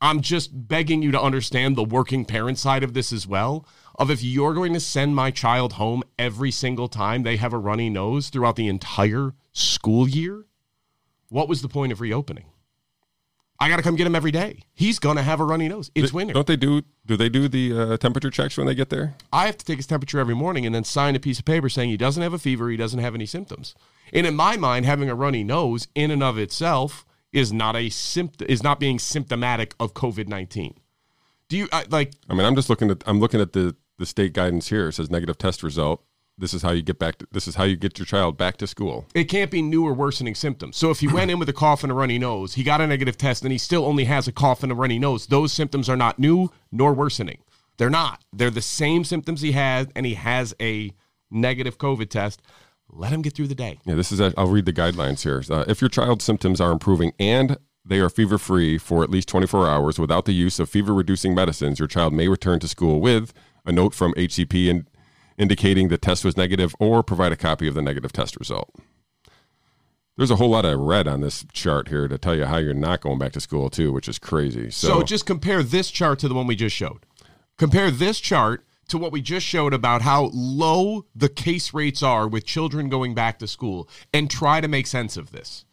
I'm 0.00 0.20
just 0.20 0.68
begging 0.68 1.02
you 1.02 1.10
to 1.12 1.20
understand 1.20 1.76
the 1.76 1.84
working 1.84 2.24
parent 2.24 2.58
side 2.58 2.84
of 2.84 2.94
this 2.94 3.12
as 3.12 3.26
well. 3.26 3.66
Of 3.96 4.10
if 4.10 4.22
you're 4.22 4.54
going 4.54 4.74
to 4.74 4.80
send 4.80 5.16
my 5.16 5.30
child 5.30 5.74
home 5.74 6.02
every 6.18 6.50
single 6.50 6.88
time 6.88 7.22
they 7.22 7.36
have 7.36 7.52
a 7.52 7.58
runny 7.58 7.90
nose 7.90 8.28
throughout 8.28 8.56
the 8.56 8.68
entire 8.68 9.34
school 9.52 10.08
year, 10.08 10.46
what 11.28 11.48
was 11.48 11.62
the 11.62 11.68
point 11.68 11.92
of 11.92 12.00
reopening? 12.00 12.46
I 13.60 13.68
got 13.68 13.76
to 13.76 13.82
come 13.82 13.94
get 13.96 14.06
him 14.06 14.16
every 14.16 14.32
day. 14.32 14.64
He's 14.74 14.98
going 14.98 15.16
to 15.16 15.22
have 15.22 15.40
a 15.40 15.44
runny 15.44 15.68
nose. 15.68 15.90
It's 15.94 16.12
winter. 16.12 16.34
Don't 16.34 16.46
they 16.46 16.56
do? 16.56 16.82
Do 17.06 17.16
they 17.16 17.28
do 17.28 17.48
the 17.48 17.78
uh, 17.78 17.96
temperature 17.96 18.30
checks 18.30 18.56
when 18.56 18.66
they 18.66 18.74
get 18.74 18.90
there? 18.90 19.14
I 19.32 19.46
have 19.46 19.56
to 19.58 19.64
take 19.64 19.76
his 19.76 19.86
temperature 19.86 20.18
every 20.18 20.34
morning 20.34 20.66
and 20.66 20.74
then 20.74 20.84
sign 20.84 21.14
a 21.14 21.20
piece 21.20 21.38
of 21.38 21.44
paper 21.44 21.68
saying 21.68 21.90
he 21.90 21.96
doesn't 21.96 22.22
have 22.22 22.34
a 22.34 22.38
fever, 22.38 22.68
he 22.68 22.76
doesn't 22.76 23.00
have 23.00 23.14
any 23.14 23.26
symptoms. 23.26 23.74
And 24.12 24.26
in 24.26 24.34
my 24.34 24.56
mind, 24.56 24.86
having 24.86 25.08
a 25.08 25.14
runny 25.14 25.44
nose 25.44 25.88
in 25.94 26.10
and 26.10 26.22
of 26.22 26.36
itself 26.36 27.06
is 27.32 27.52
not 27.52 27.74
a 27.74 27.90
symptom 27.90 28.46
is 28.48 28.62
not 28.62 28.78
being 28.78 28.98
symptomatic 28.98 29.74
of 29.80 29.94
COVID 29.94 30.28
nineteen. 30.28 30.78
Do 31.48 31.56
you 31.56 31.68
I, 31.72 31.84
like? 31.90 32.12
I 32.28 32.34
mean, 32.34 32.46
I'm 32.46 32.54
just 32.54 32.70
looking 32.70 32.90
at. 32.90 33.02
I'm 33.06 33.20
looking 33.20 33.40
at 33.40 33.52
the 33.52 33.76
the 33.98 34.06
state 34.06 34.32
guidance 34.32 34.68
here. 34.68 34.88
It 34.88 34.92
says 34.92 35.10
negative 35.10 35.38
test 35.38 35.62
result. 35.62 36.04
This 36.36 36.52
is 36.52 36.62
how 36.62 36.72
you 36.72 36.82
get 36.82 36.98
back. 36.98 37.18
To, 37.18 37.28
this 37.30 37.46
is 37.46 37.54
how 37.54 37.64
you 37.64 37.76
get 37.76 37.98
your 37.98 38.06
child 38.06 38.36
back 38.36 38.56
to 38.56 38.66
school. 38.66 39.06
It 39.14 39.24
can't 39.24 39.50
be 39.50 39.62
new 39.62 39.86
or 39.86 39.94
worsening 39.94 40.34
symptoms. 40.34 40.76
So 40.76 40.90
if 40.90 40.98
he 40.98 41.06
went 41.06 41.30
in 41.30 41.38
with 41.38 41.48
a 41.48 41.52
cough 41.52 41.84
and 41.84 41.92
a 41.92 41.94
runny 41.94 42.18
nose, 42.18 42.54
he 42.54 42.64
got 42.64 42.80
a 42.80 42.86
negative 42.86 43.16
test, 43.16 43.44
and 43.44 43.52
he 43.52 43.58
still 43.58 43.84
only 43.84 44.04
has 44.04 44.26
a 44.26 44.32
cough 44.32 44.62
and 44.62 44.72
a 44.72 44.74
runny 44.74 44.98
nose. 44.98 45.26
Those 45.26 45.52
symptoms 45.52 45.88
are 45.88 45.96
not 45.96 46.18
new 46.18 46.50
nor 46.72 46.92
worsening. 46.92 47.38
They're 47.76 47.90
not. 47.90 48.24
They're 48.32 48.50
the 48.50 48.62
same 48.62 49.04
symptoms 49.04 49.42
he 49.42 49.52
has, 49.52 49.86
and 49.94 50.04
he 50.06 50.14
has 50.14 50.54
a 50.60 50.92
negative 51.30 51.78
COVID 51.78 52.10
test. 52.10 52.42
Let 52.90 53.12
him 53.12 53.22
get 53.22 53.34
through 53.34 53.48
the 53.48 53.54
day. 53.54 53.78
Yeah, 53.84 53.94
this 53.94 54.10
is. 54.10 54.20
A, 54.20 54.32
I'll 54.36 54.48
read 54.48 54.66
the 54.66 54.72
guidelines 54.72 55.22
here. 55.22 55.42
Uh, 55.48 55.64
if 55.68 55.80
your 55.80 55.88
child's 55.88 56.24
symptoms 56.24 56.60
are 56.60 56.72
improving 56.72 57.12
and 57.18 57.58
they 57.84 58.00
are 58.00 58.10
fever 58.10 58.38
free 58.38 58.78
for 58.78 59.02
at 59.02 59.10
least 59.10 59.28
24 59.28 59.68
hours 59.68 59.98
without 59.98 60.24
the 60.24 60.32
use 60.32 60.58
of 60.58 60.68
fever 60.68 60.94
reducing 60.94 61.34
medicines, 61.34 61.78
your 61.78 61.88
child 61.88 62.12
may 62.12 62.28
return 62.28 62.58
to 62.60 62.68
school 62.68 63.00
with 63.00 63.32
a 63.64 63.72
note 63.72 63.94
from 63.94 64.14
HCP 64.14 64.70
and 64.70 64.88
indicating 65.38 65.88
the 65.88 65.98
test 65.98 66.24
was 66.24 66.36
negative 66.36 66.74
or 66.78 67.02
provide 67.02 67.32
a 67.32 67.36
copy 67.36 67.68
of 67.68 67.74
the 67.74 67.82
negative 67.82 68.12
test 68.12 68.36
result. 68.38 68.74
There's 70.16 70.30
a 70.30 70.36
whole 70.36 70.50
lot 70.50 70.64
of 70.64 70.78
red 70.78 71.08
on 71.08 71.22
this 71.22 71.44
chart 71.52 71.88
here 71.88 72.06
to 72.06 72.16
tell 72.18 72.36
you 72.36 72.44
how 72.44 72.58
you're 72.58 72.72
not 72.72 73.00
going 73.00 73.18
back 73.18 73.32
to 73.32 73.40
school 73.40 73.68
too, 73.68 73.92
which 73.92 74.08
is 74.08 74.18
crazy. 74.18 74.70
So, 74.70 74.88
So 74.88 75.02
just 75.02 75.26
compare 75.26 75.62
this 75.62 75.90
chart 75.90 76.20
to 76.20 76.28
the 76.28 76.34
one 76.34 76.46
we 76.46 76.54
just 76.54 76.76
showed. 76.76 77.04
Compare 77.56 77.90
this 77.90 78.20
chart 78.20 78.64
to 78.88 78.98
what 78.98 79.12
we 79.12 79.20
just 79.20 79.46
showed 79.46 79.74
about 79.74 80.02
how 80.02 80.30
low 80.32 81.06
the 81.14 81.28
case 81.28 81.74
rates 81.74 82.02
are 82.02 82.28
with 82.28 82.44
children 82.44 82.88
going 82.88 83.14
back 83.14 83.38
to 83.40 83.46
school 83.46 83.88
and 84.12 84.30
try 84.30 84.60
to 84.60 84.68
make 84.68 84.86
sense 84.86 85.16
of 85.16 85.32
this. 85.32 85.64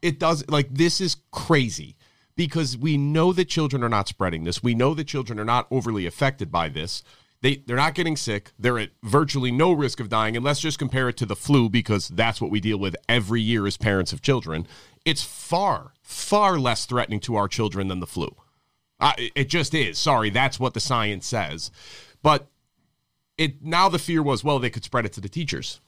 It 0.00 0.20
does 0.20 0.48
like 0.48 0.68
this 0.70 1.00
is 1.00 1.16
crazy 1.32 1.96
because 2.36 2.76
we 2.76 2.96
know 2.96 3.32
that 3.32 3.48
children 3.48 3.82
are 3.82 3.88
not 3.88 4.06
spreading 4.06 4.44
this. 4.44 4.62
We 4.62 4.74
know 4.74 4.94
that 4.94 5.08
children 5.08 5.40
are 5.40 5.44
not 5.44 5.66
overly 5.72 6.06
affected 6.06 6.52
by 6.52 6.68
this. 6.68 7.02
They 7.40 7.56
they're 7.66 7.76
not 7.76 7.94
getting 7.94 8.16
sick. 8.16 8.52
They're 8.58 8.78
at 8.78 8.90
virtually 9.02 9.52
no 9.52 9.72
risk 9.72 10.00
of 10.00 10.08
dying. 10.08 10.36
And 10.36 10.44
let's 10.44 10.60
just 10.60 10.78
compare 10.78 11.08
it 11.08 11.16
to 11.18 11.26
the 11.26 11.36
flu 11.36 11.68
because 11.68 12.08
that's 12.08 12.40
what 12.40 12.50
we 12.50 12.60
deal 12.60 12.78
with 12.78 12.96
every 13.08 13.40
year 13.40 13.66
as 13.66 13.76
parents 13.76 14.12
of 14.12 14.22
children. 14.22 14.66
It's 15.04 15.22
far 15.22 15.92
far 16.02 16.58
less 16.58 16.84
threatening 16.84 17.20
to 17.20 17.36
our 17.36 17.48
children 17.48 17.88
than 17.88 18.00
the 18.00 18.06
flu. 18.06 18.34
Uh, 19.00 19.12
it- 19.16 19.48
just 19.48 19.72
is. 19.74 19.98
Sorry, 19.98 20.30
that's 20.30 20.58
what 20.58 20.74
the 20.74 20.80
science 20.80 21.26
says. 21.26 21.70
But 22.22 22.48
it 23.36 23.62
now 23.62 23.88
the 23.88 24.00
fear 24.00 24.22
was 24.22 24.42
well 24.42 24.58
they 24.58 24.70
could 24.70 24.84
spread 24.84 25.06
it 25.06 25.12
to 25.12 25.20
the 25.20 25.28
teachers. 25.28 25.80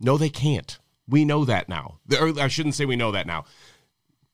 No, 0.00 0.18
they 0.18 0.30
can't. 0.30 0.78
We 1.08 1.24
know 1.24 1.44
that 1.44 1.68
now. 1.68 1.98
I 2.10 2.48
shouldn't 2.48 2.74
say 2.74 2.84
we 2.84 2.96
know 2.96 3.12
that 3.12 3.26
now. 3.26 3.44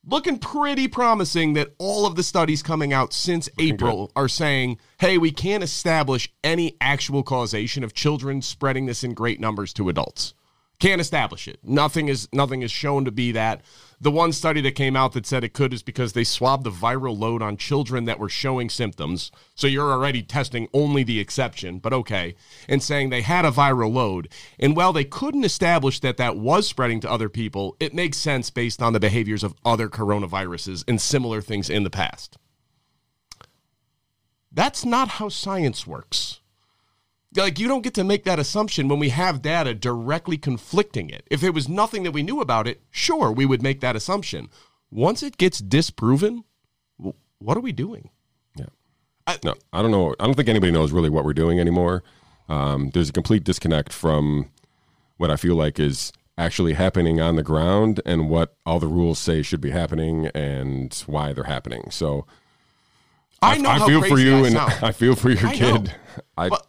Looking 0.09 0.39
pretty 0.39 0.87
promising 0.87 1.55
that 1.55 1.75
all 1.79 2.07
of 2.07 2.15
the 2.15 2.23
studies 2.23 2.63
coming 2.63 2.93
out 2.93 3.13
since 3.13 3.49
April 3.59 4.13
are 4.15 4.29
saying, 4.29 4.79
hey, 5.01 5.19
we 5.19 5.33
can't 5.33 5.65
establish 5.65 6.33
any 6.45 6.77
actual 6.81 7.25
causation 7.25 7.83
of 7.83 7.93
children 7.93 8.41
spreading 8.41 8.87
this 8.87 9.03
in 9.03 9.15
great 9.15 9.41
numbers 9.41 9.73
to 9.73 9.89
adults. 9.89 10.33
Can't 10.79 11.01
establish 11.01 11.49
it. 11.49 11.59
Nothing 11.65 12.07
is 12.07 12.29
nothing 12.33 12.63
is 12.63 12.71
shown 12.71 13.05
to 13.05 13.11
be 13.11 13.33
that. 13.33 13.63
The 13.99 14.11
one 14.11 14.33
study 14.33 14.61
that 14.61 14.73
came 14.73 14.95
out 14.95 15.13
that 15.13 15.25
said 15.25 15.43
it 15.43 15.55
could 15.55 15.73
is 15.73 15.83
because 15.83 16.13
they 16.13 16.25
swabbed 16.25 16.65
the 16.65 16.71
viral 16.71 17.19
load 17.19 17.41
on 17.41 17.57
children 17.57 18.05
that 18.05 18.19
were 18.19 18.29
showing 18.29 18.69
symptoms. 18.69 19.31
So 19.55 19.67
you're 19.67 19.91
already 19.91 20.23
testing 20.23 20.69
only 20.75 21.03
the 21.03 21.19
exception, 21.19 21.79
but 21.79 21.95
okay, 21.95 22.35
and 22.69 22.83
saying 22.83 23.09
they 23.09 23.23
had 23.23 23.47
a 23.47 23.51
viral 23.51 23.91
load. 23.93 24.29
And 24.59 24.77
while 24.77 24.93
they 24.93 25.05
couldn't 25.05 25.45
establish 25.45 26.01
that 26.01 26.19
that 26.19 26.37
was 26.37 26.69
spreading 26.69 27.01
to 27.01 27.11
other 27.11 27.31
people, 27.31 27.75
it 27.81 27.95
makes 27.95 28.19
sense 28.19 28.51
based 28.51 28.83
on 28.83 28.93
the 28.93 29.01
behaviors 29.01 29.43
of 29.43 29.55
other 29.65 29.89
coronaviruses 29.89 30.85
and 30.87 31.01
similar 31.01 31.41
things 31.41 31.71
in 31.71 31.83
the 31.83 31.91
past. 31.91 32.37
That's 34.53 34.85
not 34.85 35.09
how 35.09 35.31
science 35.31 35.87
works. 35.87 36.41
Like, 37.37 37.59
you 37.59 37.69
don't 37.69 37.83
get 37.83 37.95
to 37.95 38.05
make 38.05 38.25
that 38.25 38.39
assumption 38.39 38.89
when 38.89 38.99
we 38.99 39.11
have 39.11 39.43
data 39.43 39.75
directly 39.75 40.39
conflicting 40.39 41.11
it. 41.11 41.27
If 41.31 41.43
it 41.43 41.51
was 41.51 41.69
nothing 41.69 42.03
that 42.05 42.13
we 42.13 42.23
knew 42.23 42.41
about 42.41 42.67
it, 42.67 42.81
sure, 42.91 43.31
we 43.31 43.47
would 43.47 43.63
make 43.63 43.81
that 43.81 43.97
assumption. 43.97 44.49
Once 44.91 45.23
it 45.23 45.37
gets 45.37 45.59
disproven, 45.59 46.45
what 47.39 47.57
are 47.57 47.61
we 47.61 47.73
doing? 47.73 48.11
Yeah. 48.57 48.67
I, 49.27 49.39
no, 49.45 49.55
I 49.73 49.83
don't 49.83 49.91
know. 49.91 50.15
I 50.19 50.25
don't 50.25 50.35
think 50.35 50.49
anybody 50.49 50.73
knows 50.73 50.93
really 50.93 51.11
what 51.11 51.25
we're 51.25 51.35
doing 51.35 51.61
anymore. 51.61 52.03
Um, 52.49 52.91
there's 52.91 53.09
a 53.09 53.13
complete 53.13 53.45
disconnect 53.45 53.93
from 53.93 54.51
what 55.17 55.31
I 55.31 55.37
feel 55.37 55.57
like 55.57 55.79
is 55.81 56.13
actually 56.39 56.75
happening 56.75 57.21
on 57.21 57.37
the 57.37 57.43
ground 57.43 58.01
and 58.05 58.29
what 58.29 58.57
all 58.65 58.79
the 58.79 58.87
rules 58.87 59.19
say 59.19 59.43
should 59.43 59.61
be 59.61 59.71
happening 59.71 60.27
and 60.35 60.95
why 61.07 61.33
they're 61.33 61.45
happening. 61.45 61.91
So 61.91 62.27
I 63.43 63.59
know. 63.59 63.71
I, 63.71 63.79
feel 63.87 64.03
for 64.03 64.19
you, 64.19 64.45
and 64.45 64.57
I 64.57 64.93
feel 64.93 65.15
for 65.15 65.31
your 65.31 65.47
I 65.47 65.55
kid. 65.55 65.95
I, 66.37 66.49
but 66.49 66.67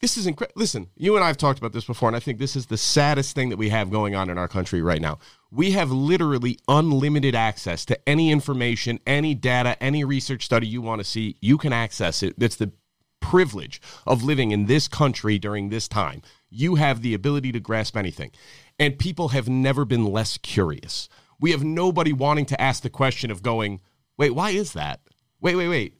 this 0.00 0.16
is 0.16 0.26
incredible. 0.26 0.60
Listen, 0.60 0.88
you 0.96 1.16
and 1.16 1.24
I 1.24 1.28
have 1.28 1.38
talked 1.38 1.58
about 1.58 1.72
this 1.72 1.84
before, 1.84 2.08
and 2.08 2.16
I 2.16 2.20
think 2.20 2.38
this 2.38 2.56
is 2.56 2.66
the 2.66 2.76
saddest 2.76 3.34
thing 3.34 3.48
that 3.48 3.56
we 3.56 3.70
have 3.70 3.90
going 3.90 4.14
on 4.14 4.28
in 4.28 4.36
our 4.36 4.48
country 4.48 4.82
right 4.82 5.00
now. 5.00 5.18
We 5.50 5.70
have 5.72 5.90
literally 5.90 6.58
unlimited 6.68 7.34
access 7.34 7.84
to 7.86 8.08
any 8.08 8.30
information, 8.30 9.00
any 9.06 9.34
data, 9.34 9.82
any 9.82 10.04
research 10.04 10.44
study 10.44 10.66
you 10.66 10.82
want 10.82 11.00
to 11.00 11.04
see. 11.04 11.36
You 11.40 11.56
can 11.56 11.72
access 11.72 12.22
it. 12.22 12.38
That's 12.38 12.56
the 12.56 12.72
privilege 13.20 13.80
of 14.06 14.22
living 14.22 14.50
in 14.50 14.66
this 14.66 14.86
country 14.86 15.38
during 15.38 15.70
this 15.70 15.88
time. 15.88 16.22
You 16.50 16.74
have 16.74 17.00
the 17.00 17.14
ability 17.14 17.52
to 17.52 17.60
grasp 17.60 17.96
anything. 17.96 18.32
And 18.78 18.98
people 18.98 19.28
have 19.28 19.48
never 19.48 19.84
been 19.84 20.04
less 20.04 20.36
curious. 20.36 21.08
We 21.40 21.52
have 21.52 21.64
nobody 21.64 22.12
wanting 22.12 22.46
to 22.46 22.60
ask 22.60 22.82
the 22.82 22.90
question 22.90 23.30
of 23.30 23.42
going, 23.42 23.80
wait, 24.18 24.30
why 24.30 24.50
is 24.50 24.74
that? 24.74 25.00
Wait, 25.40 25.56
wait, 25.56 25.68
wait. 25.68 25.94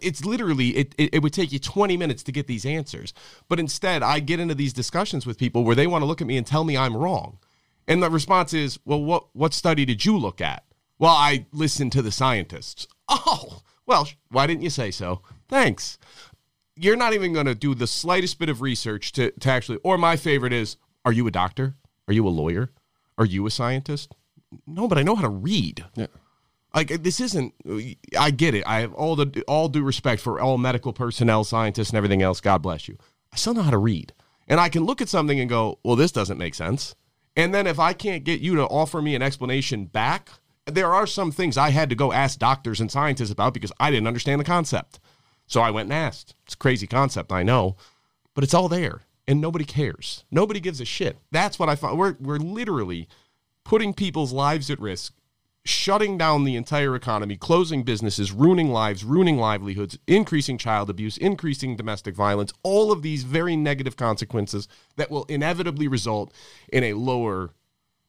It's 0.00 0.24
literally 0.24 0.76
it, 0.76 0.94
it, 0.96 1.14
it. 1.14 1.22
would 1.22 1.32
take 1.32 1.52
you 1.52 1.58
20 1.58 1.96
minutes 1.96 2.22
to 2.24 2.32
get 2.32 2.46
these 2.46 2.64
answers, 2.64 3.12
but 3.48 3.60
instead, 3.60 4.02
I 4.02 4.20
get 4.20 4.40
into 4.40 4.54
these 4.54 4.72
discussions 4.72 5.26
with 5.26 5.38
people 5.38 5.64
where 5.64 5.74
they 5.74 5.86
want 5.86 6.02
to 6.02 6.06
look 6.06 6.20
at 6.20 6.26
me 6.26 6.36
and 6.36 6.46
tell 6.46 6.64
me 6.64 6.76
I'm 6.76 6.96
wrong, 6.96 7.38
and 7.86 8.02
the 8.02 8.10
response 8.10 8.54
is, 8.54 8.78
"Well, 8.84 9.02
what 9.02 9.26
what 9.34 9.52
study 9.52 9.84
did 9.84 10.04
you 10.04 10.16
look 10.16 10.40
at?" 10.40 10.64
Well, 10.98 11.12
I 11.12 11.46
listened 11.52 11.92
to 11.92 12.02
the 12.02 12.12
scientists. 12.12 12.86
Oh, 13.08 13.62
well, 13.86 14.08
why 14.30 14.46
didn't 14.46 14.62
you 14.62 14.70
say 14.70 14.90
so? 14.90 15.22
Thanks. 15.48 15.98
You're 16.76 16.96
not 16.96 17.12
even 17.12 17.32
going 17.32 17.46
to 17.46 17.54
do 17.54 17.74
the 17.74 17.86
slightest 17.86 18.38
bit 18.38 18.48
of 18.48 18.62
research 18.62 19.12
to, 19.12 19.30
to 19.32 19.50
actually. 19.50 19.78
Or 19.84 19.98
my 19.98 20.16
favorite 20.16 20.52
is, 20.52 20.76
"Are 21.04 21.12
you 21.12 21.26
a 21.26 21.30
doctor? 21.30 21.76
Are 22.08 22.14
you 22.14 22.26
a 22.26 22.30
lawyer? 22.30 22.70
Are 23.18 23.26
you 23.26 23.46
a 23.46 23.50
scientist?" 23.50 24.14
No, 24.66 24.88
but 24.88 24.98
I 24.98 25.02
know 25.02 25.14
how 25.14 25.22
to 25.22 25.28
read. 25.28 25.84
Yeah. 25.94 26.06
Like 26.74 26.90
uh, 26.90 26.98
this 27.00 27.20
isn't. 27.20 27.54
Uh, 27.68 27.78
I 28.18 28.30
get 28.30 28.54
it. 28.54 28.64
I 28.66 28.80
have 28.80 28.92
all 28.94 29.16
the 29.16 29.44
all 29.46 29.68
due 29.68 29.82
respect 29.82 30.20
for 30.20 30.40
all 30.40 30.58
medical 30.58 30.92
personnel, 30.92 31.44
scientists, 31.44 31.90
and 31.90 31.96
everything 31.96 32.22
else. 32.22 32.40
God 32.40 32.62
bless 32.62 32.88
you. 32.88 32.98
I 33.32 33.36
still 33.36 33.54
know 33.54 33.62
how 33.62 33.70
to 33.70 33.78
read, 33.78 34.12
and 34.48 34.60
I 34.60 34.68
can 34.68 34.84
look 34.84 35.00
at 35.00 35.08
something 35.08 35.38
and 35.38 35.48
go, 35.48 35.78
"Well, 35.84 35.96
this 35.96 36.12
doesn't 36.12 36.38
make 36.38 36.54
sense." 36.54 36.94
And 37.36 37.54
then 37.54 37.66
if 37.66 37.78
I 37.78 37.92
can't 37.92 38.24
get 38.24 38.40
you 38.40 38.54
to 38.56 38.64
offer 38.64 39.02
me 39.02 39.14
an 39.14 39.22
explanation 39.22 39.86
back, 39.86 40.30
there 40.66 40.92
are 40.94 41.06
some 41.06 41.32
things 41.32 41.56
I 41.56 41.70
had 41.70 41.90
to 41.90 41.96
go 41.96 42.12
ask 42.12 42.38
doctors 42.38 42.80
and 42.80 42.90
scientists 42.90 43.30
about 43.30 43.54
because 43.54 43.72
I 43.80 43.90
didn't 43.90 44.06
understand 44.06 44.40
the 44.40 44.44
concept. 44.44 45.00
So 45.46 45.60
I 45.60 45.70
went 45.70 45.86
and 45.86 45.92
asked. 45.92 46.34
It's 46.44 46.54
a 46.54 46.58
crazy 46.58 46.86
concept, 46.86 47.32
I 47.32 47.42
know, 47.42 47.76
but 48.34 48.44
it's 48.44 48.54
all 48.54 48.68
there, 48.68 49.02
and 49.28 49.40
nobody 49.40 49.64
cares. 49.64 50.24
Nobody 50.30 50.60
gives 50.60 50.80
a 50.80 50.84
shit. 50.84 51.18
That's 51.30 51.58
what 51.58 51.68
I 51.68 51.76
find. 51.76 51.98
We're 51.98 52.16
we're 52.20 52.38
literally 52.38 53.08
putting 53.64 53.94
people's 53.94 54.32
lives 54.32 54.70
at 54.70 54.80
risk 54.80 55.14
shutting 55.64 56.18
down 56.18 56.44
the 56.44 56.56
entire 56.56 56.94
economy, 56.94 57.36
closing 57.36 57.82
businesses, 57.82 58.32
ruining 58.32 58.70
lives, 58.70 59.02
ruining 59.02 59.38
livelihoods, 59.38 59.98
increasing 60.06 60.58
child 60.58 60.90
abuse, 60.90 61.16
increasing 61.16 61.74
domestic 61.74 62.14
violence, 62.14 62.52
all 62.62 62.92
of 62.92 63.00
these 63.02 63.24
very 63.24 63.56
negative 63.56 63.96
consequences 63.96 64.68
that 64.96 65.10
will 65.10 65.24
inevitably 65.24 65.88
result 65.88 66.32
in 66.72 66.84
a 66.84 66.92
lower 66.92 67.50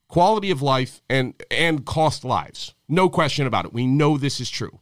quality 0.08 0.52
of 0.52 0.62
life 0.62 1.02
and 1.10 1.34
and 1.50 1.86
cost 1.86 2.24
lives. 2.26 2.74
No 2.88 3.10
question 3.10 3.48
about 3.48 3.66
it. 3.66 3.74
We 3.74 3.88
know 3.88 4.18
this 4.18 4.40
is 4.40 4.50
true. 4.50 4.80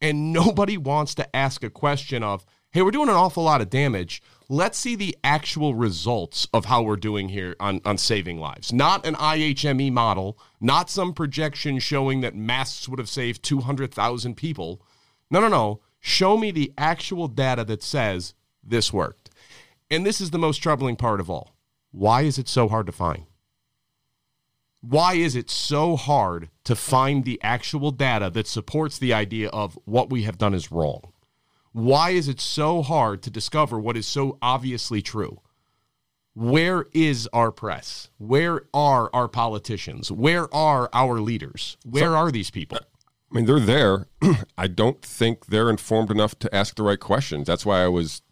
And 0.00 0.32
nobody 0.32 0.76
wants 0.76 1.14
to 1.16 1.36
ask 1.36 1.64
a 1.64 1.70
question 1.70 2.22
of, 2.22 2.44
"Hey, 2.70 2.82
we're 2.82 2.90
doing 2.90 3.08
an 3.08 3.14
awful 3.14 3.44
lot 3.44 3.60
of 3.60 3.70
damage 3.70 4.22
let's 4.48 4.78
see 4.78 4.96
the 4.96 5.16
actual 5.22 5.74
results 5.74 6.48
of 6.52 6.64
how 6.66 6.82
we're 6.82 6.96
doing 6.96 7.28
here 7.28 7.54
on, 7.60 7.80
on 7.84 7.98
saving 7.98 8.38
lives. 8.38 8.72
Not 8.72 9.06
an 9.06 9.14
IHME 9.14 9.92
model, 9.92 10.38
not 10.60 10.90
some 10.90 11.12
projection 11.12 11.78
showing 11.78 12.22
that 12.22 12.34
masks 12.34 12.88
would 12.88 12.98
have 12.98 13.08
saved 13.08 13.42
200,000 13.42 14.36
people. 14.36 14.82
No, 15.30 15.40
no, 15.40 15.48
no. 15.48 15.80
Show 16.00 16.36
me 16.36 16.50
the 16.50 16.72
actual 16.78 17.28
data 17.28 17.64
that 17.64 17.82
says 17.82 18.34
this 18.62 18.92
worked. 18.92 19.30
And 19.90 20.06
this 20.06 20.20
is 20.20 20.30
the 20.30 20.38
most 20.38 20.58
troubling 20.58 20.96
part 20.96 21.20
of 21.20 21.28
all. 21.28 21.54
Why 21.90 22.22
is 22.22 22.38
it 22.38 22.48
so 22.48 22.68
hard 22.68 22.86
to 22.86 22.92
find? 22.92 23.24
Why 24.80 25.14
is 25.14 25.34
it 25.34 25.50
so 25.50 25.96
hard 25.96 26.50
to 26.64 26.76
find 26.76 27.24
the 27.24 27.40
actual 27.42 27.90
data 27.90 28.30
that 28.30 28.46
supports 28.46 28.98
the 28.98 29.12
idea 29.12 29.48
of 29.48 29.78
what 29.84 30.08
we 30.08 30.22
have 30.22 30.38
done 30.38 30.54
is 30.54 30.70
wrong? 30.70 31.12
Why 31.78 32.10
is 32.10 32.26
it 32.26 32.40
so 32.40 32.82
hard 32.82 33.22
to 33.22 33.30
discover 33.30 33.78
what 33.78 33.96
is 33.96 34.04
so 34.04 34.36
obviously 34.42 35.00
true? 35.00 35.42
Where 36.34 36.86
is 36.92 37.28
our 37.32 37.52
press? 37.52 38.10
Where 38.18 38.62
are 38.74 39.08
our 39.12 39.28
politicians? 39.28 40.10
Where 40.10 40.52
are 40.52 40.90
our 40.92 41.20
leaders? 41.20 41.76
Where 41.84 42.10
so, 42.10 42.14
are 42.16 42.32
these 42.32 42.50
people? 42.50 42.78
I 42.78 43.34
mean, 43.34 43.44
they're 43.44 43.60
there. 43.60 44.08
I 44.58 44.66
don't 44.66 45.00
think 45.02 45.46
they're 45.46 45.70
informed 45.70 46.10
enough 46.10 46.36
to 46.40 46.52
ask 46.52 46.74
the 46.74 46.82
right 46.82 46.98
questions. 46.98 47.46
That's 47.46 47.64
why 47.64 47.84
I 47.84 47.88
was, 47.88 48.22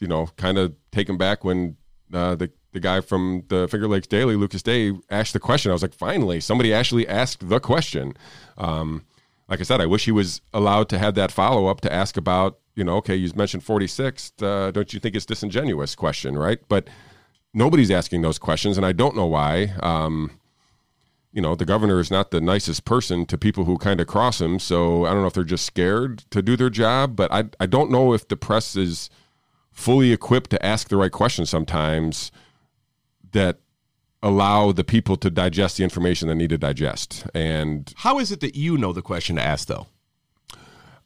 you 0.00 0.08
know, 0.08 0.30
kind 0.36 0.58
of 0.58 0.74
taken 0.90 1.16
back 1.16 1.44
when 1.44 1.76
uh, 2.12 2.34
the 2.34 2.50
the 2.72 2.80
guy 2.80 3.00
from 3.00 3.44
the 3.50 3.68
Finger 3.68 3.86
Lakes 3.86 4.08
Daily, 4.08 4.34
Lucas 4.34 4.64
Day, 4.64 4.92
asked 5.10 5.32
the 5.32 5.38
question. 5.38 5.70
I 5.70 5.74
was 5.74 5.82
like, 5.82 5.94
finally, 5.94 6.40
somebody 6.40 6.74
actually 6.74 7.06
asked 7.06 7.48
the 7.48 7.60
question. 7.60 8.14
Um, 8.58 9.04
like 9.48 9.60
I 9.60 9.62
said, 9.62 9.80
I 9.80 9.86
wish 9.86 10.04
he 10.04 10.12
was 10.12 10.40
allowed 10.52 10.88
to 10.90 10.98
have 10.98 11.14
that 11.14 11.30
follow 11.30 11.66
up 11.66 11.80
to 11.82 11.92
ask 11.92 12.16
about 12.16 12.58
you 12.76 12.84
know, 12.84 12.96
okay, 12.96 13.16
you 13.16 13.32
mentioned 13.34 13.64
46th. 13.64 14.42
Uh, 14.42 14.70
don't 14.70 14.92
you 14.92 15.00
think 15.00 15.16
it's 15.16 15.26
disingenuous 15.26 15.94
question, 15.94 16.38
right? 16.38 16.58
But 16.68 16.88
nobody's 17.54 17.90
asking 17.90 18.20
those 18.20 18.38
questions, 18.38 18.76
and 18.76 18.84
I 18.86 18.92
don't 18.92 19.16
know 19.16 19.26
why. 19.26 19.74
Um, 19.80 20.38
you 21.32 21.40
know, 21.42 21.54
the 21.54 21.64
governor 21.64 21.98
is 21.98 22.10
not 22.10 22.30
the 22.30 22.40
nicest 22.40 22.84
person 22.84 23.26
to 23.26 23.36
people 23.38 23.64
who 23.64 23.78
kind 23.78 24.00
of 24.00 24.06
cross 24.06 24.40
him. 24.40 24.58
So 24.58 25.06
I 25.06 25.10
don't 25.10 25.22
know 25.22 25.26
if 25.26 25.32
they're 25.32 25.44
just 25.44 25.66
scared 25.66 26.18
to 26.30 26.42
do 26.42 26.56
their 26.56 26.70
job, 26.70 27.16
but 27.16 27.32
I, 27.32 27.44
I 27.58 27.66
don't 27.66 27.90
know 27.90 28.12
if 28.12 28.28
the 28.28 28.36
press 28.36 28.76
is 28.76 29.10
fully 29.72 30.12
equipped 30.12 30.50
to 30.50 30.64
ask 30.64 30.88
the 30.88 30.96
right 30.96 31.12
questions 31.12 31.50
sometimes 31.50 32.30
that 33.32 33.58
allow 34.22 34.72
the 34.72 34.84
people 34.84 35.16
to 35.16 35.30
digest 35.30 35.76
the 35.76 35.84
information 35.84 36.28
they 36.28 36.34
need 36.34 36.50
to 36.50 36.58
digest. 36.58 37.26
And 37.34 37.92
how 37.98 38.18
is 38.18 38.32
it 38.32 38.40
that 38.40 38.54
you 38.54 38.76
know 38.78 38.92
the 38.92 39.02
question 39.02 39.36
to 39.36 39.42
ask, 39.42 39.68
though? 39.68 39.86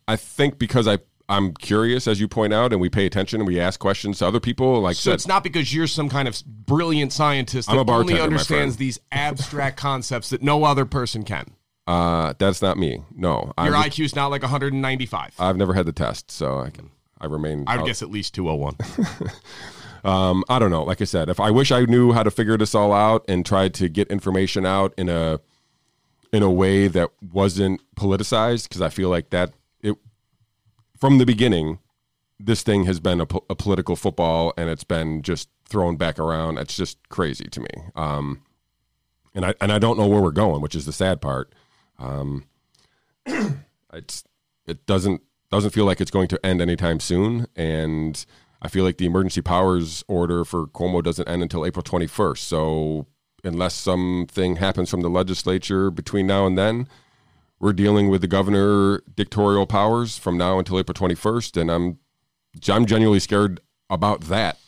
I 0.09 0.17
think 0.17 0.59
because 0.59 0.89
I 0.89 0.99
I'm 1.31 1.55
curious, 1.55 2.09
as 2.09 2.21
you 2.21 2.27
point 2.27 2.53
out, 2.53 2.73
and 2.73 2.81
we 2.81 2.89
pay 2.89 3.07
attention 3.07 3.41
and 3.41 3.47
we 3.47 3.61
ask 3.61 3.79
questions 3.79 4.19
to 4.19 4.27
other 4.27 4.41
people. 4.41 4.81
Like, 4.81 4.97
so 4.97 5.13
it's 5.13 5.29
not 5.29 5.45
because 5.45 5.73
you're 5.73 5.87
some 5.87 6.09
kind 6.09 6.27
of 6.27 6.43
brilliant 6.45 7.13
scientist 7.13 7.69
that 7.69 7.89
only 7.89 8.21
understands 8.21 8.79
these 8.79 8.99
abstract 9.13 9.77
concepts 9.79 10.31
that 10.31 10.43
no 10.43 10.65
other 10.65 10.85
person 10.85 11.23
can. 11.23 11.55
Uh, 11.87 12.35
that's 12.39 12.61
not 12.61 12.79
me. 12.79 13.05
No, 13.15 13.53
your 13.63 13.77
I'm, 13.77 13.91
IQ's 13.91 14.17
not 14.17 14.33
like 14.33 14.43
195. 14.43 15.35
I've 15.39 15.57
never 15.57 15.73
had 15.73 15.87
the 15.87 15.93
test, 15.93 16.33
so 16.33 16.59
I 16.59 16.71
can. 16.71 16.91
I 17.21 17.27
remain. 17.27 17.65
I 17.69 17.77
would 17.77 17.87
guess 17.87 18.03
at 18.03 18.11
least 18.11 18.35
201. 18.35 18.77
um, 20.05 20.45
I 20.49 20.59
don't 20.59 20.71
know. 20.71 20.85
Like 20.85 21.01
I 21.01 21.05
said, 21.05 21.29
if 21.29 21.41
I 21.41 21.51
wish 21.51 21.73
I 21.73 21.85
knew 21.85 22.13
how 22.13 22.23
to 22.23 22.31
figure 22.31 22.57
this 22.57 22.75
all 22.75 22.93
out 22.93 23.25
and 23.29 23.45
tried 23.45 23.75
to 23.75 23.89
get 23.89 24.09
information 24.09 24.65
out 24.65 24.95
in 24.97 25.09
a 25.09 25.41
in 26.33 26.43
a 26.43 26.51
way 26.51 26.87
that 26.89 27.11
wasn't 27.33 27.81
politicized, 27.97 28.69
because 28.69 28.81
I 28.81 28.89
feel 28.89 29.09
like 29.09 29.31
that 29.31 29.53
it 29.83 29.97
from 30.99 31.19
the 31.19 31.27
beginning, 31.27 31.79
this 32.39 32.63
thing 32.63 32.85
has 32.85 33.01
been 33.01 33.21
a, 33.21 33.27
po- 33.27 33.45
a, 33.51 33.55
political 33.55 33.97
football 33.97 34.53
and 34.57 34.71
it's 34.71 34.85
been 34.85 35.23
just 35.23 35.49
thrown 35.69 35.97
back 35.97 36.19
around. 36.19 36.59
It's 36.59 36.77
just 36.77 36.99
crazy 37.09 37.47
to 37.47 37.61
me. 37.61 37.71
Um, 37.95 38.43
and 39.35 39.45
I 39.45 39.55
and 39.61 39.73
I 39.73 39.79
don't 39.79 39.99
know 39.99 40.07
where 40.09 40.23
we're 40.23 40.31
going, 40.31 40.61
which 40.61 40.75
is 40.75 40.87
the 40.87 40.93
sad 40.93 41.21
part. 41.21 41.53
Um, 41.99 42.45
it's 43.93 44.25
it 44.67 44.87
doesn't 44.87 45.23
doesn't 45.51 45.71
feel 45.71 45.85
like 45.85 46.01
it's 46.01 46.11
going 46.11 46.29
to 46.29 46.47
end 46.47 46.61
anytime 46.61 47.01
soon, 47.01 47.47
and 47.57 48.25
I 48.63 48.69
feel 48.69 48.85
like 48.85 48.99
the 48.99 49.07
emergency 49.07 49.41
powers 49.41 50.05
order 50.09 50.45
for 50.45 50.67
Cuomo 50.67 51.03
doesn't 51.03 51.29
end 51.29 51.43
until 51.43 51.65
April 51.65 51.83
twenty 51.83 52.07
first. 52.07 52.49
So 52.49 53.07
unless 53.45 53.75
something 53.75 54.57
happens 54.57 54.91
from 54.91 55.01
the 55.01 55.11
legislature 55.11 55.91
between 55.91 56.27
now 56.27 56.47
and 56.47 56.59
then, 56.59 56.89
we're 57.61 57.73
dealing 57.73 58.09
with 58.09 58.23
the 58.23 58.27
governor 58.27 59.03
dictatorial 59.15 59.67
powers 59.67 60.19
from 60.19 60.39
now 60.39 60.59
until 60.59 60.79
April 60.79 60.95
21st, 60.95 61.61
and 61.61 61.71
I'm 61.71 61.99
I'm 62.69 62.87
genuinely 62.87 63.21
scared 63.21 63.61
about 63.89 64.23
that 64.23 64.59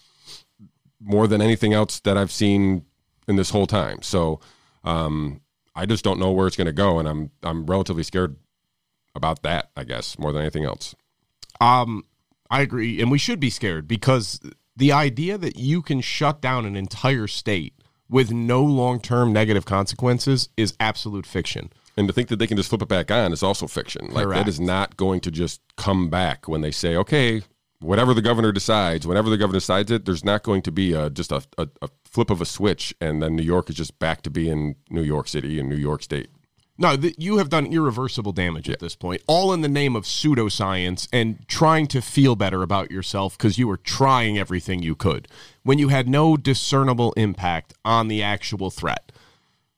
more 1.01 1.27
than 1.27 1.41
anything 1.41 1.73
else 1.73 1.99
that 2.01 2.17
I've 2.17 2.31
seen 2.31 2.85
in 3.27 3.37
this 3.37 3.51
whole 3.51 3.67
time. 3.67 4.03
So 4.03 4.41
um, 4.85 5.41
I 5.75 5.87
just 5.87 6.05
don't 6.05 6.21
know 6.21 6.31
where 6.31 6.47
it's 6.47 6.57
going 6.57 6.67
to 6.67 6.73
go, 6.73 6.99
and 6.99 7.09
I'm 7.09 7.31
I'm 7.43 7.67
relatively 7.67 8.03
scared 8.03 8.37
about 9.15 9.43
that. 9.43 9.71
I 9.77 9.85
guess 9.85 10.19
more 10.19 10.33
than 10.33 10.43
anything 10.43 10.65
else. 10.65 10.95
Um, 11.61 12.05
I 12.53 12.61
agree, 12.61 13.01
and 13.01 13.11
we 13.11 13.17
should 13.17 13.41
be 13.41 13.49
scared 13.49 13.89
because 13.89 14.39
the 14.77 14.93
idea 14.93 15.39
that 15.39 15.57
you 15.57 15.81
can 15.81 16.03
shut 16.03 16.43
down 16.43 16.67
an 16.67 16.77
entire 16.77 17.27
state 17.27 17.73
with 18.11 18.31
no 18.31 18.63
long-term 18.63 19.33
negative 19.33 19.65
consequences 19.65 20.51
is 20.55 20.75
absolute 20.79 21.25
fiction. 21.25 21.73
And 21.97 22.07
to 22.09 22.13
think 22.13 22.29
that 22.29 22.37
they 22.37 22.47
can 22.47 22.59
just 22.59 22.69
flip 22.69 22.83
it 22.83 22.89
back 22.89 23.11
on 23.11 23.33
is 23.33 23.43
also 23.43 23.67
fiction. 23.67 24.09
Like 24.11 24.27
Correct. 24.27 24.45
that 24.45 24.49
is 24.51 24.61
not 24.61 24.99
going 24.99 25.21
to 25.21 25.31
just 25.31 25.63
come 25.79 26.11
back 26.11 26.47
when 26.47 26.61
they 26.61 26.71
say, 26.71 26.95
okay, 26.95 27.41
whatever 27.81 28.13
the 28.13 28.21
governor 28.21 28.53
decides, 28.53 29.07
whenever 29.07 29.31
the 29.31 29.39
governor 29.39 29.59
decides 29.59 29.91
it, 29.91 30.05
there's 30.05 30.25
not 30.25 30.43
going 30.43 30.61
to 30.61 30.71
be 30.71 30.93
a, 30.93 31.09
just 31.09 31.33
a, 31.33 31.43
a, 31.57 31.67
a 31.81 31.89
flip 32.05 32.29
of 32.29 32.43
a 32.43 32.47
switch, 32.47 32.95
and 33.01 33.23
then 33.23 33.35
New 33.35 33.43
York 33.43 33.71
is 33.71 33.77
just 33.77 33.99
back 33.99 34.21
to 34.23 34.31
being 34.31 34.77
New 34.91 35.03
York 35.03 35.27
City 35.27 35.59
and 35.59 35.71
New 35.71 35.77
York 35.77 36.03
State. 36.03 36.29
No, 36.79 36.97
th- 36.97 37.15
you 37.19 37.37
have 37.37 37.51
done 37.51 37.67
irreversible 37.67 38.33
damage 38.33 38.69
at 38.71 38.81
this 38.81 38.97
point, 38.97 39.23
all 39.27 39.53
in 39.53 39.61
the 39.61 39.69
name 39.69 39.95
of 39.95 40.05
pseudoscience 40.05 41.07
and 41.13 41.47
trying 41.47 41.87
to 41.89 42.01
feel 42.01 42.35
better 42.35 42.63
about 42.63 42.91
yourself 42.91 43.37
because 43.37 43.59
you 43.59 43.69
were 43.69 43.77
trying 43.77 44.39
everything 44.39 44.83
you 44.83 44.95
could 44.95 45.29
when 45.63 45.79
you 45.79 45.89
had 45.89 46.09
no 46.09 46.37
discernible 46.37 47.13
impact 47.13 47.75
on 47.85 48.09
the 48.09 48.23
actual 48.23 48.71
threat. 48.71 49.13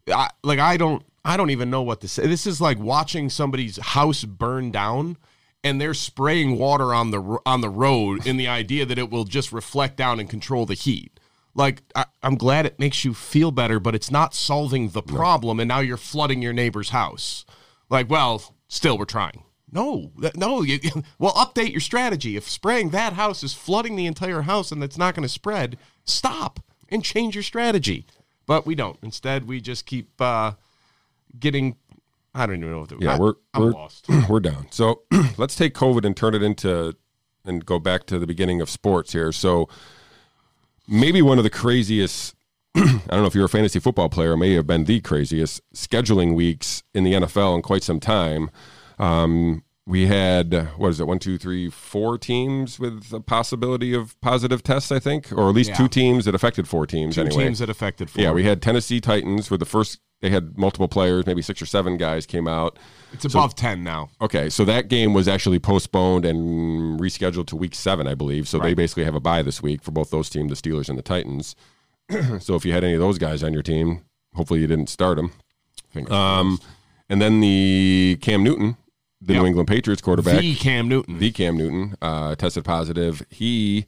I, 0.09 0.31
like 0.45 0.61
I 0.61 0.77
don't, 0.77 1.05
I 1.25 1.37
don't 1.37 1.51
even 1.51 1.71
know 1.71 1.83
what 1.83 2.01
to 2.03 2.09
say. 2.09 2.27
This 2.27 2.47
is 2.47 2.61
like 2.61 2.79
watching 2.79 3.29
somebody's 3.29 3.79
house 3.79 4.25
burn 4.25 4.71
down, 4.71 5.17
and 5.65 5.81
they're 5.81 5.95
spraying 5.95 6.59
water 6.59 6.95
on 6.95 7.11
the 7.11 7.39
on 7.45 7.61
the 7.61 7.71
road 7.71 8.27
in 8.27 8.37
the 8.37 8.47
idea 8.47 8.85
that 8.87 8.99
it 8.99 9.11
will 9.11 9.25
just 9.25 9.51
reflect 9.53 9.97
down 9.97 10.21
and 10.21 10.29
control 10.29 10.67
the 10.67 10.75
heat. 10.75 11.14
Like 11.55 11.83
I, 11.95 12.07
I'm 12.23 12.37
glad 12.37 12.67
it 12.67 12.79
makes 12.79 13.05
you 13.05 13.15
feel 13.15 13.51
better, 13.51 13.79
but 13.79 13.95
it's 13.95 14.11
not 14.11 14.35
solving 14.35 14.91
the 14.91 15.03
problem. 15.03 15.61
And 15.61 15.69
now 15.69 15.81
you're 15.81 15.97
flooding 15.97 16.43
your 16.43 16.53
neighbor's 16.53 16.91
house. 16.91 17.45
Like, 17.89 18.11
well, 18.11 18.55
still 18.69 18.99
we're 18.99 19.05
trying. 19.05 19.45
No, 19.71 20.13
that- 20.19 20.37
no. 20.37 20.63
You, 20.63 20.81
well, 21.19 21.33
update 21.35 21.71
your 21.73 21.81
strategy. 21.81 22.37
If 22.37 22.49
spraying 22.49 22.91
that 22.91 23.13
house 23.15 23.43
is 23.43 23.55
flooding 23.55 23.97
the 23.97 24.07
entire 24.07 24.43
house 24.43 24.73
and 24.73 24.83
it's 24.83 24.99
not 24.99 25.15
going 25.15 25.23
to 25.23 25.29
spread, 25.29 25.79
stop 26.05 26.61
and 26.89 27.05
change 27.05 27.35
your 27.35 27.43
strategy. 27.43 28.07
But 28.47 28.67
we 28.67 28.75
don't. 28.75 28.99
Instead, 29.03 29.47
we 29.47 29.61
just 29.61 29.87
keep 29.87 30.21
uh, 30.21 30.53
getting. 31.39 31.77
I 32.35 32.47
don't 32.47 32.57
even 32.57 32.71
know 32.71 32.81
what 32.81 32.89
the. 32.91 32.99
Yeah, 33.01 33.15
I, 33.15 33.19
we're 33.19 33.35
I'm 33.55 33.63
we're, 33.63 33.71
lost. 33.73 34.07
we're 34.29 34.41
down. 34.41 34.67
So 34.71 35.03
let's 35.39 35.57
take 35.57 35.75
COVID 35.75 36.05
and 36.05 36.17
turn 36.17 36.35
it 36.35 36.43
into 36.43 36.95
and 37.45 37.65
go 37.65 37.79
back 37.79 38.07
to 38.07 38.19
the 38.19 38.27
beginning 38.27 38.61
of 38.61 38.69
sports 38.69 39.13
here. 39.13 39.33
So 39.33 39.69
maybe 40.89 41.23
one 41.23 41.39
of 41.39 41.45
the 41.45 41.51
craziest. 41.51 42.35
I 42.77 42.83
don't 43.09 43.21
know 43.21 43.27
if 43.27 43.35
you're 43.35 43.45
a 43.45 43.49
fantasy 43.49 43.79
football 43.79 44.09
player. 44.09 44.37
May 44.37 44.55
have 44.55 44.67
been 44.67 44.85
the 44.85 45.01
craziest 45.01 45.61
scheduling 45.75 46.35
weeks 46.35 46.83
in 46.93 47.05
the 47.05 47.13
NFL 47.13 47.55
in 47.57 47.63
quite 47.63 47.83
some 47.85 48.01
time. 48.01 48.51
Um, 48.99 49.63
we 49.87 50.07
had 50.07 50.71
what 50.77 50.89
is 50.89 50.99
it? 51.01 51.07
One, 51.07 51.19
two, 51.19 51.37
three, 51.39 51.69
four 51.69 52.17
teams 52.19 52.81
with 52.81 53.13
a 53.13 53.21
possibility 53.21 53.93
of 53.95 54.19
positive 54.21 54.63
tests. 54.63 54.91
I 54.91 54.99
think, 54.99 55.31
or 55.33 55.49
at 55.51 55.55
least 55.55 55.71
Yeah. 55.71 55.77
two 55.77 55.89
teams 55.89 56.25
that 56.25 56.35
affected 56.35 56.67
four 56.67 56.87
teams. 56.87 57.17
Two 57.17 57.21
anyway, 57.23 57.45
teams 57.45 57.59
that 57.59 57.69
affected. 57.69 58.11
four 58.11 58.23
yeah, 58.23 58.33
we 58.33 58.45
had 58.45 58.63
Tennessee 58.63 59.01
Titans 59.01 59.51
were 59.51 59.59
the 59.59 59.67
first. 59.67 60.01
They 60.25 60.31
had 60.31 60.57
multiple 60.57 60.89
players, 60.89 61.27
maybe 61.27 61.43
six 61.43 61.61
or 61.61 61.67
seven 61.67 61.99
guys 61.99 62.25
came 62.25 62.49
out. 62.49 62.79
It's 63.13 63.27
above 63.27 63.55
ten 63.55 63.85
now. 63.85 64.09
Okay, 64.23 64.49
so 64.49 64.65
that 64.65 64.89
game 64.89 65.13
was 65.13 65.29
actually 65.29 65.59
postponed 65.59 66.25
and 66.25 66.99
rescheduled 66.99 67.47
to 67.49 67.57
week 67.57 67.75
seven, 67.75 68.07
I 68.07 68.15
believe. 68.15 68.49
So 68.49 68.59
they 68.59 68.73
basically 68.73 69.05
have 69.05 69.15
a 69.15 69.21
bye 69.21 69.43
this 69.43 69.63
week 69.63 69.83
for 69.83 69.91
both 69.91 70.11
those 70.11 70.31
teams, 70.31 70.49
the 70.49 70.57
Steelers 70.71 70.89
and 70.89 70.97
the 70.97 71.03
Titans. 71.03 71.55
so 72.41 72.55
if 72.55 72.65
you 72.65 72.73
had 72.73 72.85
any 72.85 72.95
of 72.95 73.01
those 73.01 73.19
guys 73.19 73.43
on 73.43 73.53
your 73.53 73.63
team, 73.63 74.07
hopefully 74.35 74.61
you 74.61 74.67
didn't 74.67 74.89
start 74.89 75.19
them. 75.19 75.33
Um, 76.11 76.59
and 77.11 77.21
then 77.21 77.41
the 77.41 78.17
Cam 78.23 78.43
Newton, 78.43 78.79
the 79.21 79.35
Yep. 79.35 79.43
New 79.43 79.47
England 79.49 79.69
Patriots 79.69 80.01
quarterback, 80.01 80.41
The 80.41 80.55
Cam 80.55 80.89
Newton. 80.89 81.19
the 81.19 81.33
Cam 81.33 81.59
Newton, 81.59 81.97
uh, 82.01 82.35
tested 82.35 82.65
positive. 82.65 83.23
He 83.29 83.85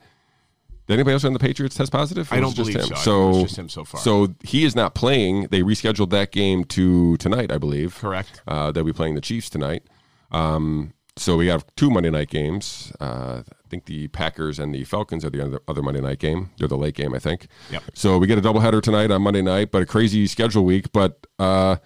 did 0.87 0.95
anybody 0.95 1.15
else 1.15 1.25
on 1.25 1.33
the 1.33 1.39
Patriots 1.39 1.75
test 1.77 1.91
positive? 1.91 2.33
I 2.33 2.41
don't 2.41 2.55
believe 2.55 2.77
him? 2.77 2.97
so. 2.97 3.31
I 3.31 3.33
think 3.33 3.39
it 3.39 3.43
was 3.43 3.43
just 3.43 3.59
him 3.59 3.69
so 3.69 3.85
far. 3.85 4.01
So 4.01 4.35
he 4.45 4.65
is 4.65 4.77
not 4.77 4.95
playing. 4.95 5.49
They 5.49 5.63
rescheduled 5.63 6.11
that 6.11 6.31
game 6.31 6.65
to 6.65 7.17
tonight, 7.17 7.51
I 7.51 7.59
believe. 7.59 7.97
Correct. 7.99 8.43
Uh, 8.47 8.71
they'll 8.71 8.85
be 8.85 8.93
playing 8.93 9.15
the 9.17 9.21
Chiefs 9.21 9.51
tonight. 9.51 9.83
Um, 10.31 10.93
so 11.17 11.37
we 11.37 11.47
have 11.49 11.65
two 11.77 11.91
Monday 11.91 12.11
night 12.11 12.29
games. 12.29 12.93
Uh, 13.01 13.43
I 13.49 13.69
think 13.69 13.87
the 13.87 14.07
Packers 14.09 14.59
and 14.59 14.73
the 14.75 14.85
Falcons 14.85 15.25
are 15.25 15.31
the 15.31 15.45
other, 15.45 15.61
other 15.67 15.83
Monday 15.83 16.01
night 16.01 16.19
game. 16.19 16.51
They're 16.59 16.69
the 16.69 16.77
late 16.77 16.95
game, 16.95 17.15
I 17.15 17.19
think. 17.19 17.49
Yep. 17.71 17.83
So 17.95 18.19
we 18.19 18.27
get 18.27 18.39
a 18.39 18.43
doubleheader 18.43 18.83
tonight 18.83 19.11
on 19.11 19.23
Monday 19.23 19.43
night, 19.43 19.73
but 19.73 19.83
a 19.83 19.87
crazy 19.87 20.27
schedule 20.27 20.65
week. 20.65 20.93
But 20.93 21.27
uh, 21.39 21.77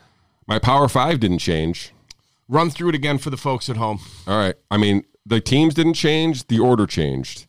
my 0.46 0.58
Power 0.58 0.88
Five 0.88 1.20
didn't 1.20 1.38
change. 1.38 1.92
Run 2.48 2.68
through 2.68 2.90
it 2.90 2.94
again 2.96 3.16
for 3.18 3.30
the 3.30 3.36
folks 3.36 3.70
at 3.70 3.76
home. 3.76 4.00
All 4.26 4.36
right. 4.36 4.56
I 4.70 4.76
mean, 4.76 5.04
the 5.24 5.40
teams 5.40 5.74
didn't 5.74 5.94
change. 5.94 6.48
The 6.48 6.58
order 6.58 6.86
changed. 6.86 7.46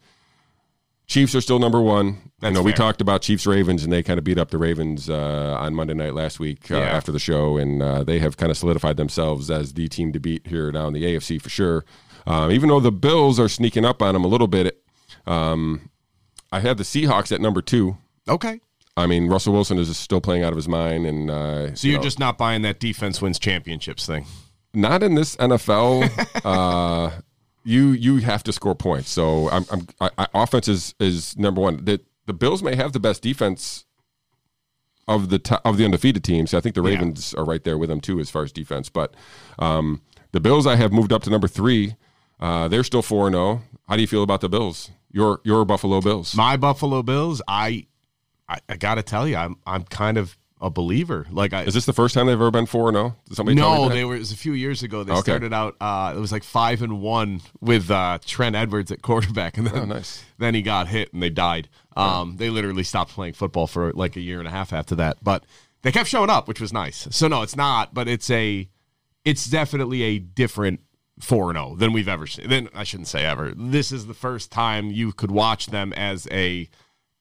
Chiefs 1.12 1.36
are 1.36 1.42
still 1.42 1.60
number 1.60 1.82
one. 1.82 2.08
I 2.42 2.48
That's 2.48 2.56
know 2.56 2.62
we 2.64 2.72
talked 2.72 3.02
about 3.02 3.22
Chiefs 3.22 3.46
Ravens, 3.46 3.84
and 3.84 3.92
they 3.92 4.02
kind 4.02 4.18
of 4.18 4.24
beat 4.24 4.38
up 4.38 4.50
the 4.50 4.58
Ravens 4.58 5.10
uh, 5.10 5.58
on 5.60 5.76
Monday 5.76 5.94
night 5.94 6.14
last 6.14 6.40
week 6.40 6.72
uh, 6.72 6.76
Yeah. 6.78 6.84
after 6.84 7.12
the 7.12 7.20
show, 7.20 7.58
and 7.58 7.84
uh, 7.84 8.04
they 8.06 8.20
have 8.20 8.38
kind 8.38 8.50
of 8.50 8.58
solidified 8.58 8.96
themselves 8.96 9.52
as 9.52 9.74
the 9.74 9.90
team 9.90 10.14
to 10.14 10.20
beat 10.22 10.48
here 10.48 10.72
now 10.72 10.88
in 10.88 10.94
the 10.94 11.04
AFC 11.04 11.42
for 11.42 11.50
sure. 11.50 11.84
Um, 12.26 12.50
even 12.52 12.70
though 12.70 12.80
the 12.80 12.94
Bills 12.94 13.42
are 13.42 13.50
sneaking 13.50 13.84
up 13.84 14.02
on 14.02 14.14
them 14.14 14.24
a 14.24 14.28
little 14.28 14.48
bit, 14.48 14.82
um, 15.28 15.90
I 16.50 16.62
had 16.62 16.78
the 16.78 16.84
Seahawks 16.86 17.34
at 17.34 17.42
number 17.42 17.62
two. 17.62 17.98
Okay. 18.30 18.62
I 18.96 19.06
mean, 19.06 19.28
Russell 19.28 19.52
Wilson 19.52 19.78
is 19.80 19.96
still 19.98 20.22
playing 20.22 20.44
out 20.44 20.54
of 20.54 20.58
his 20.58 20.70
mind, 20.70 21.06
and 21.06 21.30
uh, 21.30 21.76
So 21.76 21.88
you 21.88 21.92
you're 21.92 22.00
know, 22.00 22.04
just 22.06 22.20
not 22.20 22.38
buying 22.38 22.62
that 22.62 22.80
defense 22.80 23.22
wins 23.22 23.38
championships 23.38 24.06
thing. 24.06 24.26
not 24.74 25.04
in 25.04 25.16
this 25.16 25.36
NFL. 25.36 26.10
you 27.64 27.90
you 27.90 28.18
have 28.18 28.44
to 28.44 28.54
score 28.54 28.76
points. 28.76 29.10
So 29.10 29.50
I'm, 29.50 29.66
I'm 29.72 29.88
I, 30.00 30.10
I, 30.18 30.28
offense 30.34 30.68
is 30.68 30.96
is 31.00 31.38
number 31.38 31.62
one. 31.62 31.86
The 31.86 32.02
the 32.26 32.34
Bills 32.34 32.62
may 32.64 32.76
have 32.76 32.94
the 32.94 33.00
best 33.00 33.22
defense 33.22 33.86
of 35.08 35.30
the 35.30 35.40
to, 35.40 35.62
of 35.66 35.78
the 35.78 35.86
undefeated 35.86 36.24
teams. 36.24 36.54
I 36.54 36.62
think 36.62 36.76
the 36.76 36.82
Yeah. 36.84 36.90
Ravens 36.90 37.34
are 37.34 37.44
right 37.46 37.64
there 37.64 37.78
with 37.78 37.90
them 37.90 38.00
too 38.02 38.20
as 38.20 38.30
far 38.30 38.44
as 38.44 38.52
defense. 38.52 38.90
But 38.90 39.16
um, 39.60 40.02
the 40.32 40.40
Bills 40.40 40.66
I 40.68 40.76
have 40.76 40.92
moved 40.92 41.12
up 41.12 41.24
to 41.24 41.30
number 41.30 41.48
three. 41.48 41.96
Uh, 42.40 42.68
they're 42.68 42.84
still 42.84 43.02
four 43.02 43.28
and 43.28 43.36
zero. 43.36 43.62
How 43.88 43.96
do 43.96 44.02
you 44.02 44.08
feel 44.08 44.24
about 44.24 44.42
the 44.42 44.50
Bills? 44.50 44.92
Your 45.12 45.42
your 45.44 45.66
Buffalo 45.66 46.02
Bills. 46.02 46.36
My 46.36 46.58
Buffalo 46.58 47.04
Bills, 47.04 47.42
I 47.48 47.88
I, 48.48 48.60
I 48.70 48.78
got 48.78 48.96
to 48.96 49.04
tell 49.04 49.28
you, 49.28 49.36
I'm 49.36 49.58
I'm 49.66 49.84
kind 49.84 50.18
of 50.18 50.38
a 50.62 50.70
believer. 50.70 51.26
Like 51.32 51.54
I 51.54 51.64
Is 51.64 51.74
this 51.74 51.86
the 51.86 51.94
first 51.94 52.14
time 52.14 52.28
they've 52.28 52.34
ever 52.36 52.52
been 52.52 52.68
four 52.68 52.88
and 52.90 52.96
zero? 52.96 53.16
Did 53.28 53.36
somebody 53.36 53.56
no, 53.56 53.90
they 53.90 54.06
were. 54.06 54.16
It 54.16 54.20
was 54.20 54.32
a 54.32 54.38
few 54.38 54.54
years 54.54 54.84
ago. 54.84 55.04
They 55.04 55.12
Okay. 55.14 55.22
started 55.22 55.54
out. 55.54 55.76
Uh, 55.82 56.14
it 56.16 56.20
was 56.20 56.32
like 56.32 56.44
five 56.44 56.82
and 56.82 57.02
one 57.02 57.42
with 57.60 57.90
uh, 57.90 58.20
Trent 58.26 58.56
Edwards 58.56 58.92
at 58.92 59.02
quarterback, 59.02 59.58
and 59.58 59.66
then 59.68 59.76
Oh, 59.80 59.86
nice. 59.86 60.24
then 60.38 60.54
he 60.54 60.62
got 60.62 60.88
hit 60.88 61.12
and 61.14 61.22
they 61.24 61.30
died. 61.32 61.68
Um, 61.98 62.38
They 62.38 62.50
literally 62.50 62.84
stopped 62.84 63.12
playing 63.12 63.34
football 63.34 63.66
for 63.68 63.92
like 63.94 64.16
a 64.16 64.22
year 64.22 64.40
and 64.40 64.48
a 64.48 64.52
half 64.52 64.72
after 64.72 64.96
that. 64.96 65.18
But 65.24 65.44
they 65.82 65.92
kept 65.92 66.08
showing 66.10 66.30
up, 66.30 66.48
which 66.48 66.62
was 66.62 66.72
nice. 66.72 67.08
So 67.10 67.28
no, 67.28 67.42
it's 67.42 67.56
not. 67.56 67.94
But 67.94 68.08
it's 68.08 68.30
a. 68.30 68.70
It's 69.26 69.46
definitely 69.46 70.04
a 70.04 70.20
different 70.20 70.80
four 71.20 71.50
and 71.50 71.58
zero 71.58 71.76
than 71.76 71.92
we've 71.94 72.08
ever 72.08 72.26
seen. 72.28 72.50
Then 72.50 72.70
I 72.74 72.84
shouldn't 72.84 73.08
say 73.08 73.24
ever. 73.26 73.52
This 73.56 73.92
is 73.92 74.06
the 74.08 74.14
first 74.14 74.52
time 74.52 74.90
you 74.92 75.12
could 75.12 75.32
watch 75.32 75.68
them 75.68 75.92
as 75.94 76.28
a 76.32 76.70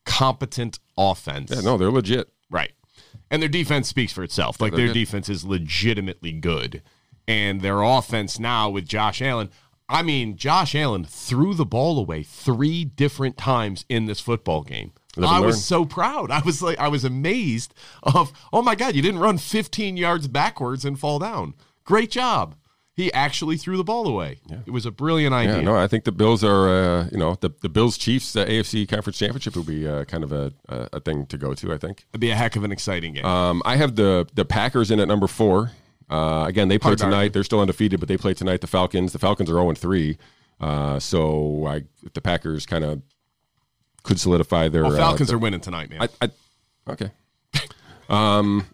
competent 0.05 0.79
offense. 0.97 1.51
Yeah, 1.55 1.61
no, 1.61 1.77
they're 1.77 1.91
legit. 1.91 2.29
Right. 2.51 2.73
And 3.31 3.41
their 3.41 3.49
defense 3.49 3.89
speaks 3.89 4.13
for 4.13 4.23
itself. 4.23 4.61
Like 4.61 4.75
their 4.75 4.89
good. 4.89 4.95
defense 4.95 5.29
is 5.29 5.45
legitimately 5.45 6.33
good. 6.33 6.83
And 7.29 7.61
their 7.61 7.83
offense 7.83 8.39
now 8.39 8.71
with 8.71 8.89
Josh 8.89 9.23
Allen, 9.23 9.51
I 9.89 10.03
mean, 10.03 10.37
Josh 10.37 10.75
Allen 10.75 11.05
threw 11.05 11.55
the 11.55 11.67
ball 11.67 11.99
away 11.99 12.23
three 12.23 12.85
different 12.85 13.37
times 13.37 13.85
in 13.89 14.07
this 14.07 14.21
football 14.21 14.63
game. 14.63 14.93
I 15.21 15.41
was 15.41 15.65
so 15.65 15.85
proud. 15.85 16.31
I 16.31 16.41
was 16.41 16.63
like, 16.63 16.79
I 16.79 16.89
was 16.89 17.05
amazed 17.05 17.75
of, 18.03 18.33
oh 18.53 18.63
my 18.63 18.75
God, 18.75 18.95
you 18.95 19.03
didn't 19.03 19.21
run 19.21 19.39
15 19.39 19.97
yards 19.97 20.29
backwards 20.29 20.85
and 20.85 20.99
fall 20.99 21.19
down. 21.19 21.55
Great 21.85 22.11
job. 22.11 22.55
He 23.01 23.11
actually 23.15 23.57
threw 23.57 23.79
the 23.79 23.85
ball 23.85 24.07
away. 24.07 24.41
It 24.67 24.71
was 24.73 24.85
a 24.85 24.91
brilliant 24.91 25.35
idea. 25.35 25.57
Yeah, 25.57 25.63
no, 25.63 25.75
I 25.75 25.87
think 25.87 26.05
the 26.05 26.13
Bills 26.13 26.45
are, 26.45 26.69
uh, 26.69 27.09
you 27.11 27.17
know, 27.17 27.35
the, 27.41 27.49
the 27.63 27.71
Bills 27.71 27.97
Chiefs 27.97 28.37
uh, 28.37 28.45
AFC 28.45 28.87
Conference 28.87 29.17
Championship 29.17 29.57
will 29.57 29.63
be 29.63 29.89
uh, 29.89 30.05
kind 30.05 30.23
of 30.23 30.33
a, 30.33 30.53
a, 30.69 30.89
a 30.93 31.01
thing 31.01 31.25
to 31.27 31.39
go 31.39 31.55
to, 31.55 31.73
I 31.73 31.79
think. 31.79 32.05
It'd 32.11 32.21
be 32.21 32.29
a 32.29 32.37
heck 32.37 32.57
of 32.57 32.65
an 32.65 32.71
exciting 32.71 33.15
game. 33.15 33.25
Um, 33.25 33.63
I 33.65 33.77
have 33.77 33.97
the 33.97 34.29
the 34.35 34.45
Packers 34.45 34.91
in 34.91 35.01
at 35.01 35.09
number 35.09 35.27
four. 35.27 35.73
Uh, 36.11 36.45
again, 36.47 36.69
they 36.69 36.79
play 36.79 36.91
Hard 36.91 36.99
tonight. 36.99 37.33
They're 37.33 37.43
still 37.43 37.61
undefeated, 37.61 38.01
but 38.01 38.09
they 38.11 38.19
play 38.19 38.35
tonight. 38.35 38.61
The 38.61 38.67
Falcons. 38.67 39.15
The 39.15 39.19
Falcons 39.19 39.49
are 39.49 39.55
zero 39.55 39.71
and 39.71 39.79
three. 39.79 40.19
Uh, 40.61 40.99
so 40.99 41.67
I, 41.67 41.77
if 42.05 42.13
the 42.13 42.21
Packers 42.21 42.67
kind 42.67 42.85
of 42.85 43.01
could 44.03 44.21
solidify 44.21 44.69
their 44.69 44.83
well, 44.83 44.93
uh, 44.93 44.99
Falcons 44.99 45.33
are 45.33 45.39
winning 45.39 45.61
tonight, 45.61 45.89
man. 45.89 46.03
I, 46.03 46.27
I, 46.27 46.31
okay. 46.93 47.11
Um, 48.11 48.67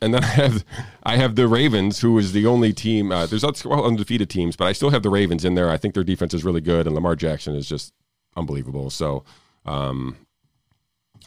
and 0.00 0.14
then 0.14 0.24
I 0.24 0.28
have 0.28 0.64
I 1.02 1.16
have 1.16 1.34
the 1.36 1.48
Ravens, 1.48 2.00
who 2.00 2.18
is 2.18 2.32
the 2.32 2.46
only 2.46 2.72
team. 2.72 3.12
Uh, 3.12 3.26
there's 3.26 3.44
other 3.44 3.68
well, 3.68 3.84
undefeated 3.84 4.30
teams, 4.30 4.56
but 4.56 4.66
I 4.66 4.72
still 4.72 4.90
have 4.90 5.02
the 5.02 5.10
Ravens 5.10 5.44
in 5.44 5.54
there. 5.54 5.70
I 5.70 5.76
think 5.76 5.94
their 5.94 6.04
defense 6.04 6.34
is 6.34 6.44
really 6.44 6.60
good, 6.60 6.86
and 6.86 6.94
Lamar 6.94 7.16
Jackson 7.16 7.54
is 7.54 7.68
just 7.68 7.92
unbelievable. 8.36 8.90
So 8.90 9.24
um, 9.64 10.16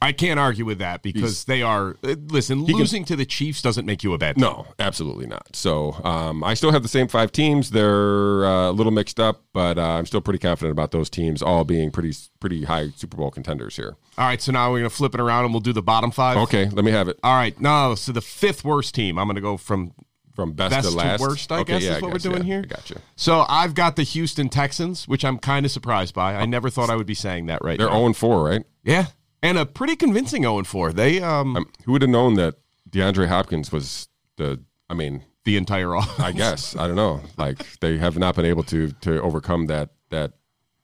I 0.03 0.11
can't 0.11 0.39
argue 0.39 0.65
with 0.65 0.79
that 0.79 1.01
because 1.01 1.45
they 1.45 1.61
are. 1.61 1.95
uh, 2.03 2.15
Listen, 2.27 2.63
losing 2.65 3.05
to 3.05 3.15
the 3.15 3.25
Chiefs 3.25 3.61
doesn't 3.61 3.85
make 3.85 4.03
you 4.03 4.13
a 4.13 4.17
bad. 4.17 4.35
Team. 4.35 4.41
No, 4.41 4.67
absolutely 4.79 5.27
not. 5.27 5.55
So 5.55 5.93
um, 6.03 6.43
I 6.43 6.55
still 6.55 6.71
have 6.71 6.83
the 6.83 6.89
same 6.89 7.07
five 7.07 7.31
teams. 7.31 7.69
They're 7.71 8.45
uh, 8.45 8.69
a 8.69 8.73
little 8.73 8.91
mixed 8.91 9.19
up, 9.19 9.43
but 9.53 9.77
uh, 9.77 9.81
I'm 9.81 10.05
still 10.05 10.21
pretty 10.21 10.39
confident 10.39 10.71
about 10.71 10.91
those 10.91 11.09
teams 11.09 11.41
all 11.41 11.63
being 11.63 11.89
pretty 11.89 12.13
pretty 12.39 12.65
high 12.65 12.89
Super 12.95 13.15
Bowl 13.15 13.31
contenders 13.31 13.75
here. 13.77 13.95
All 14.17 14.25
right, 14.27 14.41
so 14.41 14.51
now 14.51 14.71
we're 14.71 14.79
gonna 14.79 14.89
flip 14.89 15.13
it 15.15 15.21
around 15.21 15.45
and 15.45 15.53
we'll 15.53 15.61
do 15.61 15.73
the 15.73 15.81
bottom 15.81 16.11
five. 16.11 16.37
Okay, 16.37 16.69
let 16.69 16.83
me 16.83 16.91
have 16.91 17.07
it 17.07 17.17
All 17.23 17.35
right, 17.35 17.59
no. 17.61 17.95
So 17.95 18.11
the 18.11 18.21
fifth 18.21 18.63
worst 18.65 18.93
team. 18.93 19.17
I'm 19.17 19.27
gonna 19.27 19.39
go 19.41 19.55
from. 19.57 19.93
from 20.35 20.53
best, 20.53 20.71
Best 20.71 20.87
to 20.87 20.91
to 20.91 20.97
last. 20.97 21.21
worst, 21.21 21.51
I 21.51 21.59
okay, 21.59 21.73
guess, 21.73 21.83
yeah, 21.83 21.95
is 21.95 22.01
what 22.01 22.11
we're 22.11 22.17
doing 22.17 22.39
yeah, 22.39 22.43
here. 22.43 22.59
I 22.63 22.67
gotcha. 22.67 23.01
So 23.15 23.45
I've 23.47 23.73
got 23.75 23.95
the 23.95 24.03
Houston 24.03 24.49
Texans, 24.49 25.07
which 25.07 25.23
I'm 25.23 25.37
kind 25.37 25.65
of 25.65 25.71
surprised 25.71 26.13
by. 26.15 26.35
I 26.35 26.45
never 26.45 26.69
thought 26.69 26.89
I 26.89 26.95
would 26.95 27.05
be 27.05 27.13
saying 27.13 27.45
that 27.45 27.63
right 27.63 27.77
They're 27.77 27.87
now. 27.87 27.99
0 27.99 28.13
4, 28.13 28.43
right? 28.43 28.63
Yeah, 28.83 29.05
and 29.43 29.59
a 29.59 29.65
pretty 29.67 29.95
convincing 29.95 30.41
0 30.43 30.63
4. 30.63 30.93
They 30.93 31.21
um 31.21 31.55
Um, 31.55 31.69
who 31.85 31.91
would 31.91 32.01
have 32.01 32.09
known 32.09 32.33
that 32.35 32.55
DeAndre 32.89 33.27
Hopkins 33.27 33.71
was 33.71 34.07
the? 34.37 34.59
I 34.89 34.95
mean, 34.95 35.23
the 35.43 35.57
entire 35.57 35.95
off. 35.99 36.19
I 36.19 36.31
guess 36.31 36.75
I 36.75 36.87
don't 36.87 36.95
know. 36.95 37.21
Like 37.37 37.79
they 37.79 37.97
have 37.99 38.17
not 38.17 38.35
been 38.35 38.45
able 38.45 38.63
to 38.63 38.91
to 39.01 39.21
overcome 39.21 39.67
that 39.67 39.89
that 40.09 40.33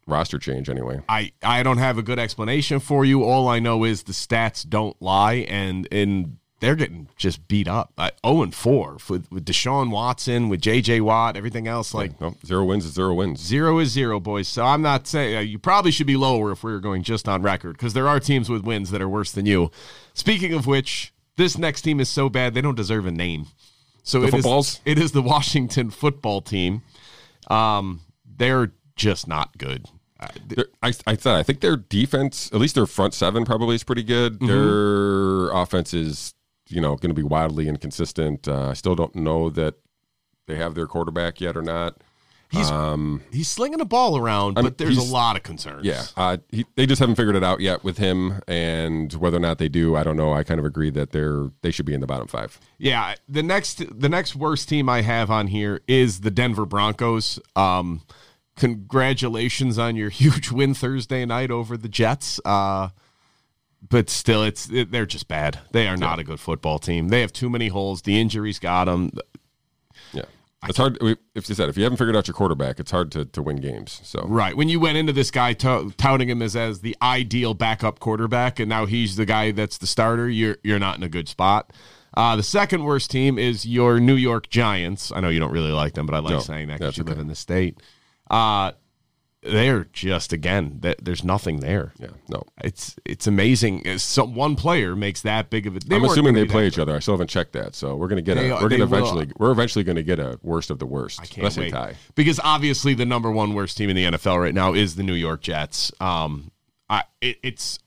roster 0.05 0.39
change 0.39 0.70
anyway. 0.70 0.99
I, 1.07 1.32
I 1.43 1.62
don't 1.62 1.78
have 1.78 1.99
a 1.99 2.01
good 2.01 2.18
explanation 2.18 2.80
for 2.80 3.05
you. 3.05 3.24
All 3.24 3.47
I 3.47 3.60
know 3.60 3.84
is 3.84 4.03
the 4.03 4.12
stats 4.12 4.68
don't 4.68 4.99
lie, 5.01 5.45
and 5.47 5.88
and 5.91 6.38
they're 6.60 6.76
getting 6.76 7.07
just 7.18 7.47
beat 7.47 7.68
up. 7.68 7.93
Uh, 7.97 8.10
0 8.26 8.43
and 8.43 8.53
4 8.55 8.97
with, 9.10 9.32
with 9.32 9.45
Deshaun 9.45 9.91
Watson, 9.91 10.49
with 10.49 10.62
J.J. 10.62 11.01
Watt, 11.01 11.38
everything 11.38 11.68
else. 11.68 11.93
Like, 11.93 12.20
No, 12.20 12.36
zero 12.45 12.66
wins 12.66 12.86
is 12.86 12.93
zero 12.93 13.14
wins. 13.14 13.39
zero 13.41 13.80
is 13.80 13.89
zero, 13.89 14.20
boys. 14.20 14.47
So 14.47 14.64
I'm 14.66 14.82
not 14.82 15.07
saying 15.07 15.38
uh, 15.38 15.39
you 15.39 15.57
probably 15.60 15.91
should 15.91 16.07
be 16.07 16.18
lower 16.18 16.51
if 16.51 16.64
we 16.64 16.72
were 16.72 16.80
going 16.80 17.03
just 17.03 17.28
on 17.30 17.41
record 17.41 17.74
because 17.74 17.93
there 17.93 18.07
are 18.07 18.20
teams 18.20 18.49
with 18.49 18.64
wins 18.64 18.91
that 18.91 19.01
are 19.01 19.10
worse 19.10 19.32
than 19.32 19.45
you. 19.45 19.72
Speaking 20.14 20.53
of 20.53 20.68
which, 20.68 21.14
this 21.38 21.57
next 21.57 21.82
team 21.84 21.99
is 21.99 22.10
so 22.10 22.28
bad 22.30 22.53
they 22.53 22.62
don't 22.62 22.76
deserve 22.76 23.05
a 23.05 23.12
name. 23.12 23.47
So 24.03 24.22
The 24.22 24.28
it 24.28 24.45
is- 24.45 24.82
it 24.86 24.97
is 24.99 25.12
the 25.14 25.22
Washington 25.22 25.89
football 25.91 26.41
team. 26.41 26.82
Um, 27.49 28.01
they're 28.38 28.72
just 28.95 29.28
not 29.28 29.57
good. 29.57 29.86
Uh, 30.20 30.28
I, 30.84 30.91
I 31.07 31.16
thought 31.16 31.38
I 31.39 31.43
think 31.43 31.62
their 31.62 31.78
defense, 31.78 32.49
at 32.51 32.60
least 32.60 32.76
their 32.76 32.86
front 32.86 33.14
seven, 33.14 33.45
probably 33.45 33.76
is 33.76 33.84
pretty 33.86 34.03
good. 34.03 34.34
Mm-hmm. 34.39 34.47
Their 34.47 35.49
offense 35.51 35.93
is, 35.93 36.34
you 36.70 36.82
know, 36.82 36.95
going 36.95 37.09
to 37.09 37.13
be 37.15 37.24
wildly 37.24 37.67
inconsistent. 37.67 38.47
Uh, 38.47 38.70
I 38.70 38.74
still 38.74 38.95
don't 38.95 39.15
know 39.15 39.49
that 39.49 39.76
they 40.47 40.55
have 40.55 40.76
their 40.76 40.88
quarterback 40.88 41.41
yet 41.41 41.55
or 41.57 41.61
not. 41.61 41.97
He's 42.51 42.72
Um, 42.72 43.22
he's 43.32 43.47
slinging 43.47 43.78
the 43.78 43.86
ball 43.86 44.17
around, 44.17 44.55
but 44.55 44.80
there's 44.80 44.97
a 44.97 45.03
lot 45.03 45.36
of 45.36 45.43
concerns. 45.43 45.86
yeah, 45.86 46.05
uh, 46.17 46.38
he, 46.49 46.65
they 46.76 46.88
just 46.88 46.99
haven't 46.99 47.13
figured 47.13 47.36
it 47.36 47.43
out 47.43 47.59
yet 47.59 47.84
with 47.84 47.99
him, 47.99 48.41
and 48.47 49.13
whether 49.13 49.38
or 49.38 49.39
not 49.39 49.59
they 49.59 49.70
do, 49.70 49.95
I 49.95 50.01
don't 50.01 50.17
know. 50.17 50.34
I 50.34 50.43
kind 50.43 50.59
of 50.59 50.65
agree 50.65 50.89
that 50.89 51.11
they're 51.11 51.51
they 51.61 51.70
should 51.70 51.86
be 51.86 51.93
in 51.93 52.01
the 52.01 52.07
bottom 52.07 52.26
five. 52.26 52.59
yeah. 52.80 53.13
The 53.28 53.43
next 53.43 53.84
the 53.99 54.09
next 54.09 54.36
worst 54.36 54.67
team 54.67 54.89
I 54.89 55.01
have 55.01 55.30
on 55.30 55.45
here 55.45 55.82
is 55.88 56.22
the 56.22 56.32
Denver 56.32 56.65
Broncos. 56.65 57.39
Um, 57.55 58.01
congratulations 58.55 59.78
on 59.78 59.95
your 59.95 60.09
huge 60.22 60.51
win 60.51 60.74
Thursday 60.74 61.26
night 61.26 61.51
over 61.51 61.78
the 61.78 61.89
Jets. 61.89 62.39
Uh, 62.45 62.89
but 63.88 64.09
still, 64.09 64.43
it's 64.43 64.69
it, 64.69 64.91
they're 64.91 65.05
just 65.05 65.27
bad. 65.27 65.59
They 65.71 65.88
are 65.88 65.97
not 65.97 66.19
a 66.19 66.23
good 66.23 66.39
football 66.39 66.80
team. 66.80 67.09
They 67.09 67.21
have 67.21 67.34
too 67.34 67.49
many 67.49 67.69
holes. 67.69 68.01
The 68.01 68.19
injuries 68.19 68.59
got 68.59 68.86
them. 68.86 69.11
Yeah, 70.13 70.23
it's 70.67 70.77
hard. 70.77 70.97
If 71.36 71.47
you 71.47 71.55
said 71.55 71.69
if 71.69 71.77
you 71.77 71.84
haven't 71.84 71.97
figured 71.97 72.15
out 72.15 72.27
your 72.27 72.36
quarterback, 72.36 72.80
it's 72.80 72.91
hard 72.91 73.11
to, 73.13 73.25
to 73.25 73.41
win 73.41 73.57
games. 73.57 74.01
So 74.03 74.25
Right. 74.27 74.55
When 74.55 74.67
you 74.69 74.80
went 74.80 74.97
into 74.97 75.13
this 75.13 75.32
guy 75.32 75.53
tout- 75.53 75.97
touting 75.97 76.30
him 76.30 76.41
as, 76.41 76.55
as 76.55 76.82
the 76.82 76.95
ideal 77.01 77.53
backup 77.53 77.99
quarterback, 77.99 78.59
and 78.59 78.67
now 78.69 78.86
he's 78.86 79.15
the 79.15 79.25
guy 79.25 79.51
that's 79.51 79.77
the 79.77 79.88
starter, 79.88 80.30
you're 80.30 80.57
you're 80.63 80.80
not 80.80 80.97
in 80.97 81.03
a 81.03 81.09
good 81.09 81.30
spot. 81.30 81.71
Uh, 82.17 82.36
the 82.36 82.43
second 82.43 82.84
worst 82.84 83.11
team 83.11 83.38
is 83.38 83.65
your 83.65 83.99
New 83.99 84.15
York 84.15 84.49
Giants. 84.49 85.11
I 85.11 85.19
know 85.19 85.30
you 85.30 85.39
don't 85.39 85.51
really 85.51 85.71
like 85.71 85.93
them, 85.93 86.05
but 86.05 86.15
I 86.15 86.19
like 86.19 86.32
No, 86.32 86.39
saying 86.39 86.67
that 86.67 86.80
because 86.80 86.97
you 86.97 87.03
live 87.03 87.19
in 87.19 87.27
the 87.27 87.36
state. 87.36 87.80
Uh, 88.30 88.71
they're 89.42 89.86
just 89.94 90.34
again 90.34 90.80
that 90.82 90.98
there's 91.04 91.24
nothing 91.24 91.62
there. 91.62 91.94
yeah, 91.98 92.08
no. 92.28 92.44
It's 92.62 92.98
it's 93.06 93.26
amazing. 93.26 93.84
It's 93.86 94.04
Some 94.04 94.36
one 94.36 94.56
player 94.56 94.96
makes 94.96 95.22
that 95.22 95.50
big 95.50 95.66
of 95.66 95.78
a. 95.78 95.80
I'm 95.92 96.04
assuming 96.04 96.34
they 96.34 96.46
play 96.46 96.68
each 96.68 96.78
other. 96.78 96.96
I 96.96 97.00
still 97.00 97.14
haven't 97.14 97.30
checked 97.30 97.54
that, 97.54 97.74
so 97.76 97.96
we're 97.96 98.10
gonna 98.10 98.22
get 98.22 98.36
They 98.36 98.50
a 98.50 98.56
we're 98.56 98.68
gonna 98.68 98.86
will. 98.86 98.94
eventually 98.98 99.32
we're 99.38 99.52
eventually 99.52 99.84
gonna 99.84 100.04
get 100.04 100.20
a 100.20 100.40
worst 100.44 100.70
of 100.72 100.80
the 100.80 100.86
worst. 100.86 101.22
I 101.22 101.26
Can't 101.26 101.56
wait. 101.56 101.72
tie. 101.72 101.96
Because 102.16 102.40
obviously 102.44 102.94
the 102.94 103.06
number 103.06 103.32
one 103.32 103.54
worst 103.54 103.78
team 103.78 103.90
in 103.90 103.96
the 103.96 104.04
NFL 104.18 104.40
right 104.42 104.54
now 104.54 104.74
is 104.74 104.96
the 104.96 105.04
New 105.04 105.14
York 105.14 105.42
Jets. 105.42 105.92
Um, 106.02 106.52
I 106.90 107.04
it, 107.22 107.38
it's 107.42 107.80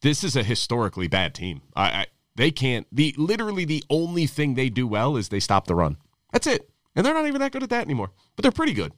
this 0.00 0.24
is 0.24 0.36
a 0.36 0.42
historically 0.42 1.08
bad 1.08 1.34
team. 1.34 1.60
I, 1.76 1.82
I 1.90 2.06
they 2.36 2.50
can't 2.50 2.86
the 2.90 3.14
literally 3.18 3.66
the 3.66 3.84
only 3.90 4.26
thing 4.26 4.54
they 4.54 4.70
do 4.70 4.86
well 4.86 5.16
is 5.18 5.28
they 5.28 5.40
stop 5.40 5.66
the 5.66 5.74
run. 5.74 5.98
That's 6.32 6.46
it, 6.46 6.70
and 6.96 7.04
they're 7.04 7.12
not 7.14 7.26
even 7.26 7.40
that 7.40 7.52
good 7.52 7.62
at 7.62 7.70
that 7.70 7.84
anymore. 7.84 8.10
But 8.36 8.42
they're 8.44 8.52
pretty 8.52 8.72
good. 8.74 8.92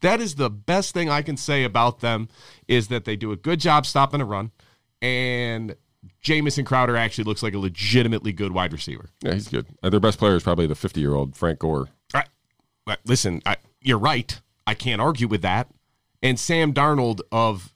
That 0.00 0.20
is 0.20 0.36
the 0.36 0.50
best 0.50 0.94
thing 0.94 1.08
I 1.08 1.22
can 1.22 1.36
say 1.36 1.64
about 1.64 2.00
them 2.00 2.28
is 2.66 2.88
that 2.88 3.04
they 3.04 3.16
do 3.16 3.32
a 3.32 3.36
good 3.36 3.60
job 3.60 3.86
stopping 3.86 4.20
a 4.20 4.24
run, 4.24 4.52
and 5.02 5.74
Jamison 6.20 6.64
Crowder 6.64 6.96
actually 6.96 7.24
looks 7.24 7.42
like 7.42 7.54
a 7.54 7.58
legitimately 7.58 8.32
good 8.32 8.52
wide 8.52 8.72
receiver. 8.72 9.10
Yeah, 9.22 9.34
he's 9.34 9.48
good. 9.48 9.66
Uh, 9.82 9.90
their 9.90 10.00
best 10.00 10.18
player 10.18 10.36
is 10.36 10.42
probably 10.42 10.66
the 10.66 10.74
50 10.74 11.00
year 11.00 11.14
old 11.14 11.36
Frank 11.36 11.58
Gore. 11.58 11.88
I, 12.14 12.24
but 12.86 13.00
listen, 13.04 13.42
I, 13.44 13.56
you're 13.80 13.98
right. 13.98 14.40
I 14.66 14.74
can't 14.74 15.00
argue 15.00 15.28
with 15.28 15.42
that. 15.42 15.68
And 16.22 16.38
Sam 16.38 16.72
Darnold 16.72 17.20
of 17.30 17.72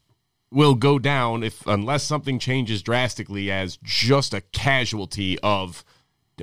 will 0.51 0.75
go 0.75 0.99
down 0.99 1.43
if 1.43 1.67
unless 1.67 2.03
something 2.03 2.39
changes 2.39 2.83
drastically 2.83 3.51
as 3.51 3.79
just 3.83 4.35
a 4.35 4.41
casualty 4.41 5.39
of 5.41 5.85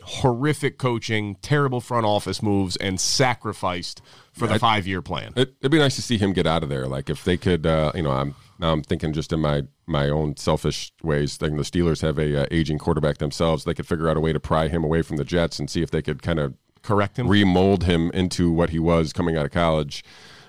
horrific 0.03 0.77
coaching, 0.77 1.35
terrible 1.41 1.81
front 1.81 2.05
office 2.05 2.41
moves, 2.41 2.75
and 2.77 2.99
sacrificed 2.99 4.01
for 4.39 4.47
the 4.47 4.59
five 4.59 4.87
year 4.87 5.01
plan. 5.01 5.33
It, 5.35 5.53
it'd 5.59 5.71
be 5.71 5.79
nice 5.79 5.95
to 5.95 6.01
see 6.01 6.17
him 6.17 6.33
get 6.33 6.47
out 6.47 6.63
of 6.63 6.69
there. 6.69 6.87
Like 6.87 7.09
if 7.09 7.23
they 7.23 7.37
could, 7.37 7.65
uh, 7.65 7.91
you 7.93 8.01
know, 8.01 8.11
I'm 8.11 8.35
now 8.57 8.71
I'm 8.73 8.81
thinking 8.81 9.13
just 9.13 9.31
in 9.31 9.39
my 9.39 9.63
my 9.85 10.09
own 10.09 10.37
selfish 10.37 10.91
ways. 11.03 11.37
Thinking 11.37 11.57
the 11.57 11.63
Steelers 11.63 12.01
have 12.01 12.17
a 12.17 12.43
uh, 12.43 12.45
aging 12.51 12.79
quarterback 12.79 13.17
themselves. 13.17 13.63
They 13.63 13.73
could 13.73 13.87
figure 13.87 14.09
out 14.09 14.17
a 14.17 14.19
way 14.19 14.33
to 14.33 14.39
pry 14.39 14.67
him 14.67 14.83
away 14.83 15.01
from 15.01 15.17
the 15.17 15.25
Jets 15.25 15.59
and 15.59 15.69
see 15.69 15.81
if 15.81 15.91
they 15.91 16.01
could 16.01 16.21
kind 16.21 16.39
of 16.39 16.55
Correct 16.81 17.19
him. 17.19 17.27
remold 17.27 17.83
him 17.83 18.09
into 18.11 18.51
what 18.51 18.69
he 18.69 18.79
was 18.79 19.13
coming 19.13 19.37
out 19.37 19.45
of 19.45 19.51
college. 19.51 20.03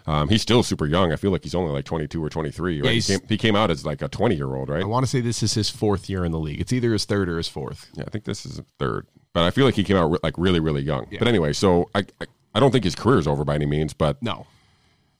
Um, 0.06 0.28
he's 0.28 0.42
still 0.42 0.62
super 0.62 0.86
young. 0.86 1.12
I 1.12 1.16
feel 1.16 1.30
like 1.30 1.42
he's 1.42 1.54
only 1.54 1.72
like 1.72 1.84
22 1.84 2.24
or 2.24 2.30
23. 2.30 2.82
Right? 2.82 2.92
he, 2.92 3.02
came, 3.02 3.20
he 3.28 3.36
came 3.36 3.54
out 3.54 3.70
as 3.70 3.84
like 3.84 4.02
a 4.02 4.08
20 4.08 4.34
year 4.34 4.54
old, 4.54 4.68
right? 4.68 4.82
I 4.82 4.86
want 4.86 5.04
to 5.04 5.10
say 5.10 5.20
this 5.20 5.42
is 5.42 5.54
his 5.54 5.70
fourth 5.70 6.08
year 6.08 6.24
in 6.24 6.32
the 6.32 6.38
league. 6.38 6.60
It's 6.60 6.72
either 6.72 6.92
his 6.92 7.04
third 7.04 7.28
or 7.28 7.36
his 7.36 7.48
fourth. 7.48 7.88
Yeah, 7.94 8.04
I 8.06 8.10
think 8.10 8.24
this 8.24 8.46
is 8.46 8.60
third, 8.78 9.06
but 9.32 9.44
I 9.44 9.50
feel 9.50 9.64
like 9.66 9.74
he 9.74 9.84
came 9.84 9.96
out 9.96 10.10
re- 10.10 10.18
like 10.22 10.34
really, 10.38 10.60
really 10.60 10.82
young. 10.82 11.06
But 11.18 11.28
anyway, 11.28 11.52
so 11.52 11.90
I, 11.94 12.06
I 12.20 12.26
I 12.54 12.60
don't 12.60 12.70
think 12.70 12.84
his 12.84 12.94
career 12.94 13.18
is 13.18 13.26
over 13.26 13.44
by 13.44 13.54
any 13.54 13.66
means, 13.66 13.94
but 13.94 14.22
No, 14.22 14.46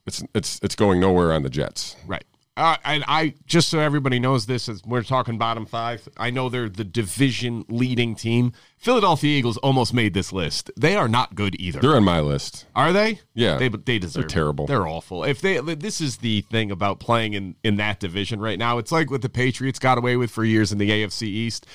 it's 0.07 0.23
it's 0.35 0.61
it's 0.63 0.75
going 0.75 1.01
nowhere 1.01 1.33
on 1.33 1.43
the 1.43 1.51
Jets. 1.51 1.97
Right. 2.07 2.25
Uh, 2.57 2.77
and 2.85 3.05
I 3.09 3.35
just 3.47 3.71
so 3.71 3.79
everybody 3.79 4.19
knows 4.19 4.45
this, 4.45 4.69
as 4.69 4.83
we're 4.85 5.03
talking 5.03 5.39
bottom 5.39 5.65
five. 5.65 6.07
I 6.19 6.29
know 6.29 6.51
they're 6.51 6.69
the 6.69 6.85
division 6.85 7.65
leading 7.69 8.15
team. 8.15 8.53
Philadelphia 8.77 9.39
Eagles 9.39 9.57
almost 9.59 9.95
made 9.95 10.13
this 10.13 10.31
list. 10.31 10.71
They 10.77 10.95
are 10.95 11.09
not 11.09 11.35
good 11.35 11.59
either. 11.59 11.81
They're 11.81 11.97
on 11.97 12.05
my 12.05 12.21
list. 12.21 12.67
are 12.75 12.93
they? 12.93 13.21
Yeah. 13.35 13.57
they 13.57 13.69
they 13.69 13.99
deserve. 13.99 14.25
it. 14.25 14.29
terrible. 14.29 14.67
They're 14.67 14.87
awful. 14.87 15.25
If 15.25 15.41
they, 15.41 15.59
this 15.59 16.03
is 16.03 16.19
the 16.19 16.43
thing 16.43 16.71
about 16.71 17.01
playing 17.01 17.33
in 17.33 17.55
in 17.63 17.77
that 17.77 17.99
division 17.99 18.41
right 18.41 18.59
now. 18.59 18.77
It's 18.79 18.93
like 18.93 19.11
what 19.11 19.23
the 19.23 19.31
Patriots 19.31 19.79
got 19.79 19.97
away 19.97 20.17
with 20.17 20.31
for 20.31 20.45
years 20.45 20.71
in 20.71 20.77
the 20.77 20.91
AFC 20.91 21.23
East. 21.23 21.67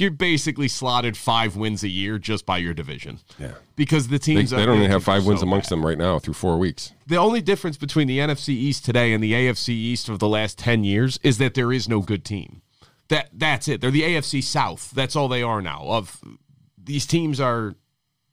You're 0.00 0.10
basically 0.10 0.68
slotted 0.68 1.16
five 1.16 1.56
wins 1.56 1.82
a 1.82 1.88
year 1.88 2.18
just 2.18 2.44
by 2.46 2.58
your 2.58 2.74
division. 2.74 3.20
Yeah. 3.38 3.52
because 3.76 4.08
the 4.08 4.18
They, 4.18 4.34
teams 4.34 4.50
they 4.50 4.62
are- 4.62 4.66
don't 4.66 4.78
even 4.78 4.90
have 4.90 5.02
five 5.04 5.22
so 5.22 5.28
wins 5.28 5.40
bad. 5.40 5.46
amongst 5.48 5.68
them 5.70 5.84
right 5.84 5.98
now 5.98 6.18
through 6.18 6.34
four 6.34 6.58
weeks. 6.58 6.92
The 7.06 7.16
only 7.16 7.40
difference 7.42 7.76
between 7.76 8.06
the 8.08 8.18
NFC 8.18 8.50
East 8.50 8.84
today 8.84 9.12
and 9.12 9.22
the 9.22 9.32
AFC 9.32 9.68
East 9.70 10.08
of 10.08 10.18
the 10.18 10.28
last 10.28 10.58
10 10.58 10.84
years 10.84 11.18
is 11.22 11.38
that 11.38 11.54
there 11.54 11.72
is 11.72 11.88
no 11.88 12.00
good 12.00 12.24
team. 12.24 12.62
That 13.08 13.28
that's 13.32 13.68
it. 13.68 13.80
They're 13.80 13.90
the 13.90 14.02
AFC 14.02 14.42
South. 14.42 14.90
That's 14.92 15.14
all 15.14 15.28
they 15.28 15.42
are 15.42 15.60
now. 15.60 15.82
Of 15.84 16.20
these 16.82 17.04
teams 17.06 17.38
are 17.40 17.74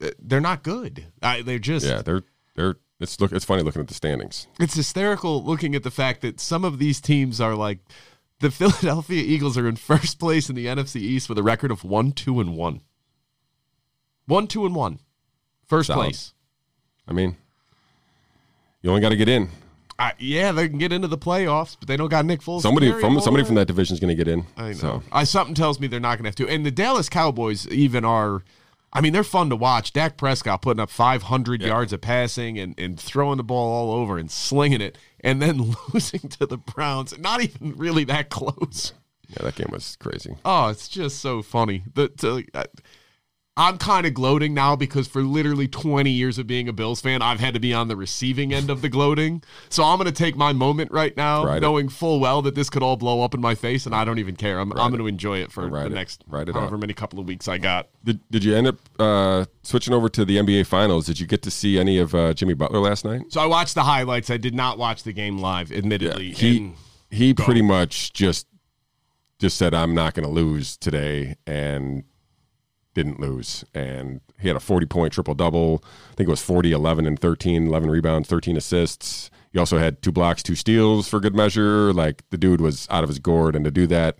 uh, 0.01 0.11
they're 0.19 0.39
not 0.41 0.63
good. 0.63 1.07
I, 1.21 1.41
they're 1.41 1.59
just 1.59 1.85
Yeah, 1.85 2.01
they're 2.01 2.23
they're 2.55 2.75
it's 2.99 3.19
look 3.19 3.31
it's 3.33 3.43
funny 3.45 3.63
looking 3.63 3.81
at 3.81 3.87
the 3.89 3.93
standings. 3.93 4.47
it's 4.59 4.75
hysterical 4.75 5.43
looking 5.43 5.75
at 5.75 5.83
the 5.83 5.91
fact 5.91 6.21
that 6.21 6.39
some 6.39 6.63
of 6.63 6.77
these 6.79 7.01
teams 7.01 7.41
are 7.41 7.55
like 7.55 7.79
the 8.41 8.51
Philadelphia 8.51 9.23
Eagles 9.23 9.57
are 9.57 9.67
in 9.67 9.75
first 9.77 10.19
place 10.19 10.49
in 10.49 10.55
the 10.55 10.65
NFC 10.65 10.97
East 10.97 11.29
with 11.29 11.37
a 11.37 11.43
record 11.43 11.71
of 11.71 11.83
1 11.83 12.11
2 12.11 12.39
and 12.41 12.55
1. 12.57 12.81
1 14.27 14.47
2 14.47 14.65
and 14.65 14.75
1. 14.75 14.99
First 15.67 15.87
Solid. 15.87 16.03
place. 16.03 16.33
I 17.07 17.13
mean, 17.13 17.37
you 18.81 18.89
only 18.89 19.01
got 19.01 19.09
to 19.09 19.15
get 19.15 19.29
in. 19.29 19.49
I, 19.97 20.13
yeah, 20.17 20.51
they 20.51 20.67
can 20.67 20.79
get 20.79 20.91
into 20.91 21.07
the 21.07 21.17
playoffs, 21.17 21.77
but 21.79 21.87
they 21.87 21.95
don't 21.95 22.09
got 22.09 22.25
Nick 22.25 22.41
Foles. 22.41 22.61
Somebody 22.61 22.91
from 22.91 23.19
somebody 23.21 23.45
from 23.45 23.55
that 23.55 23.67
division 23.67 23.93
is 23.93 23.99
going 23.99 24.09
to 24.09 24.15
get 24.15 24.27
in. 24.27 24.45
I 24.57 24.69
know. 24.69 24.73
So 24.73 25.03
I 25.11 25.23
something 25.23 25.53
tells 25.53 25.79
me 25.79 25.87
they're 25.87 25.99
not 25.99 26.17
going 26.17 26.23
to 26.23 26.29
have 26.29 26.35
to. 26.37 26.49
And 26.49 26.65
the 26.65 26.71
Dallas 26.71 27.07
Cowboys 27.07 27.67
even 27.67 28.03
are. 28.03 28.43
I 28.93 28.99
mean, 28.99 29.13
they're 29.13 29.23
fun 29.23 29.49
to 29.51 29.55
watch. 29.55 29.93
Dak 29.93 30.17
Prescott 30.17 30.61
putting 30.61 30.81
up 30.81 30.89
500 30.89 31.61
yards 31.61 31.93
of 31.93 32.01
passing 32.01 32.59
and, 32.59 32.77
and 32.77 32.99
throwing 32.99 33.37
the 33.37 33.43
ball 33.43 33.71
all 33.71 33.97
over 33.97 34.17
and 34.17 34.29
slinging 34.29 34.81
it, 34.81 34.97
and 35.23 35.41
then 35.41 35.75
losing 35.93 36.21
to 36.21 36.45
the 36.45 36.57
Browns. 36.57 37.17
Not 37.17 37.41
even 37.41 37.77
really 37.77 38.03
that 38.05 38.29
close. 38.29 38.93
yeah, 39.29 39.43
that 39.43 39.55
game 39.55 39.69
was 39.71 39.95
crazy. 39.97 40.35
Oh, 40.45 40.69
it's 40.69 40.87
just 40.87 41.19
so 41.19 41.41
funny. 41.41 41.83
The, 41.93 42.09
to, 42.09 42.43
I, 42.53 42.65
I'm 43.57 43.77
kind 43.77 44.05
of 44.07 44.13
gloating 44.13 44.53
now 44.53 44.77
because 44.77 45.09
for 45.09 45.21
literally 45.23 45.67
20 45.67 46.09
years 46.09 46.37
of 46.37 46.47
being 46.47 46.69
a 46.69 46.73
Bills 46.73 47.01
fan, 47.01 47.21
I've 47.21 47.41
had 47.41 47.53
to 47.53 47.59
be 47.59 47.73
on 47.73 47.89
the 47.89 47.97
receiving 47.97 48.53
end 48.53 48.69
of 48.69 48.81
the 48.81 48.87
gloating. 48.87 49.43
So 49.67 49.83
I'm 49.83 49.97
going 49.97 50.05
to 50.05 50.13
take 50.13 50.37
my 50.37 50.53
moment 50.53 50.89
right 50.91 51.15
now, 51.17 51.43
Ride 51.45 51.57
it. 51.57 51.59
knowing 51.59 51.89
full 51.89 52.21
well 52.21 52.41
that 52.43 52.55
this 52.55 52.69
could 52.69 52.81
all 52.81 52.95
blow 52.95 53.21
up 53.23 53.33
in 53.33 53.41
my 53.41 53.53
face, 53.53 53.85
and 53.85 53.93
I 53.93 54.05
don't 54.05 54.19
even 54.19 54.37
care. 54.37 54.57
I'm, 54.57 54.71
I'm 54.71 54.89
going 54.89 55.01
to 55.01 55.07
enjoy 55.07 55.39
it 55.39 55.51
for 55.51 55.67
Ride 55.67 55.83
the 55.83 55.87
it. 55.87 55.95
next 55.95 56.23
Ride 56.27 56.47
it 56.47 56.55
however 56.55 56.75
out. 56.75 56.79
many 56.81 56.93
couple 56.93 57.19
of 57.19 57.27
weeks 57.27 57.49
I 57.49 57.57
got. 57.57 57.89
Did 58.05 58.21
Did 58.31 58.45
you 58.45 58.55
end 58.55 58.67
up 58.67 58.77
uh, 58.97 59.45
switching 59.63 59.93
over 59.93 60.07
to 60.07 60.23
the 60.23 60.37
NBA 60.37 60.65
Finals? 60.65 61.05
Did 61.05 61.19
you 61.19 61.27
get 61.27 61.41
to 61.41 61.51
see 61.51 61.77
any 61.77 61.97
of 61.97 62.15
uh, 62.15 62.33
Jimmy 62.33 62.53
Butler 62.53 62.79
last 62.79 63.03
night? 63.03 63.23
So 63.29 63.41
I 63.41 63.47
watched 63.47 63.75
the 63.75 63.83
highlights. 63.83 64.29
I 64.29 64.37
did 64.37 64.55
not 64.55 64.77
watch 64.77 65.03
the 65.03 65.11
game 65.13 65.37
live, 65.39 65.73
admittedly. 65.73 66.31
he 66.31 66.57
and 66.57 66.75
he 67.09 67.33
pretty 67.33 67.61
much 67.61 68.13
just 68.13 68.47
just 69.39 69.57
said 69.57 69.73
I'm 69.73 69.93
not 69.93 70.13
going 70.13 70.25
to 70.25 70.31
lose 70.33 70.77
today 70.77 71.35
and 71.45 72.03
didn't 72.93 73.19
lose. 73.19 73.63
And 73.73 74.21
he 74.39 74.47
had 74.47 74.57
a 74.57 74.61
40 74.61 74.85
point 74.85 75.13
triple 75.13 75.35
double 75.35 75.83
I 76.11 76.15
think 76.15 76.27
it 76.27 76.31
was 76.31 76.41
40 76.41 76.71
11 76.71 77.05
and 77.05 77.19
13 77.19 77.67
11 77.67 77.89
rebounds 77.89 78.27
13 78.27 78.57
assists. 78.57 79.29
He 79.51 79.59
also 79.59 79.77
had 79.77 80.01
two 80.01 80.11
blocks 80.11 80.43
two 80.43 80.55
steals 80.55 81.07
for 81.07 81.19
good 81.19 81.35
measure. 81.35 81.93
Like 81.93 82.23
the 82.29 82.37
dude 82.37 82.61
was 82.61 82.87
out 82.89 83.03
of 83.03 83.09
his 83.09 83.19
gourd. 83.19 83.55
And 83.55 83.65
to 83.65 83.71
do 83.71 83.87
that 83.87 84.19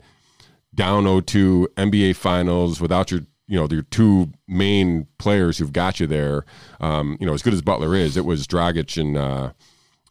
down 0.74 1.03
0-2 1.03 1.67
NBA 1.76 2.15
finals 2.15 2.80
without 2.80 3.11
your 3.11 3.22
you 3.47 3.57
know 3.57 3.67
your 3.69 3.84
two 3.84 4.32
main 4.47 5.07
players 5.17 5.57
who've 5.57 5.74
got 5.74 5.99
you 5.99 6.07
there. 6.07 6.45
Um, 6.80 7.17
you 7.19 7.28
know 7.28 7.34
as 7.34 7.41
good 7.41 7.53
as 7.53 7.61
Butler 7.61 7.93
is 7.95 8.15
it 8.15 8.26
was 8.26 8.47
Dragic 8.47 8.99
and 8.99 9.17
uh, 9.17 9.51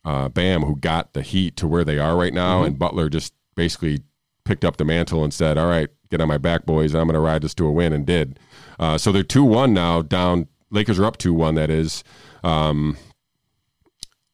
uh, 0.04 0.28
Bam 0.28 0.62
who 0.62 0.76
got 0.76 1.14
the 1.14 1.22
Heat 1.22 1.56
to 1.56 1.66
where 1.66 1.84
they 1.84 1.98
are 1.98 2.16
right 2.16 2.34
now, 2.34 2.62
and 2.62 2.78
Butler 2.78 3.08
just 3.08 3.32
basically 3.56 4.02
picked 4.44 4.64
up 4.64 4.76
the 4.76 4.84
mantle 4.84 5.24
and 5.24 5.32
said, 5.32 5.56
"All 5.56 5.68
right, 5.68 5.88
get 6.11 6.20
on 6.20 6.28
my 6.28 6.38
back, 6.38 6.66
boys. 6.66 6.94
I'm 6.94 7.06
going 7.06 7.14
to 7.14 7.20
ride 7.20 7.42
this 7.42 7.54
to 7.54 7.66
a 7.66 7.72
win," 7.72 7.92
and 7.92 8.04
did. 8.04 8.38
Uh, 8.81 8.99
so 8.99 9.12
they're 9.12 9.22
two 9.22 9.45
one 9.45 9.72
now. 9.72 10.03
Down, 10.03 10.49
Lakers 10.70 10.99
are 10.99 11.05
up 11.05 11.18
two 11.18 11.35
one. 11.35 11.55
That 11.55 11.70
is. 11.70 12.03
Um, 12.43 12.97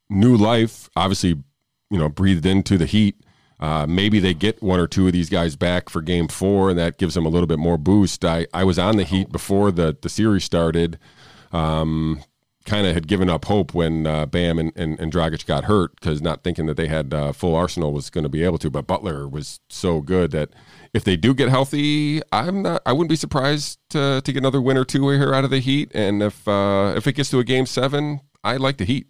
new 0.09 0.37
life, 0.37 0.89
obviously, 0.97 1.31
you 1.91 1.99
know, 1.99 2.09
breathed 2.09 2.47
into 2.47 2.79
the 2.79 2.87
Heat. 2.87 3.17
Uh, 3.59 3.87
maybe 3.89 4.21
they 4.21 4.35
get 4.35 4.63
one 4.63 4.79
or 4.79 4.87
two 4.87 5.07
of 5.07 5.13
these 5.13 5.29
guys 5.31 5.57
back 5.57 5.89
for 5.89 6.01
Game 6.01 6.29
Four, 6.29 6.71
and 6.71 6.79
that 6.79 6.97
gives 6.97 7.15
them 7.15 7.27
a 7.27 7.29
little 7.29 7.47
bit 7.47 7.59
more 7.59 7.77
boost. 7.77 8.25
I, 8.25 8.47
I 8.55 8.65
was 8.65 8.79
on 8.79 8.97
the 8.97 9.05
Heat 9.05 9.33
before 9.33 9.71
the 9.71 9.97
the 10.01 10.09
series 10.09 10.45
started. 10.45 10.99
Um, 11.53 12.23
kind 12.67 12.87
of 12.87 12.95
had 12.95 13.07
given 13.07 13.31
up 13.31 13.45
hope 13.47 13.73
when 13.73 14.07
uh, 14.07 14.27
Bam 14.27 14.59
and, 14.59 14.73
and, 14.77 14.99
and 14.99 15.13
Dragic 15.13 15.47
got 15.47 15.65
hurt 15.65 15.95
because 15.95 16.21
not 16.21 16.43
thinking 16.43 16.67
that 16.67 16.77
they 16.77 16.89
had 16.89 17.15
uh, 17.15 17.33
full 17.33 17.55
arsenal 17.55 17.93
was 17.93 18.11
going 18.11 18.25
to 18.25 18.29
be 18.29 18.43
able 18.43 18.59
to. 18.59 18.69
But 18.69 18.87
Butler 18.87 19.27
was 19.27 19.61
so 19.69 20.01
good 20.01 20.33
that 20.33 20.51
if 20.97 21.05
they 21.05 21.17
do 21.17 21.35
get 21.35 21.49
healthy, 21.51 22.23
I'm 22.33 22.63
not. 22.63 22.83
I 22.87 22.93
wouldn't 22.93 23.11
be 23.11 23.17
surprised 23.17 23.79
to, 23.91 24.23
to 24.25 24.33
get 24.33 24.39
another 24.39 24.61
win 24.63 24.77
or 24.77 24.85
two 24.85 25.09
here 25.11 25.35
out 25.35 25.45
of 25.45 25.51
the 25.51 25.61
Heat. 25.61 25.93
And 25.95 26.23
if 26.23 26.49
uh, 26.49 26.95
if 26.97 27.07
it 27.07 27.13
gets 27.13 27.31
to 27.31 27.39
a 27.39 27.45
game 27.45 27.67
seven, 27.67 28.21
I 28.43 28.57
like 28.57 28.79
the 28.79 28.85
Heat. 28.85 29.07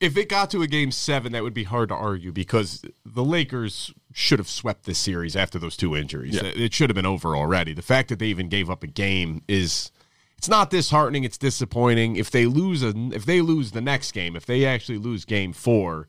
if 0.00 0.16
it 0.16 0.28
got 0.28 0.50
to 0.50 0.62
a 0.62 0.66
game 0.66 0.90
seven, 0.90 1.32
that 1.32 1.42
would 1.42 1.54
be 1.54 1.64
hard 1.64 1.88
to 1.88 1.94
argue 1.94 2.32
because 2.32 2.82
the 3.04 3.24
Lakers 3.24 3.92
should 4.12 4.38
have 4.38 4.48
swept 4.48 4.84
this 4.84 4.98
series 4.98 5.36
after 5.36 5.58
those 5.58 5.76
two 5.76 5.96
injuries. 5.96 6.34
Yeah. 6.34 6.42
It 6.54 6.74
should 6.74 6.90
have 6.90 6.94
been 6.94 7.06
over 7.06 7.36
already. 7.36 7.72
The 7.72 7.82
fact 7.82 8.08
that 8.08 8.18
they 8.18 8.26
even 8.26 8.48
gave 8.48 8.70
up 8.70 8.82
a 8.82 8.86
game 8.86 9.42
is 9.48 9.90
it's 10.36 10.48
not 10.48 10.70
disheartening, 10.70 11.24
it's 11.24 11.38
disappointing. 11.38 12.16
If 12.16 12.30
they 12.30 12.46
lose 12.46 12.82
a 12.82 12.94
if 13.12 13.24
they 13.24 13.40
lose 13.40 13.72
the 13.72 13.80
next 13.80 14.12
game, 14.12 14.36
if 14.36 14.46
they 14.46 14.64
actually 14.66 14.98
lose 14.98 15.24
game 15.24 15.52
four, 15.52 16.08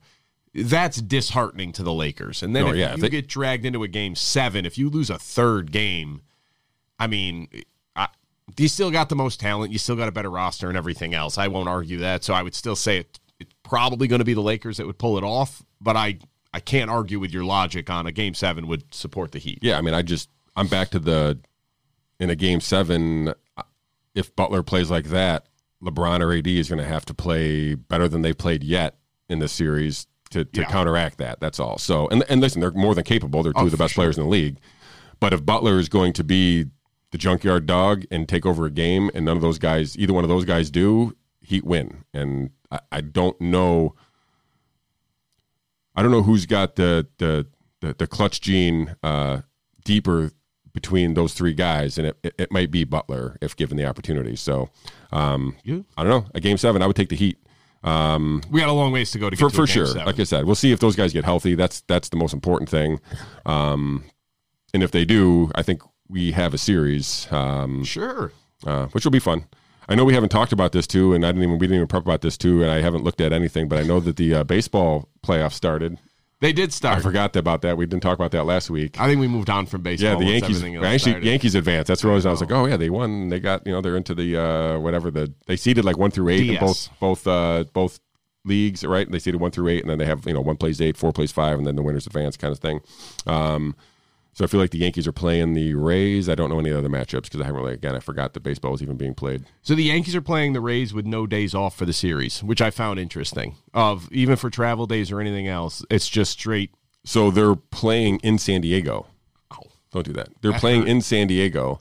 that's 0.64 1.00
disheartening 1.00 1.72
to 1.72 1.82
the 1.82 1.92
Lakers. 1.92 2.42
And 2.42 2.54
then 2.54 2.64
Oh, 2.64 2.70
if 2.70 2.76
yeah, 2.76 2.94
you 2.94 3.02
they- 3.02 3.08
get 3.08 3.26
dragged 3.28 3.64
into 3.64 3.82
a 3.82 3.88
game 3.88 4.14
seven, 4.14 4.64
if 4.66 4.78
you 4.78 4.88
lose 4.90 5.10
a 5.10 5.18
third 5.18 5.72
game, 5.72 6.22
I 6.98 7.06
mean, 7.06 7.48
I, 7.96 8.08
you 8.56 8.68
still 8.68 8.90
got 8.90 9.08
the 9.08 9.16
most 9.16 9.40
talent. 9.40 9.72
You 9.72 9.78
still 9.78 9.96
got 9.96 10.08
a 10.08 10.12
better 10.12 10.30
roster 10.30 10.68
and 10.68 10.76
everything 10.76 11.14
else. 11.14 11.38
I 11.38 11.48
won't 11.48 11.68
argue 11.68 11.98
that. 11.98 12.24
So 12.24 12.34
I 12.34 12.42
would 12.42 12.54
still 12.54 12.76
say 12.76 12.98
it, 12.98 13.18
it's 13.38 13.54
probably 13.62 14.08
going 14.08 14.18
to 14.20 14.24
be 14.24 14.34
the 14.34 14.40
Lakers 14.40 14.78
that 14.78 14.86
would 14.86 14.98
pull 14.98 15.16
it 15.18 15.24
off. 15.24 15.62
But 15.80 15.96
I, 15.96 16.18
I 16.52 16.60
can't 16.60 16.90
argue 16.90 17.20
with 17.20 17.32
your 17.32 17.44
logic 17.44 17.88
on 17.90 18.06
a 18.06 18.12
game 18.12 18.34
seven 18.34 18.66
would 18.66 18.92
support 18.92 19.32
the 19.32 19.38
Heat. 19.38 19.60
Yeah, 19.62 19.78
I 19.78 19.80
mean, 19.80 19.94
I 19.94 20.02
just 20.02 20.28
I'm 20.56 20.66
back 20.66 20.90
to 20.90 20.98
the 20.98 21.38
in 22.18 22.30
a 22.30 22.34
game 22.34 22.60
seven. 22.60 23.32
If 24.14 24.34
Butler 24.34 24.64
plays 24.64 24.90
like 24.90 25.04
that, 25.10 25.46
LeBron 25.80 26.20
or 26.20 26.32
AD 26.32 26.48
is 26.48 26.68
going 26.68 26.80
to 26.80 26.84
have 26.84 27.04
to 27.04 27.14
play 27.14 27.74
better 27.76 28.08
than 28.08 28.22
they've 28.22 28.36
played 28.36 28.64
yet 28.64 28.96
in 29.28 29.38
the 29.38 29.46
series 29.46 30.07
to, 30.30 30.44
to 30.44 30.60
Yeah. 30.60 30.66
counteract 30.70 31.18
that. 31.18 31.40
That's 31.40 31.58
all. 31.60 31.78
So 31.78 32.08
and 32.08 32.24
and 32.28 32.40
listen, 32.40 32.60
they're 32.60 32.70
more 32.72 32.94
than 32.94 33.04
capable. 33.04 33.42
They're 33.42 33.52
two 33.52 33.60
Oh, 33.60 33.64
of 33.66 33.70
the 33.70 33.76
best 33.76 33.94
players 33.94 34.16
in 34.18 34.24
the 34.24 34.30
league. 34.30 34.58
But 35.20 35.32
if 35.32 35.44
Butler 35.44 35.78
is 35.78 35.88
going 35.88 36.12
to 36.14 36.24
be 36.24 36.66
the 37.10 37.18
junkyard 37.18 37.66
dog 37.66 38.04
and 38.10 38.28
take 38.28 38.44
over 38.46 38.66
a 38.66 38.70
game, 38.70 39.10
and 39.14 39.24
none 39.24 39.36
of 39.36 39.42
those 39.42 39.58
guys, 39.58 39.96
either 39.98 40.12
one 40.12 40.24
of 40.24 40.28
those 40.30 40.44
guys, 40.44 40.70
do, 40.70 41.16
Heat 41.40 41.64
win. 41.64 42.04
And 42.12 42.50
I, 42.70 42.80
I 42.92 43.00
don't 43.00 43.40
know. 43.40 43.94
I 45.94 46.02
don't 46.02 46.10
know 46.12 46.22
who's 46.22 46.46
got 46.46 46.76
the 46.76 47.06
the 47.18 47.46
the, 47.80 47.94
the 47.94 48.06
clutch 48.06 48.40
gene 48.40 48.94
uh, 49.02 49.42
deeper 49.84 50.32
between 50.72 51.14
those 51.14 51.32
three 51.32 51.54
guys, 51.54 51.96
and 51.98 52.06
it, 52.08 52.18
it, 52.22 52.34
it 52.38 52.52
might 52.52 52.70
be 52.70 52.84
Butler 52.84 53.36
if 53.40 53.56
given 53.56 53.76
the 53.76 53.84
opportunity. 53.86 54.36
So 54.36 54.68
um, 55.10 55.56
Yeah. 55.64 55.80
I 55.96 56.04
don't 56.04 56.10
know. 56.24 56.30
A 56.34 56.40
game 56.40 56.56
seven, 56.58 56.82
I 56.82 56.86
would 56.86 56.94
take 56.96 57.08
the 57.08 57.16
Heat 57.16 57.38
um, 57.84 58.42
We 58.50 58.60
got 58.60 58.68
a 58.68 58.72
long 58.72 58.92
ways 58.92 59.10
to 59.12 59.18
go 59.18 59.30
to 59.30 59.36
get 59.36 59.40
for 59.40 59.50
to 59.50 59.56
for 59.56 59.66
sure. 59.66 59.86
seven. 59.86 60.06
Like 60.06 60.18
I 60.20 60.24
said, 60.24 60.44
we'll 60.44 60.54
see 60.54 60.72
if 60.72 60.80
those 60.80 60.96
guys 60.96 61.12
get 61.12 61.24
healthy. 61.24 61.54
That's 61.54 61.80
that's 61.82 62.08
the 62.08 62.16
most 62.16 62.32
important 62.34 62.68
thing. 62.70 63.00
Um, 63.46 64.04
and 64.74 64.82
if 64.82 64.90
they 64.90 65.04
do, 65.04 65.50
I 65.54 65.62
think 65.62 65.82
we 66.08 66.32
have 66.32 66.54
a 66.54 66.58
series, 66.58 67.26
um, 67.30 67.84
sure. 67.84 68.32
uh, 68.66 68.86
which 68.88 69.04
will 69.04 69.12
be 69.12 69.18
fun. 69.18 69.44
I 69.90 69.94
know 69.94 70.04
we 70.04 70.12
haven't 70.14 70.28
talked 70.28 70.52
about 70.52 70.72
this 70.72 70.86
too, 70.86 71.14
and 71.14 71.24
I 71.24 71.28
didn't 71.30 71.44
even 71.44 71.58
we 71.58 71.66
didn't 71.66 71.76
even 71.76 71.86
prep 71.88 72.02
about 72.02 72.20
this 72.20 72.36
too, 72.36 72.62
and 72.62 72.70
I 72.70 72.82
haven't 72.82 73.04
looked 73.04 73.20
at 73.20 73.32
anything. 73.32 73.68
But 73.68 73.78
I 73.78 73.82
know 73.82 74.00
that 74.00 74.16
the 74.16 74.34
uh, 74.34 74.44
baseball 74.44 75.08
playoffs 75.24 75.52
started. 75.54 75.98
They 76.40 76.52
did 76.52 76.72
start. 76.72 76.98
I, 76.98 77.00
forgot 77.00 77.34
about 77.34 77.62
that. 77.62 77.76
We 77.76 77.86
didn't 77.86 78.02
talk 78.02 78.16
about 78.16 78.30
that 78.30 78.44
last 78.44 78.70
week. 78.70 79.00
I 79.00 79.08
think 79.08 79.20
we 79.20 79.26
moved 79.26 79.50
on 79.50 79.66
from 79.66 79.82
baseball. 79.82 80.12
Yeah, 80.12 80.18
the 80.18 80.24
Yankees. 80.24 80.62
Actually, 80.62 80.98
started. 80.98 81.24
Yankees 81.24 81.54
advanced. 81.56 81.88
That's 81.88 82.04
where 82.04 82.12
I 82.12 82.16
was. 82.16 82.26
I 82.26 82.30
was 82.30 82.40
like, 82.40 82.52
oh 82.52 82.66
yeah, 82.66 82.76
they 82.76 82.90
won. 82.90 83.28
They 83.28 83.40
got 83.40 83.66
you 83.66 83.72
know 83.72 83.80
they're 83.80 83.96
into 83.96 84.14
the 84.14 84.36
uh, 84.40 84.78
whatever 84.78 85.10
the 85.10 85.32
they 85.46 85.56
seeded 85.56 85.84
like 85.84 85.98
one 85.98 86.12
through 86.12 86.28
eight 86.28 86.48
in 86.48 86.60
both 86.60 86.88
both 87.00 87.26
uh, 87.26 87.64
both 87.72 87.98
leagues, 88.44 88.84
right? 88.84 89.10
They 89.10 89.18
seeded 89.18 89.40
one 89.40 89.50
through 89.50 89.68
eight, 89.68 89.80
and 89.80 89.90
then 89.90 89.98
they 89.98 90.06
have 90.06 90.26
you 90.26 90.32
know 90.32 90.40
one 90.40 90.56
plays 90.56 90.80
eight, 90.80 90.96
four 90.96 91.12
plays 91.12 91.32
five, 91.32 91.58
and 91.58 91.66
then 91.66 91.74
the 91.74 91.82
winners 91.82 92.06
advance 92.06 92.36
kind 92.36 92.52
of 92.52 92.60
thing. 92.60 92.80
Um, 93.26 93.74
so 94.38 94.44
I 94.44 94.46
feel 94.46 94.60
like 94.60 94.70
the 94.70 94.78
Yankees 94.78 95.08
are 95.08 95.12
playing 95.12 95.54
the 95.54 95.74
Rays. 95.74 96.28
I 96.28 96.36
don't 96.36 96.48
know 96.48 96.60
any 96.60 96.70
other 96.70 96.88
matchups 96.88 97.24
because 97.24 97.40
I 97.40 97.44
haven't 97.44 97.60
really 97.60 97.74
again 97.74 97.96
I 97.96 97.98
forgot 97.98 98.34
that 98.34 98.44
baseball 98.44 98.70
was 98.70 98.82
even 98.84 98.96
being 98.96 99.12
played. 99.14 99.44
So 99.62 99.74
the 99.74 99.82
Yankees 99.82 100.14
are 100.14 100.20
playing 100.22 100.52
the 100.52 100.60
Rays 100.60 100.94
with 100.94 101.06
no 101.06 101.26
days 101.26 101.56
off 101.56 101.76
for 101.76 101.84
the 101.84 101.92
series, 101.92 102.40
which 102.44 102.62
I 102.62 102.70
found 102.70 103.00
interesting. 103.00 103.56
Of 103.74 104.08
even 104.12 104.36
for 104.36 104.48
travel 104.48 104.86
days 104.86 105.10
or 105.10 105.20
anything 105.20 105.48
else, 105.48 105.84
it's 105.90 106.08
just 106.08 106.30
straight. 106.30 106.70
So 107.04 107.32
they're 107.32 107.56
playing 107.56 108.20
in 108.22 108.38
San 108.38 108.60
Diego. 108.60 109.06
Oh. 109.50 109.56
Don't 109.90 110.06
do 110.06 110.12
that. 110.12 110.28
They're 110.40 110.52
playing 110.60 110.86
in 110.86 111.00
San 111.00 111.26
Diego 111.26 111.80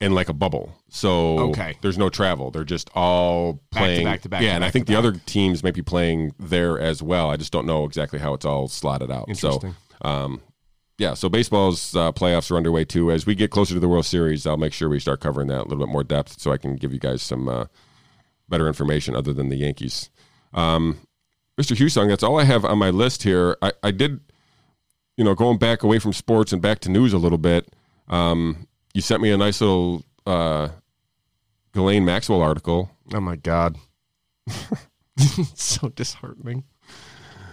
in 0.00 0.12
like 0.14 0.30
a 0.30 0.32
bubble. 0.32 0.74
So 0.88 1.38
Okay. 1.50 1.76
there's 1.82 1.98
no 1.98 2.08
travel. 2.08 2.50
They're 2.50 2.64
just 2.64 2.88
all 2.94 3.52
Back 3.54 3.60
to 3.72 3.78
playing. 3.78 4.04
back 4.04 4.22
to 4.22 4.28
back 4.30 4.42
yeah, 4.42 4.50
to 4.50 4.54
and 4.54 4.64
I 4.64 4.70
think 4.70 4.86
the 4.86 4.94
back. 4.94 4.98
other 5.04 5.20
teams 5.26 5.62
may 5.62 5.70
be 5.72 5.82
playing 5.82 6.32
there 6.38 6.78
as 6.78 7.02
well. 7.02 7.28
I 7.30 7.36
just 7.36 7.52
don't 7.52 7.66
know 7.66 7.84
exactly 7.84 8.18
how 8.20 8.32
it's 8.32 8.46
all 8.46 8.68
slotted 8.68 9.10
out. 9.10 9.28
So, 9.36 9.60
um, 10.02 10.40
yeah, 10.98 11.14
so 11.14 11.28
baseball's 11.28 11.94
uh, 11.94 12.10
playoffs 12.10 12.50
are 12.50 12.56
underway 12.56 12.84
too. 12.84 13.12
As 13.12 13.24
we 13.24 13.36
get 13.36 13.52
closer 13.52 13.74
to 13.74 13.80
the 13.80 13.88
World 13.88 14.04
Series, 14.04 14.46
I'll 14.46 14.56
make 14.56 14.72
sure 14.72 14.88
we 14.88 14.98
start 14.98 15.20
covering 15.20 15.46
that 15.48 15.60
a 15.60 15.62
little 15.62 15.78
bit 15.78 15.92
more 15.92 16.02
depth 16.02 16.40
so 16.40 16.52
I 16.52 16.56
can 16.58 16.74
give 16.74 16.92
you 16.92 16.98
guys 16.98 17.22
some 17.22 17.48
uh, 17.48 17.66
better 18.48 18.66
information 18.66 19.14
other 19.14 19.32
than 19.32 19.48
the 19.48 19.56
Yankees. 19.56 20.10
Um, 20.52 20.98
Mr. 21.56 21.76
Husong, 21.76 22.08
that's 22.08 22.24
all 22.24 22.38
I 22.38 22.44
have 22.44 22.64
on 22.64 22.78
my 22.78 22.90
list 22.90 23.22
here. 23.22 23.56
I, 23.62 23.72
I 23.82 23.92
did, 23.92 24.20
you 25.16 25.24
know, 25.24 25.34
going 25.34 25.58
back 25.58 25.84
away 25.84 26.00
from 26.00 26.12
sports 26.12 26.52
and 26.52 26.60
back 26.60 26.80
to 26.80 26.90
news 26.90 27.12
a 27.12 27.18
little 27.18 27.38
bit. 27.38 27.72
Um, 28.08 28.66
you 28.92 29.00
sent 29.00 29.22
me 29.22 29.30
a 29.30 29.36
nice 29.36 29.60
little 29.60 30.04
uh, 30.26 30.68
Ghislaine 31.72 32.04
Maxwell 32.04 32.42
article. 32.42 32.90
Oh 33.14 33.20
my 33.20 33.36
god, 33.36 33.76
so 35.54 35.88
disheartening. 35.90 36.64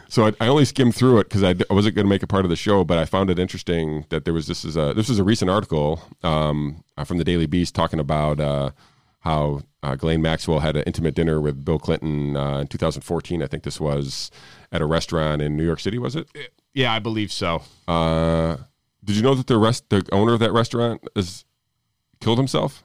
So 0.07 0.27
I, 0.27 0.33
I 0.39 0.47
only 0.47 0.65
skimmed 0.65 0.95
through 0.95 1.19
it 1.19 1.25
because 1.29 1.43
I, 1.43 1.53
d- 1.53 1.65
I 1.69 1.73
wasn't 1.73 1.95
going 1.95 2.05
to 2.05 2.09
make 2.09 2.23
it 2.23 2.27
part 2.27 2.45
of 2.45 2.49
the 2.49 2.55
show, 2.55 2.83
but 2.83 2.97
I 2.97 3.05
found 3.05 3.29
it 3.29 3.39
interesting 3.39 4.05
that 4.09 4.23
there 4.25 4.33
was 4.33 4.47
this 4.47 4.63
is 4.63 4.77
a 4.77 4.93
this 4.93 5.09
was 5.09 5.19
a 5.19 5.23
recent 5.23 5.49
article 5.49 6.01
um, 6.23 6.83
uh, 6.97 7.03
from 7.03 7.17
the 7.17 7.23
Daily 7.23 7.45
Beast 7.47 7.73
talking 7.75 7.99
about 7.99 8.39
uh, 8.39 8.71
how 9.19 9.61
uh, 9.83 9.95
Ghislaine 9.95 10.21
Maxwell 10.21 10.59
had 10.59 10.75
an 10.75 10.83
intimate 10.83 11.15
dinner 11.15 11.41
with 11.41 11.65
Bill 11.65 11.79
Clinton 11.79 12.35
uh, 12.37 12.59
in 12.59 12.67
2014. 12.67 13.41
I 13.41 13.47
think 13.47 13.63
this 13.63 13.79
was 13.79 14.31
at 14.71 14.81
a 14.81 14.85
restaurant 14.85 15.41
in 15.41 15.57
New 15.57 15.65
York 15.65 15.79
City. 15.79 15.97
Was 15.97 16.15
it? 16.15 16.27
Yeah, 16.73 16.93
I 16.93 16.99
believe 16.99 17.31
so. 17.31 17.63
Uh, 17.87 18.57
did 19.03 19.15
you 19.15 19.21
know 19.21 19.35
that 19.35 19.47
the 19.47 19.57
rest 19.57 19.89
the 19.89 20.07
owner 20.11 20.33
of 20.33 20.39
that 20.39 20.51
restaurant 20.51 21.01
is 21.15 21.45
killed 22.19 22.37
himself? 22.37 22.83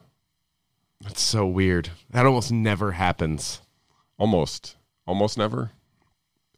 That's 1.02 1.22
so 1.22 1.46
weird. 1.46 1.90
That 2.10 2.26
almost 2.26 2.52
never 2.52 2.92
happens 2.92 3.62
Almost, 4.18 4.76
almost 5.06 5.38
never, 5.38 5.70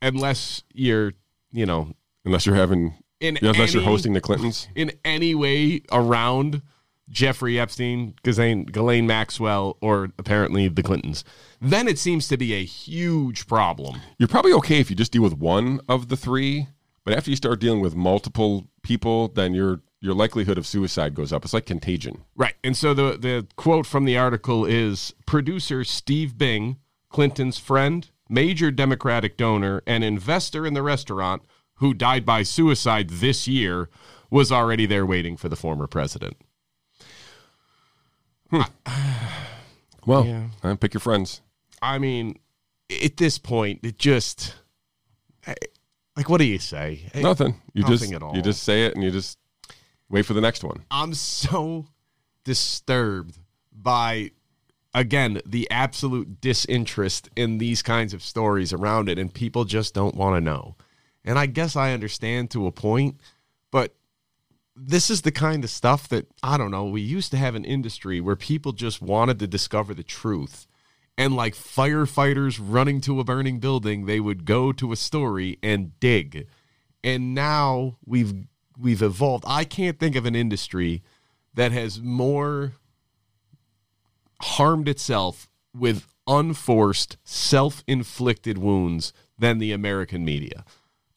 unless 0.03 0.63
you're, 0.75 1.15
you 1.53 1.65
know, 1.65 1.95
unless 2.25 2.45
you're 2.45 2.57
having, 2.57 2.95
in 3.21 3.39
unless 3.41 3.73
you're 3.73 3.83
hosting 3.83 4.13
the 4.13 4.21
Clintons. 4.21 4.69
in 4.75 4.93
any 5.05 5.35
way 5.35 5.83
around 5.91 6.61
Jeffrey 7.09 7.59
Epstein, 7.59 8.15
Ghislaine, 8.23 8.65
Ghislaine 8.65 9.07
Maxwell, 9.07 9.77
or 9.81 10.11
apparently 10.19 10.69
the 10.69 10.83
Clintons. 10.83 11.25
Then 11.61 11.89
it 11.89 11.99
seems 11.99 12.29
to 12.29 12.37
be 12.37 12.55
a 12.55 12.65
huge 12.65 13.47
problem. 13.47 14.01
You're 14.19 14.29
probably 14.29 14.53
okay 14.55 14.81
if 14.81 14.91
you 14.91 14.97
just 14.97 15.13
deal 15.13 15.23
with 15.23 15.35
one 15.35 15.81
of 15.89 16.09
the 16.09 16.17
three, 16.17 16.69
but 17.05 17.15
after 17.15 17.31
you 17.31 17.37
start 17.37 17.61
dealing 17.61 17.81
with 17.81 17.95
multiple 17.95 18.69
people, 18.83 19.29
then 19.29 19.55
your 19.55 19.81
your 20.01 20.15
likelihood 20.15 20.59
of 20.59 20.67
suicide 20.67 21.15
goes 21.15 21.33
up. 21.33 21.45
It's 21.45 21.55
like 21.55 21.65
contagion. 21.65 22.25
Right. 22.35 22.55
And 22.65 22.77
so 22.77 22.93
the, 22.93 23.17
the 23.17 23.47
quote 23.55 23.87
from 23.87 24.05
the 24.05 24.19
article 24.19 24.65
is 24.65 25.15
producer 25.27 25.85
Steve 25.85 26.37
Bing, 26.37 26.79
Clinton's 27.09 27.59
friend, 27.59 28.11
major 28.29 28.71
Democratic 28.71 29.37
donor, 29.37 29.83
and 29.87 30.03
investor 30.05 30.67
in 30.67 30.75
the 30.75 30.83
restaurant 30.83 31.43
who 31.77 31.93
died 31.95 32.25
by 32.25 32.43
suicide 32.43 33.11
this 33.11 33.49
year, 33.49 33.89
was 34.31 34.51
already 34.53 34.87
there 34.87 35.05
waiting 35.05 35.37
for 35.37 35.49
the 35.49 35.57
former 35.57 35.87
president. 35.87 36.37
Hmm. 38.51 38.63
Well, 40.05 40.27
Yeah. 40.27 40.49
uh, 40.65 40.75
pick 40.75 40.95
your 40.95 41.01
friends. 41.01 41.43
I 41.81 41.99
mean, 41.99 42.41
at 43.05 43.17
this 43.19 43.39
point, 43.39 43.81
it 43.85 43.99
just. 44.01 44.57
Eh, 45.47 45.55
like, 46.17 46.29
what 46.29 46.39
do 46.39 46.45
you 46.45 46.59
say? 46.59 47.09
Eh, 47.15 47.21
nothing. 47.23 47.61
You 47.73 47.83
Nothing 47.83 47.99
just 47.99 48.13
at 48.15 48.23
all. 48.25 48.35
you 48.35 48.43
just 48.43 48.65
say 48.65 48.85
it 48.87 48.97
and 48.97 49.05
you 49.05 49.13
just 49.13 49.39
wait 50.09 50.27
for 50.27 50.35
the 50.35 50.41
next 50.41 50.65
one. 50.65 50.85
I'm 50.91 51.15
so 51.15 51.87
disturbed 52.43 53.39
by 53.73 54.33
again 54.95 55.41
the 55.47 55.71
absolute 55.71 56.41
disinterest 56.41 57.31
in 57.37 57.59
these 57.59 57.83
kinds 57.83 58.13
of 58.13 58.23
stories 58.23 58.73
around 58.73 59.09
it 59.09 59.19
and 59.19 59.33
people 59.33 59.65
just 59.65 59.95
don't 59.95 60.15
want 60.15 60.37
to 60.37 60.41
know. 60.41 60.77
And 61.25 61.39
I 61.39 61.47
guess 61.47 61.77
I 61.77 61.93
understand 61.93 62.51
to 62.51 62.67
a 62.67 62.73
point, 62.73 63.21
but 63.71 63.95
this 64.75 65.11
is 65.11 65.23
the 65.23 65.33
kind 65.33 65.65
of 65.65 65.71
stuff 65.71 66.09
that 66.09 66.27
I 66.43 66.57
don't 66.57 66.71
know, 66.71 66.85
we 66.85 67.01
used 67.01 67.31
to 67.33 67.37
have 67.37 67.55
an 67.55 67.65
industry 67.65 68.21
where 68.21 68.37
people 68.37 68.73
just 68.73 69.03
wanted 69.03 69.39
to 69.39 69.47
discover 69.47 69.95
the 69.95 70.03
truth. 70.03 70.67
And 71.19 71.37
like 71.37 71.55
firefighters 71.55 72.59
running 72.61 73.01
to 73.03 73.21
a 73.21 73.25
burning 73.25 73.61
building, 73.61 74.07
they 74.07 74.19
would 74.19 74.45
go 74.45 74.73
to 74.73 74.93
a 74.93 74.97
story 74.97 75.59
and 75.63 75.99
dig. 76.01 76.49
And 77.05 77.35
now 77.35 77.99
we've 78.07 78.33
we've 78.79 79.03
evolved. 79.03 79.45
I 79.47 79.65
can't 79.65 79.99
think 79.99 80.17
of 80.17 80.25
an 80.25 80.35
industry 80.35 81.03
that 81.55 81.71
has 81.73 82.01
more 82.01 82.73
harmed 84.43 84.89
itself 84.89 85.49
with 85.75 86.07
unforced, 86.27 87.17
self-inflicted 87.25 88.59
wounds 88.59 89.13
than 89.39 89.59
the 89.59 89.73
American 89.73 90.25
media. 90.25 90.65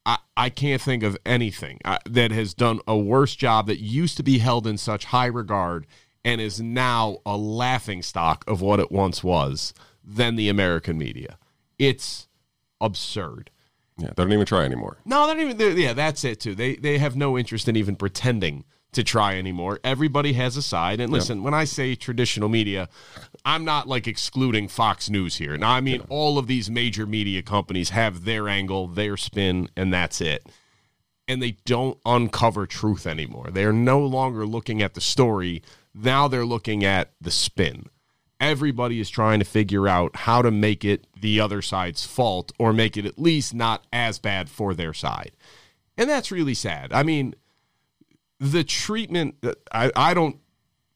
I, 0.06 0.18
I 0.38 0.50
can't 0.50 0.82
think 0.82 1.04
of 1.04 1.18
anything 1.26 1.80
uh, 1.84 1.98
that 2.10 2.32
has 2.32 2.54
done 2.54 2.80
a 2.88 2.98
worse 2.98 3.36
job 3.36 3.68
that 3.68 3.80
used 3.80 4.18
to 4.18 4.24
be 4.24 4.38
held 4.38 4.68
in 4.68 4.78
such 4.78 5.06
high 5.06 5.26
regard 5.26 5.88
and 6.24 6.42
is 6.42 6.60
now 6.60 7.18
a 7.26 7.38
laughing 7.38 8.02
stock 8.02 8.44
of 8.48 8.62
what 8.62 8.80
it 8.80 8.92
once 8.92 9.24
was 9.24 9.74
than 10.04 10.36
the 10.36 10.50
American 10.50 10.98
media. 10.98 11.38
It's 11.78 12.28
absurd. 12.82 13.52
Yeah, 13.98 14.10
they 14.16 14.24
don't 14.24 14.34
even 14.34 14.46
try 14.46 14.66
anymore. 14.66 14.98
No, 15.06 15.28
they 15.28 15.34
don't 15.34 15.60
even. 15.60 15.78
Yeah, 15.78 15.94
that's 15.94 16.24
it 16.24 16.40
too. 16.42 16.54
They 16.54 16.76
they 16.76 16.98
have 16.98 17.16
no 17.16 17.38
interest 17.38 17.70
in 17.70 17.76
even 17.76 17.96
pretending 17.96 18.66
to 18.96 19.04
try 19.04 19.38
anymore. 19.38 19.80
Everybody 19.84 20.34
has 20.34 20.58
a 20.58 20.62
side. 20.62 21.00
And 21.00 21.12
listen, 21.12 21.44
when 21.44 21.54
I 21.54 21.66
say 21.66 21.96
traditional 21.96 22.50
media, 22.50 22.90
I'm 23.46 23.64
not 23.64 23.88
like 23.88 24.08
excluding 24.08 24.68
Fox 24.68 25.10
News 25.10 25.36
here. 25.36 25.58
Now, 25.58 25.72
I 25.72 25.82
mean 25.82 26.02
all 26.10 26.38
of 26.38 26.48
these 26.48 26.70
major 26.70 27.06
media 27.06 27.42
companies 27.42 27.90
have 27.90 28.26
their 28.26 28.50
angle, 28.50 28.88
their 28.88 29.18
spin, 29.18 29.70
and 29.76 29.94
that's 29.94 30.22
it. 30.22 30.48
And 31.28 31.42
they 31.42 31.58
don't 31.66 31.98
uncover 32.06 32.66
truth 32.66 33.08
anymore. 33.08 33.50
They 33.52 33.66
are 33.66 33.74
no 33.74 34.00
longer 34.00 34.46
looking 34.46 34.82
at 34.82 34.94
the 34.94 35.02
story. 35.02 35.62
Now 35.94 36.28
they're 36.28 36.46
looking 36.46 36.84
at 36.84 37.12
the 37.22 37.32
spin. 37.32 37.90
Everybody 38.40 39.00
is 39.00 39.10
trying 39.10 39.40
to 39.40 39.46
figure 39.46 39.88
out 39.88 40.16
how 40.16 40.42
to 40.42 40.52
make 40.52 40.84
it 40.86 41.08
the 41.20 41.40
other 41.40 41.62
side's 41.62 42.06
fault 42.06 42.52
or 42.60 42.74
make 42.74 42.98
it 42.98 43.06
at 43.06 43.18
least 43.18 43.54
not 43.54 43.86
as 43.94 44.20
bad 44.20 44.50
for 44.50 44.74
their 44.74 44.94
side. 44.94 45.32
And 45.98 46.10
that's 46.10 46.32
really 46.32 46.54
sad. 46.54 46.92
I 46.92 47.04
mean, 47.04 47.34
the 48.40 48.64
treatment, 48.64 49.36
I, 49.72 49.92
I 49.96 50.14
don't 50.14 50.38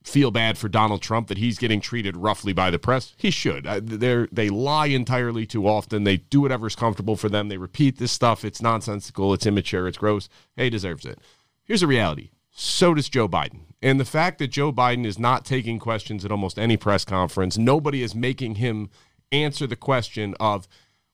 feel 0.03 0.31
bad 0.31 0.57
for 0.57 0.69
Donald 0.69 1.01
Trump 1.01 1.27
that 1.27 1.37
he's 1.37 1.57
getting 1.57 1.81
treated 1.81 2.15
roughly 2.17 2.53
by 2.53 2.71
the 2.71 2.79
press. 2.79 3.13
He 3.17 3.31
should. 3.31 3.65
They're, 3.65 4.27
they 4.31 4.49
lie 4.49 4.87
entirely 4.87 5.45
too 5.45 5.67
often. 5.67 6.03
They 6.03 6.17
do 6.17 6.41
whatever's 6.41 6.75
comfortable 6.75 7.15
for 7.15 7.29
them. 7.29 7.49
They 7.49 7.57
repeat 7.57 7.97
this 7.97 8.11
stuff. 8.11 8.45
It's 8.45 8.61
nonsensical. 8.61 9.33
It's 9.33 9.45
immature. 9.45 9.87
It's 9.87 9.97
gross. 9.97 10.29
He 10.55 10.69
deserves 10.69 11.05
it. 11.05 11.19
Here's 11.63 11.81
the 11.81 11.87
reality. 11.87 12.31
So 12.49 12.93
does 12.93 13.09
Joe 13.09 13.27
Biden. 13.27 13.61
And 13.81 13.99
the 13.99 14.05
fact 14.05 14.39
that 14.39 14.47
Joe 14.47 14.73
Biden 14.73 15.05
is 15.05 15.19
not 15.19 15.45
taking 15.45 15.79
questions 15.79 16.25
at 16.25 16.31
almost 16.31 16.59
any 16.59 16.75
press 16.75 17.05
conference, 17.05 17.57
nobody 17.57 18.01
is 18.01 18.15
making 18.15 18.55
him 18.55 18.89
answer 19.31 19.67
the 19.67 19.75
question 19.75 20.33
of 20.39 20.67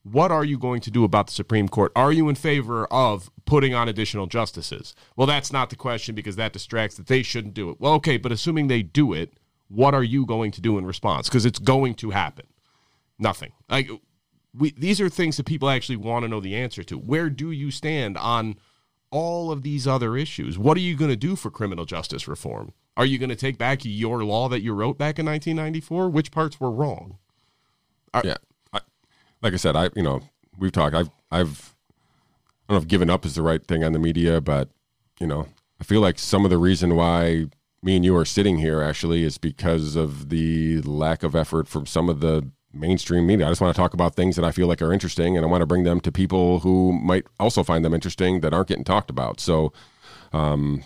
what 0.06 0.32
are 0.32 0.46
you 0.46 0.60
going 0.60 0.82
to 0.82 0.92
do 0.92 1.04
about 1.04 1.26
the 1.26 1.34
Supreme 1.34 1.68
Court? 1.68 1.92
Are 1.96 2.12
you 2.12 2.30
in 2.30 2.36
favor 2.36 2.86
of 2.92 3.32
putting 3.46 3.74
on 3.74 3.90
additional 3.90 4.28
justices? 4.28 4.94
Well, 5.16 5.26
that's 5.26 5.52
not 5.52 5.72
the 5.72 5.76
question 5.76 6.14
because 6.14 6.36
that 6.36 6.54
distracts 6.54 6.96
that 6.98 7.08
they 7.08 7.24
shouldn't 7.24 7.56
do 7.56 7.72
it. 7.72 7.80
Well, 7.80 7.94
okay, 7.94 8.18
but 8.18 8.32
assuming 8.32 8.68
they 8.68 8.84
do 8.84 9.14
it, 9.14 9.34
what 9.68 9.96
are 9.96 10.04
you 10.04 10.28
going 10.28 10.52
to 10.52 10.62
do 10.62 10.78
in 10.78 10.86
response? 10.86 11.28
Because 11.28 11.44
it's 11.44 11.58
going 11.58 11.96
to 11.96 12.12
happen. 12.12 12.46
Nothing. 13.18 13.54
Like 13.68 13.90
we, 14.56 14.72
these 14.78 15.02
are 15.02 15.10
things 15.10 15.38
that 15.38 15.48
people 15.48 15.72
actually 15.72 15.96
want 15.96 16.24
to 16.24 16.30
know 16.30 16.40
the 16.40 16.56
answer 16.56 16.84
to. 16.84 17.00
Where 17.00 17.32
do 17.32 17.50
you 17.50 17.72
stand 17.72 18.16
on 18.16 18.58
all 19.10 19.52
of 19.52 19.64
these 19.64 19.88
other 19.88 20.16
issues? 20.16 20.60
What 20.60 20.78
are 20.78 20.82
you 20.82 20.96
going 20.96 21.10
to 21.10 21.16
do 21.16 21.36
for 21.36 21.50
criminal 21.50 21.86
justice 21.86 22.28
reform? 22.28 22.74
Are 22.96 23.08
you 23.08 23.18
going 23.18 23.30
to 23.30 23.36
take 23.36 23.58
back 23.58 23.80
your 23.84 24.24
law 24.24 24.50
that 24.50 24.62
you 24.62 24.74
wrote 24.74 25.00
back 25.00 25.18
in 25.18 25.26
1994? 25.26 26.10
Which 26.10 26.30
parts 26.30 26.60
were 26.60 26.72
wrong? 26.72 27.18
Yeah, 28.24 28.34
I, 28.34 28.55
like 29.46 29.54
I 29.54 29.58
said, 29.58 29.76
I 29.76 29.90
you 29.96 30.02
know 30.02 30.22
we've 30.58 30.72
talked. 30.72 30.96
I've 30.96 31.12
I've 31.32 31.76
I 32.68 32.74
don't 32.74 32.80
know 32.80 32.82
if 32.82 32.88
giving 32.88 33.12
up 33.12 33.26
is 33.26 33.36
the 33.36 33.44
right 33.44 33.64
thing 33.66 33.84
on 33.84 33.94
the 33.94 34.00
media, 34.00 34.42
but 34.42 34.70
you 35.20 35.28
know 35.28 35.48
I 35.80 35.84
feel 35.84 36.02
like 36.02 36.18
some 36.18 36.46
of 36.46 36.52
the 36.52 36.58
reason 36.58 36.96
why 36.96 37.46
me 37.84 37.96
and 37.96 38.04
you 38.04 38.18
are 38.18 38.26
sitting 38.26 38.58
here 38.58 38.82
actually 38.82 39.24
is 39.24 39.38
because 39.38 39.96
of 39.96 40.30
the 40.30 40.82
lack 40.82 41.22
of 41.22 41.36
effort 41.36 41.68
from 41.68 41.86
some 41.86 42.10
of 42.10 42.22
the 42.22 42.50
mainstream 42.74 43.28
media. 43.28 43.46
I 43.46 43.50
just 43.50 43.62
want 43.62 43.74
to 43.74 43.80
talk 43.80 43.94
about 43.94 44.16
things 44.16 44.36
that 44.36 44.44
I 44.44 44.52
feel 44.52 44.66
like 44.66 44.82
are 44.82 44.92
interesting, 44.92 45.38
and 45.38 45.46
I 45.46 45.50
want 45.50 45.62
to 45.62 45.68
bring 45.68 45.84
them 45.84 46.02
to 46.02 46.12
people 46.12 46.62
who 46.62 46.92
might 46.92 47.28
also 47.40 47.62
find 47.64 47.86
them 47.86 47.94
interesting 47.94 48.40
that 48.40 48.52
aren't 48.52 48.68
getting 48.68 48.84
talked 48.84 49.10
about. 49.10 49.40
So. 49.40 49.72
Um, 50.34 50.84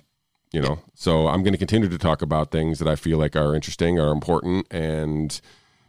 you 0.52 0.62
know, 0.62 0.80
so 0.96 1.28
I'm 1.28 1.44
going 1.44 1.54
to 1.54 1.60
continue 1.60 1.90
to 1.90 1.98
talk 2.00 2.24
about 2.24 2.50
things 2.50 2.80
that 2.80 2.88
I 2.88 2.96
feel 2.96 3.20
like 3.20 3.36
are 3.36 3.54
interesting, 3.54 4.00
are 4.00 4.12
important, 4.12 4.66
and 4.72 5.40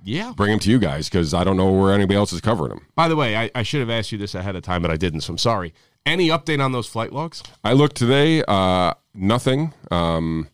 Yeah. 0.05 0.33
bring 0.37 0.51
them 0.51 0.59
to 0.61 0.71
you 0.71 0.79
guys 0.79 1.09
because 1.09 1.35
I 1.35 1.45
don't 1.45 1.57
know 1.57 1.71
where 1.71 1.93
anybody 1.93 2.17
else 2.17 2.33
is 2.33 2.41
covering 2.41 2.71
them. 2.71 2.87
By 2.95 3.09
the 3.09 3.17
way, 3.17 3.37
I, 3.37 3.51
I 3.55 3.63
should 3.63 3.81
have 3.81 3.91
asked 3.91 4.13
you 4.13 4.19
this 4.19 4.35
ahead 4.35 4.57
of 4.57 4.63
time, 4.63 4.83
but 4.83 4.91
I 4.91 4.97
didn't, 4.97 5.21
so 5.23 5.33
I'm 5.33 5.39
sorry. 5.39 5.75
Any 6.07 6.29
update 6.29 6.65
on 6.65 6.73
those 6.73 6.87
flight 6.87 7.13
logs? 7.13 7.43
I 7.63 7.75
looked 7.75 7.97
today, 7.97 8.43
uh, 8.49 8.95
nothing. 9.15 9.75
Um, 9.91 10.49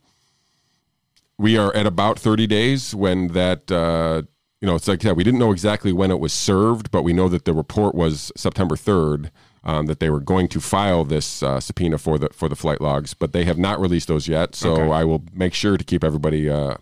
we 1.39 1.57
are 1.57 1.75
at 1.77 1.87
about 1.87 2.19
30 2.19 2.47
days 2.47 2.95
when 2.95 3.29
that, 3.29 3.71
uh, 3.71 4.23
you 4.61 4.67
know, 4.67 4.75
it's 4.75 4.89
like, 4.89 5.05
yeah, 5.05 5.13
we 5.13 5.23
didn't 5.23 5.39
know 5.39 5.53
exactly 5.53 5.93
when 5.93 6.11
it 6.11 6.19
was 6.19 6.33
served, 6.33 6.91
but 6.91 7.03
we 7.03 7.13
know 7.13 7.29
that 7.29 7.45
the 7.45 7.53
report 7.53 7.95
was 7.95 8.33
September 8.37 8.75
3rd. 8.77 9.31
Um, 9.65 9.87
that 9.87 9.99
they 9.99 10.11
were 10.11 10.21
going 10.21 10.47
to 10.51 10.61
file 10.61 11.03
this 11.05 11.43
uh, 11.43 11.59
subpoena 11.59 11.99
for 11.99 12.19
the 12.19 12.29
for 12.33 12.49
the 12.49 12.55
flight 12.55 12.81
logs, 12.81 13.15
but 13.15 13.33
they 13.33 13.43
have 13.47 13.59
not 13.59 13.81
released 13.81 14.07
those 14.07 14.29
yet. 14.29 14.55
So 14.55 14.75
Okay. 14.75 14.93
I 14.93 15.03
will 15.03 15.25
make 15.33 15.55
sure 15.55 15.77
to 15.77 15.83
keep 15.83 16.05
everybody 16.05 16.49
uh, 16.49 16.77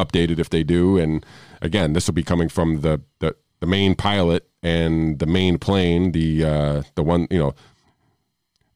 updated 0.00 0.38
if 0.38 0.48
they 0.48 0.62
do. 0.62 0.96
And 0.96 1.26
again, 1.60 1.92
this 1.92 2.06
will 2.06 2.14
be 2.14 2.22
coming 2.22 2.48
from 2.48 2.80
the 2.80 3.00
the, 3.18 3.36
the 3.60 3.66
main 3.66 3.94
pilot 3.94 4.48
and 4.62 5.18
the 5.18 5.26
main 5.26 5.58
plane, 5.58 6.12
the 6.12 6.44
uh, 6.44 6.82
the 6.94 7.02
one 7.02 7.26
you 7.30 7.38
know 7.38 7.54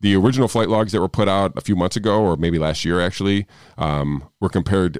the 0.01 0.14
original 0.14 0.49
flight 0.49 0.68
logs 0.68 0.93
that 0.93 1.01
were 1.01 1.09
put 1.09 1.28
out 1.28 1.57
a 1.57 1.61
few 1.61 1.76
months 1.76 1.97
ago, 1.97 2.22
or 2.22 2.37
maybe 2.37 2.59
last 2.59 2.85
year 2.85 3.01
actually, 3.01 3.47
um, 3.78 4.28
were 4.41 4.51
compared 4.51 4.99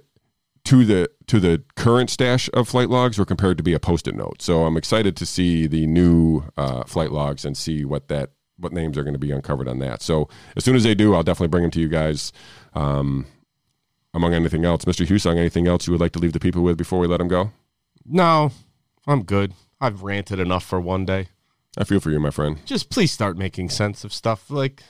to 0.65 0.85
the 0.85 1.11
to 1.27 1.39
the 1.39 1.63
current 1.77 2.11
stash 2.11 2.49
of 2.55 2.69
flight 2.69 2.89
logs 2.89 3.19
were 3.19 3.25
compared 3.25 3.59
to 3.59 3.63
be 3.63 3.75
a 3.75 3.81
post-it 3.81 4.15
note. 4.15 4.41
So 4.41 4.65
I'm 4.65 4.77
excited 4.77 5.17
to 5.17 5.27
see 5.27 5.67
the 5.67 5.87
new 5.87 6.45
uh, 6.57 6.85
flight 6.85 7.13
logs 7.13 7.45
and 7.45 7.57
see 7.57 7.85
what 7.85 8.09
that 8.09 8.31
what 8.57 8.73
names 8.73 8.97
are 8.97 9.03
going 9.03 9.15
to 9.15 9.19
be 9.19 9.31
uncovered 9.31 9.69
on 9.69 9.79
that. 9.81 10.01
So 10.01 10.29
as 10.57 10.65
soon 10.65 10.77
as 10.77 10.85
they 10.85 10.95
do, 10.95 11.15
I'll 11.15 11.23
definitely 11.23 11.49
bring 11.49 11.63
them 11.65 11.71
to 11.73 11.81
you 11.81 11.89
guys. 11.89 12.33
Um, 12.73 13.27
among 14.15 14.33
anything 14.33 14.65
else, 14.65 14.85
Mr. 14.85 15.05
Husong, 15.05 15.37
anything 15.37 15.67
else 15.67 15.89
you 15.89 15.93
would 15.93 16.01
like 16.01 16.13
to 16.13 16.21
leave 16.21 16.33
the 16.33 16.41
people 16.41 16.63
with 16.63 16.79
before 16.79 17.01
we 17.01 17.09
let 17.09 17.17
them 17.17 17.27
go? 17.27 17.51
No, 18.07 18.53
I'm 19.07 19.23
good. 19.25 19.55
I've 19.81 20.03
ranted 20.03 20.41
enough 20.41 20.65
for 20.65 20.81
one 20.81 21.05
day. 21.05 21.29
I 21.77 21.85
feel 21.85 22.01
for 22.01 22.11
you, 22.11 22.21
my 22.21 22.31
friend. 22.31 22.59
Just 22.65 22.91
please 22.91 23.11
start 23.11 23.37
making 23.37 23.69
sense 23.71 24.05
of 24.05 24.13
stuff 24.13 24.51
like 24.51 24.83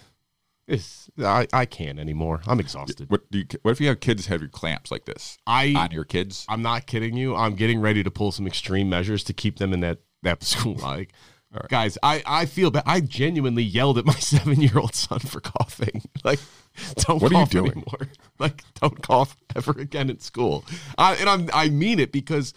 this. 0.67 1.09
I, 1.19 1.47
I 1.53 1.65
can't 1.65 1.99
anymore. 1.99 2.43
I'm 2.47 2.61
exhausted. 2.61 3.09
What 3.11 3.31
do 3.31 3.39
you? 3.39 3.45
What 3.62 3.71
if 3.73 3.81
you 3.81 3.89
have 3.89 4.01
kids 4.01 4.27
have 4.27 4.41
your 4.41 4.51
clamps 4.51 4.91
like 4.91 5.05
this 5.07 5.39
I 5.47 5.75
on 5.77 5.91
your 5.93 6.05
kids? 6.05 6.45
I'm 6.49 6.62
not 6.62 6.87
kidding 6.87 7.17
you. 7.17 7.35
I'm 7.35 7.55
getting 7.55 7.81
ready 7.81 8.03
to 8.03 8.11
pull 8.11 8.33
some 8.33 8.47
extreme 8.47 8.89
measures 8.91 9.25
to 9.25 9.33
keep 9.33 9.59
them 9.59 9.73
in 9.73 9.81
that 9.81 9.99
that 10.23 10.43
school. 10.45 10.75
Like, 10.75 11.12
guys, 11.69 11.97
I 12.03 12.23
I 12.27 12.45
feel 12.47 12.71
bad. 12.71 12.83
I 12.87 13.01
genuinely 13.01 13.62
yelled 13.62 13.97
at 13.97 14.05
my 14.05 14.15
seven 14.19 14.61
year 14.61 14.79
old 14.79 14.95
son 14.95 15.21
for 15.21 15.41
coughing. 15.41 16.03
Like, 16.25 16.41
don't 16.97 17.21
What 17.21 17.33
are 17.33 17.35
you 17.35 17.41
cough 17.41 17.51
doing? 17.51 17.73
anymore. 17.73 18.09
Like, 18.39 18.65
don't 18.81 19.01
cough 19.03 19.37
ever 19.55 19.73
again 19.73 20.09
at 20.09 20.23
school. 20.23 20.65
I, 20.97 21.15
and 21.17 21.29
I'm 21.29 21.51
I 21.55 21.69
mean 21.71 21.99
it 21.99 22.12
because. 22.12 22.53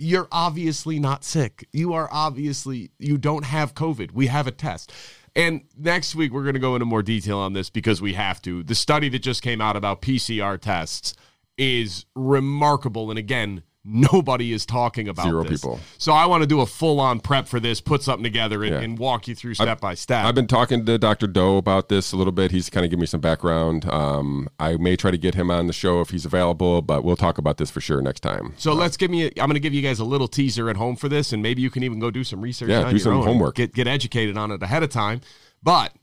You're 0.00 0.28
obviously 0.32 0.98
not 0.98 1.24
sick. 1.24 1.68
You 1.72 1.92
are 1.92 2.08
obviously 2.10 2.90
you 2.98 3.18
don't 3.18 3.44
have 3.44 3.74
COVID. 3.74 4.12
We 4.12 4.28
have 4.28 4.46
a 4.46 4.50
test. 4.50 4.92
And 5.36 5.62
next 5.78 6.14
week 6.14 6.32
we're 6.32 6.42
going 6.42 6.54
to 6.54 6.60
go 6.60 6.74
into 6.74 6.86
more 6.86 7.02
detail 7.02 7.38
on 7.38 7.52
this 7.52 7.68
because 7.68 8.00
we 8.00 8.14
have 8.14 8.40
to. 8.42 8.62
The 8.62 8.74
study 8.74 9.10
that 9.10 9.18
just 9.18 9.42
came 9.42 9.60
out 9.60 9.76
about 9.76 10.00
PCR 10.00 10.58
tests 10.58 11.14
is 11.58 12.06
remarkable 12.16 13.10
and 13.10 13.18
again 13.18 13.62
nobody 13.84 14.52
is 14.52 14.66
talking 14.66 15.08
about 15.08 15.24
Zero 15.24 15.42
this. 15.42 15.60
people. 15.60 15.80
So 15.96 16.12
I 16.12 16.26
want 16.26 16.42
to 16.42 16.46
do 16.46 16.60
a 16.60 16.66
full-on 16.66 17.20
prep 17.20 17.48
for 17.48 17.58
this, 17.58 17.80
put 17.80 18.02
something 18.02 18.22
together 18.22 18.62
and, 18.62 18.72
Yeah. 18.74 18.80
and 18.80 18.98
walk 18.98 19.26
you 19.26 19.34
through 19.34 19.54
step 19.54 19.80
by 19.80 19.94
step. 19.94 20.24
I've 20.26 20.34
been 20.34 20.46
talking 20.46 20.84
to 20.84 20.98
Dr. 20.98 21.26
Doe 21.26 21.56
about 21.56 21.88
this 21.88 22.12
a 22.12 22.16
little 22.16 22.32
bit. 22.32 22.50
He's 22.50 22.68
kind 22.68 22.84
of 22.84 22.90
giving 22.90 23.00
me 23.00 23.06
some 23.06 23.20
background. 23.20 23.86
Um, 23.90 24.48
I 24.58 24.76
may 24.76 24.96
try 24.96 25.10
to 25.10 25.16
get 25.18 25.34
him 25.34 25.50
on 25.50 25.66
the 25.66 25.72
show 25.72 26.00
if 26.02 26.10
he's 26.10 26.24
available, 26.26 26.82
but 26.82 27.04
we'll 27.04 27.16
talk 27.16 27.38
about 27.38 27.56
this 27.56 27.70
for 27.70 27.80
sure 27.80 28.02
next 28.02 28.20
time. 28.20 28.52
So 28.58 28.74
let's 28.74 28.96
give 28.98 29.10
me. 29.10 29.24
A, 29.24 29.26
I'm 29.38 29.46
going 29.46 29.54
to 29.54 29.60
give 29.60 29.72
you 29.74 29.82
guys 29.82 29.98
a 29.98 30.04
little 30.04 30.28
teaser 30.28 30.68
at 30.68 30.76
home 30.76 30.96
for 30.96 31.08
this, 31.08 31.32
and 31.32 31.42
maybe 31.42 31.62
you 31.62 31.70
can 31.70 31.82
even 31.82 31.98
go 31.98 32.10
do 32.10 32.22
some 32.22 32.40
research. 32.42 32.68
Yeah, 32.68 32.80
on 32.82 32.84
do 32.86 32.90
your 32.90 32.98
some 33.00 33.12
own. 33.14 33.24
homework. 33.24 33.54
Get 33.56 33.72
get 33.72 33.86
educated 33.86 34.36
on 34.36 34.50
it 34.50 34.62
ahead 34.62 34.82
of 34.82 34.90
time. 34.90 35.22
But 35.62 35.94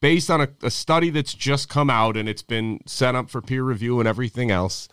based 0.00 0.30
on 0.30 0.40
a, 0.40 0.48
a 0.62 0.70
study 0.70 1.10
that's 1.10 1.34
just 1.34 1.68
come 1.68 1.90
out 1.90 2.16
and 2.16 2.28
it's 2.28 2.42
been 2.42 2.80
set 2.86 3.14
up 3.14 3.28
for 3.30 3.42
peer 3.42 3.62
review 3.62 3.98
and 3.98 4.08
everything 4.08 4.50
else, 4.50 4.88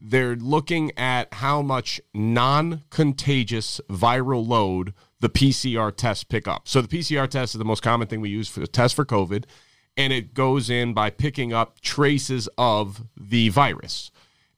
they're 0.00 0.36
looking 0.36 0.92
at 0.96 1.34
how 1.34 1.62
much 1.62 2.00
non-contagious 2.14 3.80
viral 3.90 4.46
load 4.46 4.94
the 5.20 5.28
PCR 5.28 5.94
tests 5.94 6.24
pick 6.24 6.48
up. 6.48 6.66
So 6.66 6.80
the 6.80 6.88
PCR 6.88 7.28
test 7.28 7.54
is 7.54 7.58
the 7.58 7.64
most 7.64 7.82
common 7.82 8.08
thing 8.08 8.20
we 8.20 8.30
use 8.30 8.48
for 8.48 8.60
the 8.60 8.66
test 8.66 8.94
for 8.94 9.04
COVID, 9.04 9.44
and 9.96 10.12
it 10.12 10.32
goes 10.32 10.70
in 10.70 10.94
by 10.94 11.10
picking 11.10 11.52
up 11.52 11.80
traces 11.80 12.48
of 12.56 13.04
the 13.16 13.50
virus. 13.50 14.10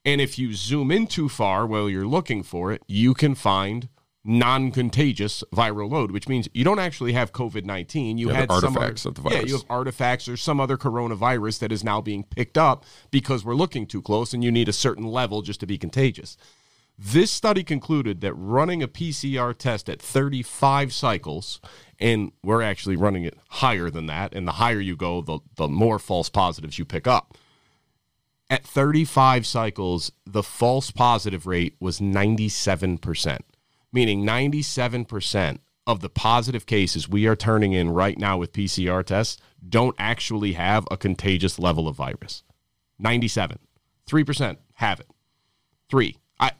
And 0.05 0.21
if 0.21 0.39
you 0.39 0.55
zoom 0.55 0.91
in 0.91 1.07
too 1.07 1.29
far 1.29 1.67
while 1.67 1.89
you're 1.89 2.07
looking 2.07 2.43
for 2.43 2.73
it, 2.73 2.83
you 2.87 3.15
can 3.15 3.35
find 3.35 3.89
non-contagious 4.25 5.43
viral 5.53 5.91
load, 5.91 6.13
which 6.13 6.29
means 6.29 6.49
you 6.55 6.65
don't 6.65 6.79
actually 6.79 7.13
have 7.13 7.33
COVID 7.33 7.65
nineteen. 7.65 8.19
You 8.19 8.29
Yeah, 8.29 8.33
the 8.33 8.39
had 8.39 8.53
some 8.53 8.77
artifacts 8.77 9.07
other, 9.07 9.11
of 9.19 9.25
the 9.25 9.31
Yeah, 9.31 9.41
you 9.43 9.55
have 9.55 9.65
artifacts 9.69 10.29
or 10.29 10.37
some 10.37 10.61
other 10.61 10.77
coronavirus 10.77 11.59
that 11.61 11.73
is 11.73 11.83
now 11.83 12.01
being 12.01 12.25
picked 12.25 12.57
up 12.57 12.85
because 13.11 13.45
we're 13.45 13.55
looking 13.55 13.87
too 13.87 14.03
close, 14.03 14.33
and 14.33 14.45
you 14.45 14.53
need 14.53 14.69
a 14.69 14.73
certain 14.73 15.05
level 15.05 15.43
just 15.43 15.61
to 15.61 15.67
be 15.67 15.79
contagious. 15.79 16.37
This 16.99 17.31
study 17.31 17.65
concluded 17.65 18.21
that 18.21 18.35
running 18.35 18.83
a 18.83 18.89
PCR 18.89 19.57
test 19.57 19.89
at 19.89 20.01
35 20.01 20.93
cycles, 20.93 21.61
and 21.99 22.33
we're 22.45 22.63
actually 22.63 22.97
running 22.97 23.25
it 23.25 23.37
higher 23.49 23.91
than 23.91 24.07
that, 24.07 24.35
and 24.35 24.47
the 24.47 24.53
higher 24.53 24.79
you 24.79 24.95
go, 24.95 25.21
the, 25.21 25.41
the 25.57 25.69
more 25.69 25.99
false 25.99 26.29
positives 26.29 26.79
you 26.79 26.85
pick 26.85 27.07
up. 27.07 27.37
At 28.51 28.65
35 28.65 29.47
cycles, 29.47 30.13
the 30.27 30.43
false 30.43 30.91
positive 30.91 31.47
rate 31.47 31.75
was 31.81 32.01
97%, 32.01 33.39
meaning 33.93 34.25
97% 34.25 35.59
of 35.87 36.01
the 36.01 36.09
positive 36.09 36.67
cases 36.67 37.09
we 37.09 37.27
are 37.27 37.37
turning 37.37 37.73
in 37.73 37.91
right 37.91 38.19
now 38.19 38.39
with 38.39 38.53
PCR 38.53 39.05
tests 39.05 39.41
don't 39.69 39.95
actually 39.99 40.53
have 40.53 40.87
a 40.91 40.97
contagious 40.97 41.59
level 41.59 41.89
of 41.89 41.97
virus. 41.97 42.43
97. 42.99 43.59
3% 44.09 44.57
have 44.75 45.01
it. 45.01 45.09
3. 45.91 46.17
I 46.41 46.53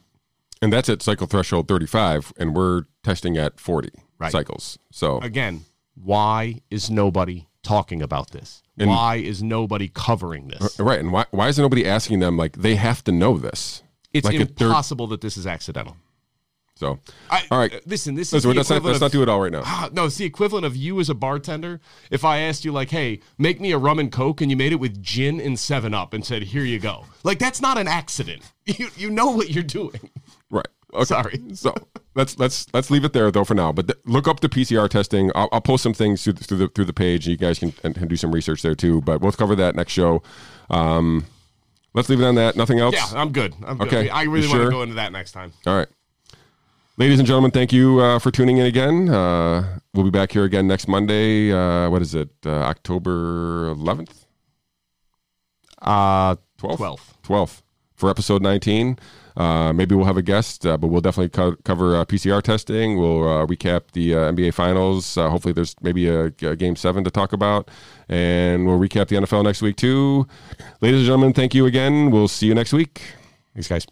And 0.61 0.71
that's 0.71 0.89
at 0.89 1.01
cycle 1.01 1.27
threshold 1.27 1.67
35, 1.67 2.33
and 2.37 2.55
we're 2.55 2.83
testing 3.03 3.37
at 3.37 3.59
40 3.59 3.89
Right. 4.19 4.31
cycles. 4.31 4.77
So 4.91 5.19
again, 5.19 5.65
why 5.95 6.61
is 6.69 6.89
nobody 6.89 7.47
talking 7.61 8.01
about 8.01 8.31
this? 8.31 8.61
And 8.77 8.89
why 8.89 9.15
is 9.15 9.43
nobody 9.43 9.87
covering 9.87 10.47
this? 10.47 10.79
Uh, 10.79 10.83
right, 10.83 10.99
and 10.99 11.11
why 11.11 11.25
why 11.31 11.47
is 11.47 11.59
nobody 11.59 11.85
asking 11.85 12.19
them 12.19 12.37
like 12.37 12.57
they 12.57 12.75
have 12.75 13.03
to 13.05 13.11
know 13.11 13.37
this? 13.37 13.83
It's 14.13 14.25
like 14.25 14.35
impossible 14.35 15.07
that 15.07 15.21
this 15.21 15.37
is 15.37 15.45
accidental. 15.45 15.97
So 16.75 16.99
I, 17.29 17.43
all 17.51 17.59
right, 17.59 17.73
uh, 17.73 17.79
listen, 17.85 18.15
this 18.15 18.33
is 18.33 18.45
let's, 18.45 18.69
not, 18.69 18.83
let's 18.83 18.99
not 18.99 19.11
do 19.11 19.21
it 19.21 19.29
all 19.29 19.39
right 19.39 19.51
now. 19.51 19.61
Ah, 19.63 19.89
no, 19.93 20.05
it's 20.05 20.17
the 20.17 20.25
equivalent 20.25 20.65
of 20.65 20.75
you 20.75 20.99
as 20.99 21.09
a 21.09 21.13
bartender. 21.13 21.79
If 22.09 22.25
I 22.25 22.39
asked 22.39 22.65
you, 22.65 22.71
like, 22.71 22.89
hey, 22.89 23.19
make 23.37 23.61
me 23.61 23.71
a 23.71 23.77
rum 23.77 23.99
and 23.99 24.11
coke, 24.11 24.41
and 24.41 24.49
you 24.49 24.57
made 24.57 24.71
it 24.71 24.77
with 24.77 25.01
gin 25.01 25.39
and 25.39 25.57
7 25.57 25.93
Up 25.93 26.13
and 26.13 26.25
said, 26.25 26.43
here 26.43 26.63
you 26.63 26.79
go. 26.79 27.05
Like, 27.23 27.39
that's 27.39 27.61
not 27.61 27.77
an 27.77 27.87
accident. 27.87 28.51
You, 28.65 28.87
you 28.95 29.09
know 29.09 29.31
what 29.31 29.49
you're 29.49 29.61
doing. 29.61 30.09
Right. 30.49 30.65
Okay. 30.93 31.03
Sorry. 31.03 31.41
So 31.53 31.75
let's 32.15 32.39
let's 32.39 32.73
let's 32.73 32.89
leave 32.89 33.03
it 33.03 33.11
there 33.11 33.29
though 33.29 33.43
for 33.43 33.55
now. 33.55 33.73
But 33.73 33.87
th- 33.87 33.99
look 34.05 34.25
up 34.25 34.39
the 34.39 34.47
PCR 34.47 34.89
testing. 34.89 35.31
I'll, 35.35 35.49
I'll 35.51 35.59
post 35.59 35.83
some 35.83 35.93
things 35.93 36.23
through 36.23 36.33
the, 36.33 36.43
through 36.45 36.57
the 36.59 36.67
through 36.69 36.85
the 36.85 36.93
page. 36.93 37.27
You 37.27 37.35
guys 37.35 37.59
can, 37.59 37.71
can 37.71 38.07
do 38.07 38.15
some 38.15 38.31
research 38.31 38.61
there 38.61 38.73
too. 38.73 39.01
But 39.01 39.19
we'll 39.19 39.33
cover 39.33 39.55
that 39.55 39.75
next 39.75 39.91
show. 39.91 40.23
Um, 40.69 41.25
let's 41.93 42.07
leave 42.07 42.21
it 42.21 42.25
on 42.25 42.35
that. 42.35 42.55
Nothing 42.55 42.79
else. 42.79 42.95
Yeah, 42.95 43.19
I'm 43.19 43.33
good. 43.33 43.53
I'm 43.65 43.77
good. 43.77 43.87
Okay. 43.87 44.09
I 44.09 44.23
really 44.23 44.47
want 44.47 44.59
sure? 44.59 44.65
to 44.65 44.71
go 44.71 44.83
into 44.83 44.95
that 44.95 45.11
next 45.11 45.33
time. 45.33 45.51
All 45.65 45.75
right. 45.75 45.87
Ladies 46.95 47.17
and 47.17 47.27
gentlemen, 47.27 47.49
thank 47.49 47.73
you 47.73 47.99
uh, 47.99 48.19
for 48.19 48.29
tuning 48.29 48.57
in 48.57 48.67
again. 48.67 49.09
Uh, 49.09 49.79
we'll 49.95 50.03
be 50.03 50.11
back 50.11 50.31
here 50.31 50.43
again 50.43 50.67
next 50.67 50.87
Monday. 50.87 51.51
Uh, 51.51 51.89
what 51.89 52.03
is 52.03 52.13
it? 52.13 52.29
Uh, 52.45 52.51
October 52.51 53.73
11th? 53.73 54.25
Uh, 55.81 56.35
12th? 56.59 56.77
12th. 56.77 57.13
12th 57.23 57.61
for 57.95 58.11
episode 58.11 58.43
19. 58.43 58.99
Uh, 59.35 59.73
maybe 59.73 59.95
we'll 59.95 60.05
have 60.05 60.17
a 60.17 60.21
guest, 60.21 60.67
uh, 60.67 60.77
but 60.77 60.89
we'll 60.89 61.01
definitely 61.01 61.29
co- 61.29 61.55
cover 61.63 61.95
uh, 61.95 62.05
PCR 62.05 62.43
testing. 62.43 62.99
We'll 62.99 63.27
uh, 63.27 63.47
recap 63.47 63.89
the 63.93 64.13
uh, 64.13 64.31
NBA 64.31 64.53
Finals. 64.53 65.17
Uh, 65.17 65.31
hopefully, 65.31 65.53
there's 65.53 65.75
maybe 65.81 66.07
a, 66.07 66.25
a 66.25 66.55
game 66.55 66.75
seven 66.75 67.03
to 67.05 67.09
talk 67.09 67.33
about, 67.33 67.71
and 68.07 68.67
we'll 68.67 68.77
recap 68.77 69.07
the 69.07 69.15
NFL 69.15 69.45
next 69.45 69.63
week 69.63 69.77
too. 69.77 70.27
Ladies 70.81 70.99
and 70.99 71.07
gentlemen, 71.07 71.33
thank 71.33 71.55
you 71.55 71.65
again. 71.65 72.11
We'll 72.11 72.27
see 72.27 72.45
you 72.45 72.53
next 72.53 72.71
week. 72.73 73.01
Thanks, 73.55 73.67
guys. 73.67 73.87